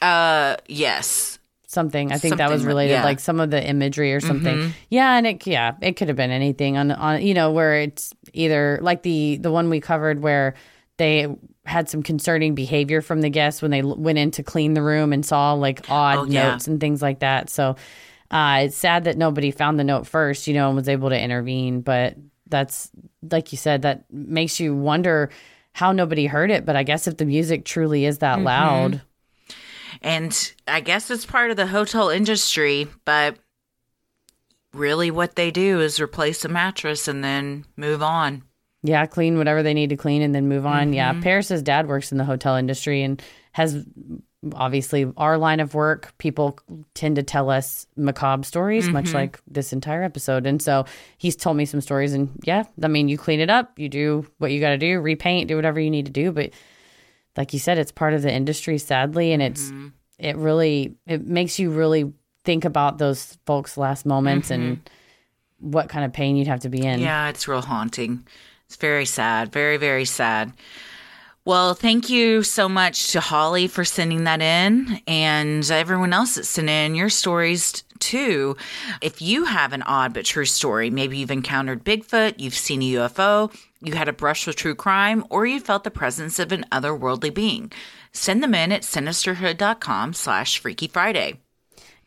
Uh, 0.02 0.58
yes. 0.68 1.40
Something. 1.74 2.12
I 2.12 2.18
think 2.18 2.34
something, 2.34 2.38
that 2.38 2.50
was 2.50 2.66
related, 2.66 2.94
yeah. 2.94 3.04
like 3.04 3.20
some 3.20 3.40
of 3.40 3.50
the 3.50 3.62
imagery 3.62 4.14
or 4.14 4.20
something. 4.20 4.56
Mm-hmm. 4.56 4.72
Yeah, 4.90 5.18
and 5.18 5.28
it 5.28 5.48
yeah, 5.48 5.74
it 5.82 5.94
could 5.94 6.08
have 6.08 6.18
been 6.18 6.32
anything 6.32 6.78
on 6.78 6.92
on 6.92 7.22
you 7.22 7.34
know 7.34 7.52
where 7.52 7.76
it's 7.76 8.14
either 8.34 8.80
like 8.82 9.04
the 9.04 9.38
the 9.38 9.52
one 9.52 9.70
we 9.70 9.80
covered 9.80 10.22
where 10.22 10.54
they 10.98 11.28
had 11.66 11.90
some 11.90 12.04
concerning 12.04 12.56
behavior 12.56 13.02
from 13.02 13.22
the 13.22 13.30
guests 13.30 13.62
when 13.62 13.72
they 13.72 13.82
went 13.82 14.18
in 14.18 14.32
to 14.32 14.44
clean 14.44 14.74
the 14.74 14.82
room 14.82 15.14
and 15.14 15.26
saw 15.26 15.54
like 15.54 15.90
odd 15.90 16.18
oh, 16.18 16.24
yeah. 16.26 16.52
notes 16.52 16.68
and 16.68 16.80
things 16.80 17.02
like 17.02 17.20
that. 17.20 17.50
So 17.50 17.76
uh, 18.32 18.64
it's 18.66 18.78
sad 18.78 19.06
that 19.06 19.18
nobody 19.18 19.52
found 19.52 19.80
the 19.80 19.84
note 19.84 20.06
first, 20.06 20.48
you 20.48 20.54
know, 20.54 20.68
and 20.68 20.76
was 20.76 20.90
able 20.90 21.10
to 21.10 21.20
intervene. 21.20 21.82
But 21.82 22.16
that's 22.48 22.92
like 23.32 23.52
you 23.52 23.58
said, 23.58 23.84
that 23.84 24.06
makes 24.12 24.60
you 24.60 24.76
wonder 24.76 25.30
how 25.72 25.92
nobody 25.92 26.26
heard 26.26 26.52
it. 26.52 26.66
But 26.66 26.76
I 26.76 26.84
guess 26.84 27.08
if 27.08 27.18
the 27.18 27.26
music 27.26 27.66
truly 27.66 28.06
is 28.06 28.20
that 28.20 28.38
mm-hmm. 28.38 28.46
loud. 28.46 29.02
And 30.04 30.54
I 30.68 30.82
guess 30.82 31.10
it's 31.10 31.26
part 31.26 31.50
of 31.50 31.58
the 31.58 31.68
hotel 31.68 32.10
industry, 32.10 32.88
but 33.06 33.38
really 34.74 35.12
what 35.12 35.36
they 35.36 35.50
do 35.50 35.80
is 35.80 36.00
replace 36.00 36.44
a 36.44 36.50
mattress 36.50 37.08
and 37.08 37.24
then 37.24 37.66
move 37.78 38.04
on. 38.04 38.44
Yeah, 38.84 39.06
clean 39.06 39.38
whatever 39.38 39.63
they 39.63 39.74
need 39.74 39.92
to 39.92 39.96
clean 39.96 40.22
and 40.22 40.36
then 40.36 40.50
move 40.50 40.66
on. 40.66 40.88
Mm-hmm. 40.88 40.94
Yeah, 40.94 41.22
Paris's 41.22 41.62
dad 41.62 41.88
works 41.88 42.12
in 42.12 42.18
the 42.18 42.26
hotel 42.26 42.56
industry 42.58 43.02
and 43.02 43.22
has 43.54 43.86
obviously 44.56 45.10
our 45.16 45.38
line 45.38 45.62
of 45.62 45.74
work. 45.74 46.13
People 46.18 46.60
tend 46.94 47.16
to 47.16 47.24
tell 47.24 47.50
us 47.50 47.88
macabre 47.96 48.44
stories, 48.44 48.84
mm-hmm. 48.84 48.94
much 48.94 49.13
like 49.13 49.39
this 49.48 49.72
entire 49.72 50.04
episode. 50.04 50.46
And 50.46 50.62
so 50.62 50.86
he's 51.18 51.38
told 51.38 51.56
me 51.56 51.63
some 51.63 51.80
stories. 51.80 52.12
And 52.12 52.30
yeah, 52.44 52.64
I 52.82 52.89
mean, 52.89 53.08
you 53.08 53.18
clean 53.18 53.39
it 53.39 53.49
up, 53.49 53.80
you 53.80 53.88
do 53.88 54.28
what 54.39 54.51
you 54.51 54.60
got 54.60 54.72
to 54.72 54.78
do, 54.78 54.99
repaint, 54.99 55.47
do 55.47 55.56
whatever 55.56 55.80
you 55.80 55.89
need 55.89 56.08
to 56.08 56.12
do. 56.12 56.34
But 56.34 56.49
like 57.38 57.54
you 57.54 57.60
said, 57.60 57.78
it's 57.78 57.92
part 57.92 58.14
of 58.14 58.22
the 58.22 58.32
industry, 58.32 58.78
sadly, 58.78 59.32
and 59.32 59.42
it's 59.42 59.64
mm-hmm. 59.64 59.88
it 60.20 60.36
really 60.38 60.96
it 61.08 61.26
makes 61.26 61.60
you 61.60 61.72
really 61.72 62.14
think 62.44 62.66
about 62.66 62.98
those 62.98 63.38
folks' 63.46 63.78
last 63.78 64.06
moments 64.06 64.52
and 64.52 64.78
mm-hmm. 64.78 65.72
what 65.72 65.90
kind 65.90 66.06
of 66.06 66.14
pain 66.14 66.36
you'd 66.36 66.48
have 66.48 66.62
to 66.62 66.70
be 66.70 66.86
in. 66.86 67.00
Yeah, 67.00 67.30
it's 67.30 67.48
real 67.48 67.62
haunting. 67.62 68.28
It's 68.68 68.76
very 68.76 69.06
sad, 69.06 69.52
very, 69.52 69.78
very 69.78 70.06
sad. 70.06 70.54
Well, 71.46 71.74
thank 71.74 72.10
you 72.10 72.42
so 72.42 72.70
much 72.70 73.12
to 73.12 73.20
Holly 73.20 73.68
for 73.68 73.84
sending 73.84 74.24
that 74.24 74.42
in 74.42 75.02
and 75.08 75.70
everyone 75.70 76.14
else 76.14 76.36
that 76.36 76.46
sent 76.46 76.70
in 76.70 76.96
your 76.96 77.10
stories 77.10 77.84
too. 78.00 78.56
If 79.02 79.22
you 79.22 79.44
have 79.44 79.74
an 79.74 79.82
odd 79.82 80.14
but 80.14 80.24
true 80.24 80.46
story, 80.46 80.90
maybe 80.90 81.18
you've 81.18 81.32
encountered 81.32 81.84
Bigfoot, 81.84 82.36
you've 82.38 82.54
seen 82.54 82.82
a 82.82 82.94
UFO, 82.94 83.54
you 83.84 83.94
had 83.94 84.08
a 84.08 84.14
brush 84.14 84.48
with 84.48 84.56
true 84.56 84.76
crime, 84.76 85.26
or 85.30 85.46
you 85.46 85.60
felt 85.60 85.84
the 85.84 85.92
presence 85.92 86.40
of 86.40 86.52
an 86.52 86.66
otherworldly 86.72 87.34
being, 87.34 87.72
send 88.12 88.42
them 88.42 88.56
in 88.56 88.72
at 88.72 88.82
sinisterhood.com 88.82 90.14
slash 90.14 90.60
freaky 90.60 90.88
Friday. 90.88 91.40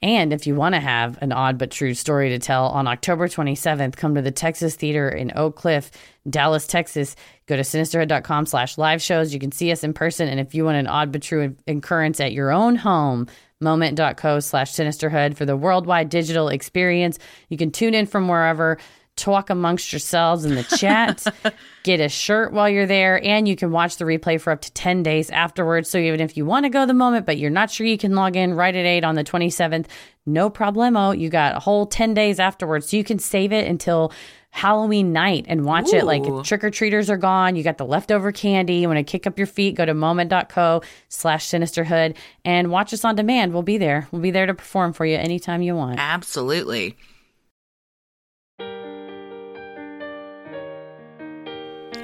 And 0.03 0.33
if 0.33 0.47
you 0.47 0.55
want 0.55 0.75
to 0.75 0.81
have 0.81 1.19
an 1.23 1.33
odd 1.33 1.59
but 1.59 1.71
true 1.71 1.95
story 1.95 2.29
to 2.29 2.39
tell 2.39 2.67
on 2.67 2.87
October 2.87 3.29
27th, 3.29 3.97
come 3.97 4.15
to 4.15 4.23
the 4.23 4.31
Texas 4.31 4.75
Theater 4.75 5.09
in 5.09 5.33
Oak 5.35 5.57
Cliff, 5.57 5.91
Dallas, 6.29 6.67
Texas. 6.67 7.17
Go 7.47 7.57
to 7.57 7.63
sinisterhood.com 7.63 8.47
slash 8.47 8.77
live 8.77 9.01
shows. 9.01 9.33
You 9.33 9.41
can 9.41 9.53
see 9.53 9.73
us 9.73 9.83
in 9.83 9.95
person. 9.95 10.29
And 10.29 10.39
if 10.39 10.55
you 10.55 10.65
want 10.65 10.77
an 10.77 10.87
odd 10.87 11.13
but 11.13 11.23
true 11.23 11.57
occurrence 11.67 12.21
at 12.21 12.33
your 12.33 12.53
own 12.53 12.77
home, 12.77 13.27
moment.co 13.61 14.41
slash 14.41 14.73
sinisterhood 14.73 15.37
for 15.37 15.47
the 15.47 15.57
worldwide 15.57 16.11
digital 16.11 16.49
experience. 16.49 17.19
You 17.49 17.57
can 17.57 17.71
tune 17.71 17.95
in 17.95 18.07
from 18.07 18.29
wherever 18.29 18.79
talk 19.17 19.51
amongst 19.51 19.93
yourselves 19.93 20.45
in 20.45 20.55
the 20.55 20.63
chat, 20.63 21.27
get 21.83 22.01
a 22.01 22.09
shirt 22.09 22.53
while 22.53 22.69
you're 22.69 22.87
there, 22.87 23.23
and 23.25 23.49
you 23.49 23.57
can 23.57 23.71
watch 23.71 23.97
the 23.97 24.05
replay 24.05 24.41
for 24.41 24.53
up 24.53 24.61
to 24.61 24.73
10 24.73 25.03
days 25.03 25.31
afterwards. 25.31 25.89
So 25.89 25.99
even 25.99 26.21
if 26.21 26.37
you 26.37 26.45
want 26.45 26.65
to 26.65 26.71
go 26.71 26.87
the 26.87 26.95
moment, 26.95 27.27
but 27.27 27.39
you're 27.39 27.51
not 27.51 27.71
sure 27.71 27.87
you 27.87 27.99
can 27.99 28.15
log 28.15 28.37
in 28.37 28.55
right 28.55 28.75
at 28.75 28.85
8 28.85 29.05
on 29.05 29.15
the 29.15 29.25
27th, 29.25 29.87
no 30.27 30.51
problemo. 30.51 31.19
You 31.19 31.31
got 31.31 31.57
a 31.57 31.61
whole 31.61 31.87
10 31.87 32.15
days 32.15 32.39
afterwards. 32.39 32.91
So 32.91 32.97
you 32.97 33.05
can 33.05 33.19
save 33.19 33.53
it 33.53 33.67
until 33.67 34.13
Halloween 34.51 35.13
night 35.13 35.45
and 35.49 35.65
watch 35.65 35.93
Ooh. 35.93 35.97
it. 35.97 36.05
Like 36.05 36.45
trick 36.45 36.65
or 36.65 36.71
treaters 36.71 37.11
are 37.11 37.19
gone. 37.19 37.57
You 37.57 37.63
got 37.63 37.79
the 37.79 37.85
leftover 37.85 38.33
candy. 38.33 38.77
You 38.77 38.89
want 38.89 38.99
to 38.99 39.05
kick 39.05 39.27
up 39.27 39.39
your 39.39 39.47
feet, 39.47 39.77
go 39.77 39.85
to 39.85 39.93
moment.co 39.93 40.83
slash 41.09 41.47
sinisterhood 41.47 42.17
and 42.45 42.71
watch 42.71 42.95
us 42.95 43.05
on 43.05 43.17
demand. 43.17 43.53
We'll 43.53 43.63
be 43.63 43.79
there. 43.79 44.09
We'll 44.11 44.23
be 44.23 44.31
there 44.31 44.47
to 44.47 44.55
perform 44.55 44.95
for 44.95 45.05
you 45.05 45.17
anytime 45.17 45.61
you 45.63 45.77
want. 45.77 45.99
Absolutely. 45.99 46.97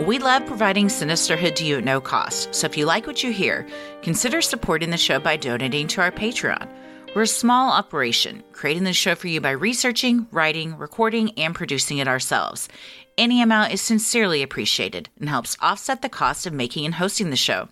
We 0.06 0.18
love 0.18 0.44
providing 0.46 0.88
Sinisterhood 0.88 1.54
to 1.56 1.64
you 1.64 1.78
at 1.78 1.84
no 1.84 2.00
cost, 2.00 2.52
so 2.52 2.66
if 2.66 2.76
you 2.76 2.86
like 2.86 3.06
what 3.06 3.22
you 3.22 3.30
hear, 3.30 3.64
consider 4.02 4.42
supporting 4.42 4.90
the 4.90 4.96
show 4.96 5.20
by 5.20 5.36
donating 5.36 5.86
to 5.88 6.00
our 6.00 6.10
Patreon. 6.10 6.68
We're 7.14 7.22
a 7.22 7.26
small 7.26 7.70
operation, 7.70 8.42
creating 8.50 8.82
the 8.82 8.94
show 8.94 9.14
for 9.14 9.28
you 9.28 9.40
by 9.40 9.52
researching, 9.52 10.26
writing, 10.32 10.76
recording, 10.76 11.30
and 11.38 11.54
producing 11.54 11.98
it 11.98 12.08
ourselves. 12.08 12.68
Any 13.16 13.42
amount 13.42 13.72
is 13.72 13.80
sincerely 13.80 14.42
appreciated 14.42 15.08
and 15.20 15.28
helps 15.28 15.56
offset 15.60 16.02
the 16.02 16.08
cost 16.08 16.46
of 16.46 16.52
making 16.52 16.84
and 16.84 16.96
hosting 16.96 17.30
the 17.30 17.36
show. 17.36 17.68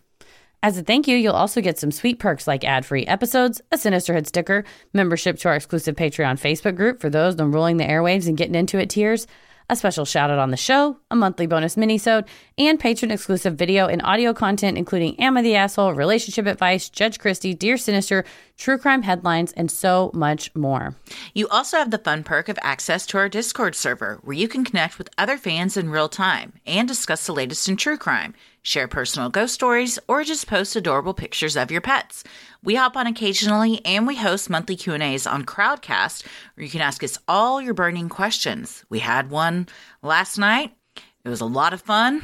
As 0.63 0.79
a 0.79 0.85
thank 0.85 1.09
you, 1.09 1.17
you'll 1.17 1.33
also 1.33 1.61
get 1.61 1.81
some 1.81 1.91
sweet 1.91 2.21
perks 2.21 2.47
like 2.47 2.65
ad 2.65 2.87
free 2.87 3.07
episodes, 3.07 3.61
a 3.73 3.77
Sinisterhood 3.77 4.29
sticker, 4.29 4.65
membership 4.93 5.37
to 5.39 5.49
our 5.49 5.57
exclusive 5.57 5.97
Patreon 5.97 6.39
Facebook 6.39 6.77
group 6.77 7.01
for 7.01 7.11
those 7.11 7.35
unrolling 7.35 7.79
the 7.79 7.85
airwaves 7.85 8.29
and 8.29 8.37
getting 8.37 8.55
into 8.55 8.79
it 8.79 8.89
tiers 8.89 9.27
a 9.71 9.77
special 9.77 10.05
shout 10.05 10.31
out 10.31 10.39
on 10.41 10.51
the 10.51 10.57
show, 10.57 10.97
a 11.13 11.17
monthly 11.17 11.47
bonus 11.47 11.77
minisode, 11.77 12.27
and 12.59 12.81
patron 12.81 13.13
exclusive 13.13 13.55
video 13.55 13.87
and 13.87 14.03
audio 14.03 14.35
content, 14.35 14.77
including 14.77 15.19
Am 15.21 15.37
I 15.37 15.43
the 15.43 15.55
Asshole, 15.55 15.95
relationship 15.95 16.47
advice, 16.47 16.89
Judge 16.89 17.21
Christy, 17.21 17.55
Dear 17.55 17.77
Sinister, 17.77 18.25
true 18.61 18.79
crime 18.79 19.03
headlines, 19.03 19.53
and 19.53 19.71
so 19.71 20.11
much 20.15 20.55
more. 20.55 20.95
You 21.35 21.49
also 21.49 21.79
have 21.79 21.91
the 21.91 21.99
fun 21.99 22.23
perk 22.23 22.49
of 22.49 22.59
access 22.63 23.07
to 23.07 23.19
our 23.19 23.29
Discord 23.29 23.75
server, 23.75 24.21
where 24.23 24.37
you 24.37 24.47
can 24.47 24.65
connect 24.65 24.99
with 24.99 25.09
other 25.19 25.37
fans 25.37 25.77
in 25.77 25.91
real 25.91 26.09
time 26.09 26.53
and 26.67 26.87
discuss 26.87 27.27
the 27.27 27.33
latest 27.33 27.69
in 27.69 27.77
true 27.77 27.97
crime 27.97 28.35
share 28.63 28.89
personal 28.89 29.31
ghost 29.31 29.55
stories, 29.55 29.99
or 30.07 30.23
just 30.23 30.47
post 30.47 30.77
adorable 30.77 31.15
pictures 31.15 31.57
of 31.57 31.71
your 31.71 31.81
pets. 31.81 32.23
We 32.63 32.75
hop 32.75 32.97
on 32.97 33.07
occasionally 33.07 33.81
and 33.87 34.07
we 34.07 34.17
host 34.17 34.51
monthly 34.51 34.77
Q&As 34.77 35.27
on 35.27 35.47
Crowdcast 35.47 36.27
where 36.55 36.65
you 36.65 36.71
can 36.71 36.83
ask 36.83 37.03
us 37.03 37.19
all 37.27 37.63
your 37.63 37.75
burning 37.75 38.09
questions. 38.09 38.85
We 38.91 38.99
had 38.99 39.31
one 39.31 39.67
last 40.03 40.37
night. 40.37 40.77
It 41.25 41.29
was 41.29 41.41
a 41.41 41.47
lot 41.47 41.73
of 41.73 41.81
fun. 41.81 42.23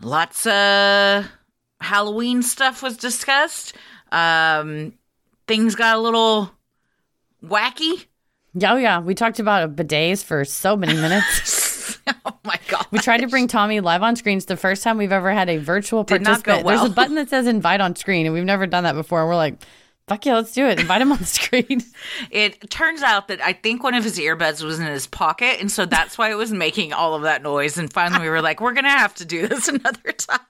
Lots 0.00 0.46
of 0.46 1.26
Halloween 1.80 2.42
stuff 2.42 2.82
was 2.82 2.96
discussed. 2.96 3.74
Um, 4.12 4.92
things 5.48 5.74
got 5.74 5.96
a 5.96 5.98
little 5.98 6.52
wacky. 7.42 8.06
Oh 8.62 8.76
yeah, 8.76 9.00
we 9.00 9.14
talked 9.14 9.40
about 9.40 9.74
bidets 9.74 10.22
for 10.24 10.44
so 10.44 10.76
many 10.76 10.94
minutes. 11.00 11.98
oh 12.24 12.38
my 12.44 12.58
god! 12.68 12.86
We 12.90 12.98
tried 13.00 13.20
to 13.22 13.26
bring 13.28 13.48
Tommy 13.48 13.80
live 13.80 14.02
on 14.02 14.14
screen. 14.14 14.36
It's 14.36 14.46
the 14.46 14.56
first 14.56 14.82
time 14.82 14.98
we've 14.98 15.12
ever 15.12 15.32
had 15.32 15.48
a 15.48 15.56
virtual 15.56 16.04
Did 16.04 16.22
participant. 16.22 16.64
Well. 16.64 16.78
There's 16.78 16.90
a 16.90 16.94
button 16.94 17.16
that 17.16 17.28
says 17.28 17.46
invite 17.46 17.80
on 17.80 17.96
screen, 17.96 18.26
and 18.26 18.34
we've 18.34 18.44
never 18.44 18.66
done 18.66 18.84
that 18.84 18.94
before. 18.94 19.20
And 19.20 19.28
we're 19.28 19.36
like, 19.36 19.62
fuck 20.08 20.24
yeah, 20.24 20.36
let's 20.36 20.52
do 20.52 20.66
it. 20.66 20.80
Invite 20.80 21.02
him 21.02 21.12
on 21.12 21.18
the 21.18 21.24
screen. 21.26 21.82
It 22.30 22.70
turns 22.70 23.02
out 23.02 23.28
that 23.28 23.40
I 23.40 23.52
think 23.52 23.82
one 23.82 23.94
of 23.94 24.04
his 24.04 24.18
earbuds 24.18 24.62
was 24.62 24.80
in 24.80 24.86
his 24.86 25.06
pocket, 25.06 25.60
and 25.60 25.70
so 25.70 25.86
that's 25.86 26.18
why 26.18 26.30
it 26.30 26.36
was 26.36 26.52
making 26.52 26.92
all 26.92 27.14
of 27.14 27.22
that 27.22 27.42
noise. 27.42 27.78
And 27.78 27.92
finally, 27.92 28.22
we 28.22 28.30
were 28.30 28.42
like, 28.42 28.60
we're 28.60 28.72
gonna 28.72 28.88
have 28.90 29.14
to 29.16 29.24
do 29.24 29.46
this 29.46 29.68
another 29.68 30.12
time. 30.12 30.40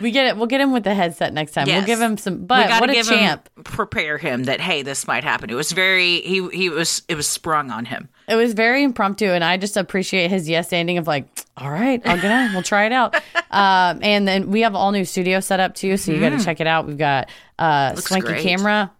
We 0.00 0.10
get 0.10 0.26
it. 0.26 0.36
We'll 0.36 0.46
get 0.46 0.60
him 0.60 0.72
with 0.72 0.82
the 0.82 0.94
headset 0.94 1.32
next 1.32 1.52
time. 1.52 1.68
Yes. 1.68 1.78
We'll 1.78 1.86
give 1.86 2.00
him 2.00 2.16
some. 2.16 2.46
But 2.46 2.80
what 2.80 2.90
a 2.90 3.04
champ! 3.04 3.48
Him, 3.56 3.64
prepare 3.64 4.18
him 4.18 4.44
that 4.44 4.60
hey, 4.60 4.82
this 4.82 5.06
might 5.06 5.22
happen. 5.22 5.50
It 5.50 5.54
was 5.54 5.70
very 5.70 6.20
he 6.22 6.48
he 6.48 6.68
was 6.68 7.02
it 7.08 7.14
was 7.14 7.28
sprung 7.28 7.70
on 7.70 7.84
him. 7.84 8.08
It 8.28 8.34
was 8.34 8.54
very 8.54 8.82
impromptu, 8.82 9.26
and 9.26 9.44
I 9.44 9.56
just 9.56 9.76
appreciate 9.76 10.30
his 10.30 10.48
yes 10.48 10.72
ending 10.72 10.98
of 10.98 11.06
like, 11.06 11.26
all 11.56 11.70
right, 11.70 12.02
I'll 12.04 12.20
get 12.20 12.32
on. 12.32 12.52
We'll 12.52 12.62
try 12.62 12.86
it 12.86 12.92
out. 12.92 13.14
um, 13.50 14.00
and 14.02 14.26
then 14.26 14.50
we 14.50 14.62
have 14.62 14.74
all 14.74 14.90
new 14.90 15.04
studio 15.04 15.38
set 15.38 15.60
up 15.60 15.74
too, 15.74 15.96
so 15.96 16.10
you 16.10 16.18
mm. 16.18 16.30
got 16.30 16.38
to 16.38 16.44
check 16.44 16.60
it 16.60 16.66
out. 16.66 16.86
We've 16.86 16.98
got 16.98 17.30
uh, 17.58 17.94
swanky 17.94 18.28
great. 18.28 18.42
camera. 18.42 18.90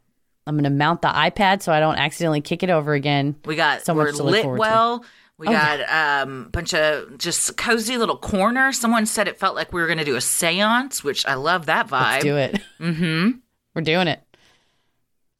I'm 0.46 0.54
going 0.54 0.64
to 0.64 0.70
mount 0.70 1.02
the 1.02 1.08
iPad 1.08 1.62
so 1.62 1.72
I 1.72 1.78
don't 1.78 1.96
accidentally 1.96 2.40
kick 2.40 2.62
it 2.62 2.70
over 2.70 2.94
again. 2.94 3.36
We 3.44 3.54
got 3.54 3.84
so 3.84 3.94
we're 3.94 4.10
lit 4.10 4.44
well. 4.44 5.00
To. 5.00 5.06
We 5.42 5.48
oh, 5.48 5.50
got 5.50 5.80
a 5.80 6.22
um, 6.22 6.50
bunch 6.52 6.72
of 6.72 7.18
just 7.18 7.56
cozy 7.56 7.98
little 7.98 8.16
corner. 8.16 8.70
Someone 8.70 9.06
said 9.06 9.26
it 9.26 9.40
felt 9.40 9.56
like 9.56 9.72
we 9.72 9.80
were 9.80 9.88
going 9.88 9.98
to 9.98 10.04
do 10.04 10.14
a 10.14 10.20
seance, 10.20 11.02
which 11.02 11.26
I 11.26 11.34
love 11.34 11.66
that 11.66 11.88
vibe. 11.88 12.12
Let's 12.12 12.24
do 12.24 12.36
it. 12.36 12.60
Mm-hmm. 12.80 13.30
We're 13.74 13.82
doing 13.82 14.08
it. 14.08 14.22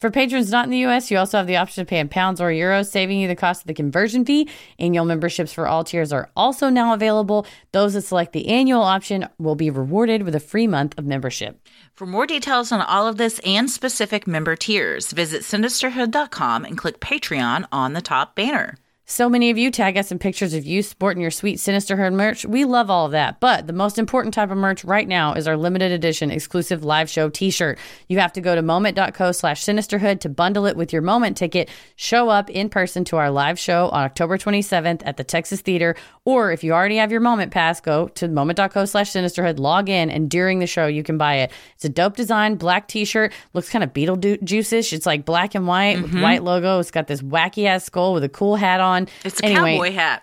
For 0.00 0.10
patrons 0.10 0.50
not 0.50 0.64
in 0.64 0.70
the 0.72 0.84
US, 0.86 1.10
you 1.10 1.18
also 1.18 1.38
have 1.38 1.46
the 1.46 1.56
option 1.56 1.84
to 1.84 1.88
pay 1.88 2.00
in 2.00 2.08
pounds 2.08 2.40
or 2.40 2.50
euros, 2.50 2.88
saving 2.90 3.20
you 3.20 3.28
the 3.28 3.36
cost 3.36 3.62
of 3.62 3.66
the 3.68 3.74
conversion 3.74 4.24
fee. 4.24 4.48
Annual 4.78 5.04
memberships 5.04 5.52
for 5.52 5.68
all 5.68 5.84
tiers 5.84 6.12
are 6.12 6.30
also 6.36 6.68
now 6.68 6.94
available. 6.94 7.46
Those 7.70 7.94
that 7.94 8.02
select 8.02 8.32
the 8.32 8.48
annual 8.48 8.82
option 8.82 9.28
will 9.38 9.54
be 9.54 9.70
rewarded 9.70 10.24
with 10.24 10.34
a 10.34 10.40
free 10.40 10.66
month 10.66 10.98
of 10.98 11.06
membership. 11.06 11.60
For 11.94 12.06
more 12.06 12.26
details 12.26 12.72
on 12.72 12.80
all 12.80 13.06
of 13.06 13.16
this 13.16 13.38
and 13.44 13.70
specific 13.70 14.26
member 14.26 14.56
tiers, 14.56 15.12
visit 15.12 15.42
sinisterhood.com 15.42 16.64
and 16.64 16.76
click 16.76 16.98
Patreon 16.98 17.66
on 17.70 17.92
the 17.92 18.02
top 18.02 18.34
banner. 18.34 18.78
So 19.12 19.28
many 19.28 19.50
of 19.50 19.58
you 19.58 19.70
tag 19.70 19.98
us 19.98 20.10
in 20.10 20.18
pictures 20.18 20.54
of 20.54 20.64
you 20.64 20.82
sporting 20.82 21.20
your 21.20 21.30
sweet 21.30 21.58
Sinisterhood 21.58 22.14
merch. 22.14 22.46
We 22.46 22.64
love 22.64 22.88
all 22.88 23.04
of 23.04 23.12
that. 23.12 23.40
But 23.40 23.66
the 23.66 23.74
most 23.74 23.98
important 23.98 24.32
type 24.32 24.50
of 24.50 24.56
merch 24.56 24.84
right 24.84 25.06
now 25.06 25.34
is 25.34 25.46
our 25.46 25.54
limited 25.54 25.92
edition 25.92 26.30
exclusive 26.30 26.82
live 26.82 27.10
show 27.10 27.28
t 27.28 27.50
shirt. 27.50 27.78
You 28.08 28.20
have 28.20 28.32
to 28.32 28.40
go 28.40 28.54
to 28.54 28.62
moment.co 28.62 29.32
slash 29.32 29.62
sinisterhood 29.62 30.20
to 30.20 30.30
bundle 30.30 30.64
it 30.64 30.78
with 30.78 30.94
your 30.94 31.02
moment 31.02 31.36
ticket. 31.36 31.68
Show 31.94 32.30
up 32.30 32.48
in 32.48 32.70
person 32.70 33.04
to 33.04 33.18
our 33.18 33.30
live 33.30 33.58
show 33.58 33.90
on 33.90 34.02
October 34.02 34.38
27th 34.38 35.02
at 35.04 35.18
the 35.18 35.24
Texas 35.24 35.60
Theater. 35.60 35.94
Or 36.24 36.50
if 36.50 36.64
you 36.64 36.72
already 36.72 36.96
have 36.96 37.12
your 37.12 37.20
moment 37.20 37.52
pass, 37.52 37.82
go 37.82 38.08
to 38.08 38.28
moment.co 38.28 38.86
slash 38.86 39.10
sinisterhood, 39.10 39.58
log 39.58 39.90
in, 39.90 40.08
and 40.08 40.30
during 40.30 40.58
the 40.58 40.66
show, 40.66 40.86
you 40.86 41.02
can 41.02 41.18
buy 41.18 41.34
it. 41.34 41.52
It's 41.74 41.84
a 41.84 41.90
dope 41.90 42.16
design, 42.16 42.54
black 42.54 42.88
t 42.88 43.04
shirt. 43.04 43.34
Looks 43.52 43.68
kind 43.68 43.84
of 43.84 43.92
Beetlejuice 43.92 44.72
ish. 44.72 44.94
It's 44.94 45.04
like 45.04 45.26
black 45.26 45.54
and 45.54 45.66
white 45.66 45.96
mm-hmm. 45.98 46.14
with 46.14 46.22
white 46.22 46.42
logo. 46.42 46.78
It's 46.78 46.90
got 46.90 47.08
this 47.08 47.20
wacky 47.20 47.66
ass 47.66 47.84
skull 47.84 48.14
with 48.14 48.24
a 48.24 48.30
cool 48.30 48.56
hat 48.56 48.80
on 48.80 49.01
on. 49.02 49.08
It's 49.24 49.40
a 49.40 49.44
anyway, 49.44 49.76
cowboy 49.76 49.92
hat. 49.92 50.22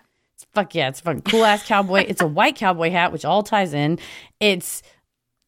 Fuck 0.53 0.75
yeah, 0.75 0.89
it's 0.89 0.99
a 0.99 1.03
fucking 1.03 1.21
cool 1.23 1.45
ass 1.45 1.65
cowboy. 1.65 2.05
it's 2.07 2.21
a 2.21 2.27
white 2.27 2.55
cowboy 2.55 2.89
hat, 2.89 3.11
which 3.11 3.25
all 3.25 3.43
ties 3.43 3.73
in. 3.73 3.99
It's 4.39 4.81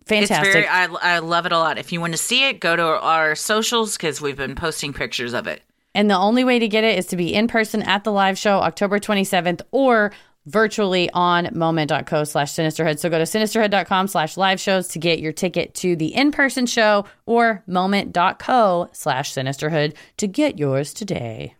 fantastic. 0.05 0.47
It's 0.47 0.53
very, 0.53 0.67
I, 0.67 0.85
I 0.85 1.19
love 1.19 1.45
it 1.45 1.51
a 1.51 1.57
lot. 1.57 1.77
If 1.77 1.91
you 1.91 1.99
want 2.01 2.13
to 2.13 2.17
see 2.17 2.47
it, 2.47 2.59
go 2.59 2.75
to 2.75 2.83
our 2.83 3.35
socials 3.35 3.97
because 3.97 4.21
we've 4.21 4.37
been 4.37 4.55
posting 4.55 4.93
pictures 4.93 5.33
of 5.33 5.47
it. 5.47 5.61
And 5.93 6.09
the 6.09 6.17
only 6.17 6.43
way 6.43 6.59
to 6.59 6.67
get 6.67 6.83
it 6.83 6.97
is 6.97 7.07
to 7.07 7.17
be 7.17 7.33
in 7.33 7.47
person 7.47 7.81
at 7.83 8.03
the 8.03 8.11
live 8.11 8.37
show 8.37 8.59
October 8.59 8.99
27th 8.99 9.61
or 9.71 10.11
virtually 10.45 11.09
on 11.13 11.49
moment.co 11.53 12.23
slash 12.23 12.51
sinisterhood. 12.51 12.99
So 12.99 13.09
go 13.09 13.17
to 13.17 13.25
sinisterhood.com 13.25 14.07
slash 14.07 14.37
live 14.37 14.59
shows 14.59 14.87
to 14.89 14.99
get 14.99 15.19
your 15.19 15.33
ticket 15.33 15.73
to 15.75 15.95
the 15.95 16.15
in-person 16.15 16.65
show 16.65 17.05
or 17.25 17.63
moment.co 17.67 18.89
slash 18.91 19.33
sinisterhood 19.33 19.93
to 20.17 20.27
get 20.27 20.57
yours 20.57 20.93
today. 20.93 21.55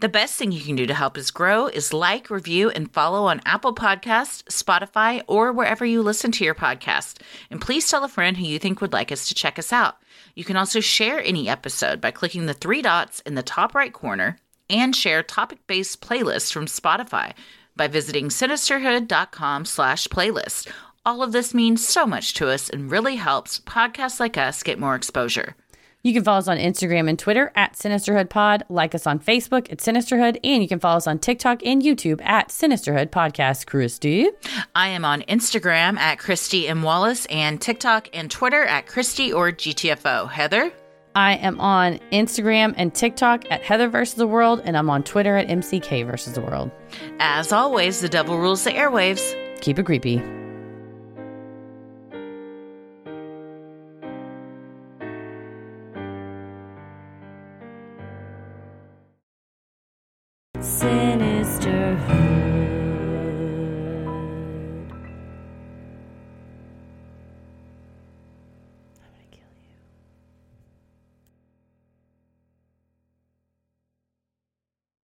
The 0.00 0.08
best 0.08 0.36
thing 0.36 0.50
you 0.50 0.62
can 0.62 0.76
do 0.76 0.86
to 0.86 0.94
help 0.94 1.18
us 1.18 1.30
grow 1.30 1.66
is 1.66 1.92
like, 1.92 2.30
review, 2.30 2.70
and 2.70 2.90
follow 2.90 3.26
on 3.26 3.42
Apple 3.44 3.74
Podcasts, 3.74 4.42
Spotify, 4.44 5.22
or 5.26 5.52
wherever 5.52 5.84
you 5.84 6.00
listen 6.00 6.32
to 6.32 6.44
your 6.44 6.54
podcast. 6.54 7.20
And 7.50 7.60
please 7.60 7.86
tell 7.86 8.02
a 8.02 8.08
friend 8.08 8.34
who 8.38 8.46
you 8.46 8.58
think 8.58 8.80
would 8.80 8.94
like 8.94 9.12
us 9.12 9.28
to 9.28 9.34
check 9.34 9.58
us 9.58 9.74
out. 9.74 9.98
You 10.34 10.42
can 10.42 10.56
also 10.56 10.80
share 10.80 11.22
any 11.22 11.50
episode 11.50 12.00
by 12.00 12.12
clicking 12.12 12.46
the 12.46 12.54
three 12.54 12.80
dots 12.80 13.20
in 13.26 13.34
the 13.34 13.42
top 13.42 13.74
right 13.74 13.92
corner 13.92 14.38
and 14.70 14.96
share 14.96 15.22
topic-based 15.22 16.00
playlists 16.00 16.50
from 16.50 16.64
Spotify 16.64 17.34
by 17.76 17.86
visiting 17.86 18.30
sinisterhood.com 18.30 19.66
slash 19.66 20.08
playlist. 20.08 20.66
All 21.04 21.22
of 21.22 21.32
this 21.32 21.52
means 21.52 21.86
so 21.86 22.06
much 22.06 22.32
to 22.34 22.48
us 22.48 22.70
and 22.70 22.90
really 22.90 23.16
helps 23.16 23.60
podcasts 23.60 24.18
like 24.18 24.38
us 24.38 24.62
get 24.62 24.78
more 24.78 24.94
exposure. 24.94 25.56
You 26.02 26.14
can 26.14 26.24
follow 26.24 26.38
us 26.38 26.48
on 26.48 26.56
Instagram 26.56 27.10
and 27.10 27.18
Twitter 27.18 27.52
at 27.54 27.74
Sinisterhood 27.74 28.30
Pod, 28.30 28.64
like 28.70 28.94
us 28.94 29.06
on 29.06 29.18
Facebook 29.18 29.70
at 29.70 29.78
Sinisterhood, 29.78 30.38
and 30.42 30.62
you 30.62 30.68
can 30.68 30.80
follow 30.80 30.96
us 30.96 31.06
on 31.06 31.18
TikTok 31.18 31.64
and 31.64 31.82
YouTube 31.82 32.22
at 32.22 32.48
Sinisterhood 32.48 33.10
Podcast. 33.10 33.66
Christy. 33.66 34.30
I 34.74 34.88
am 34.88 35.04
on 35.04 35.20
Instagram 35.22 35.98
at 35.98 36.18
Christy 36.18 36.68
M. 36.68 36.82
Wallace 36.82 37.26
and 37.26 37.60
TikTok 37.60 38.08
and 38.14 38.30
Twitter 38.30 38.64
at 38.64 38.86
Christy 38.86 39.30
or 39.30 39.52
GTFO. 39.52 40.30
Heather? 40.30 40.72
I 41.14 41.34
am 41.34 41.60
on 41.60 41.98
Instagram 42.12 42.72
and 42.78 42.94
TikTok 42.94 43.50
at 43.50 43.62
Heather 43.62 43.88
versus 43.88 44.14
the 44.14 44.26
World, 44.26 44.62
and 44.64 44.78
I'm 44.78 44.88
on 44.88 45.02
Twitter 45.02 45.36
at 45.36 45.48
MCK 45.48 46.06
versus 46.06 46.32
the 46.32 46.40
World. 46.40 46.70
As 47.18 47.52
always, 47.52 48.00
the 48.00 48.08
devil 48.08 48.38
rules 48.38 48.64
the 48.64 48.70
airwaves. 48.70 49.34
Keep 49.60 49.80
it 49.80 49.86
creepy. 49.86 50.22
sinning. 60.62 61.39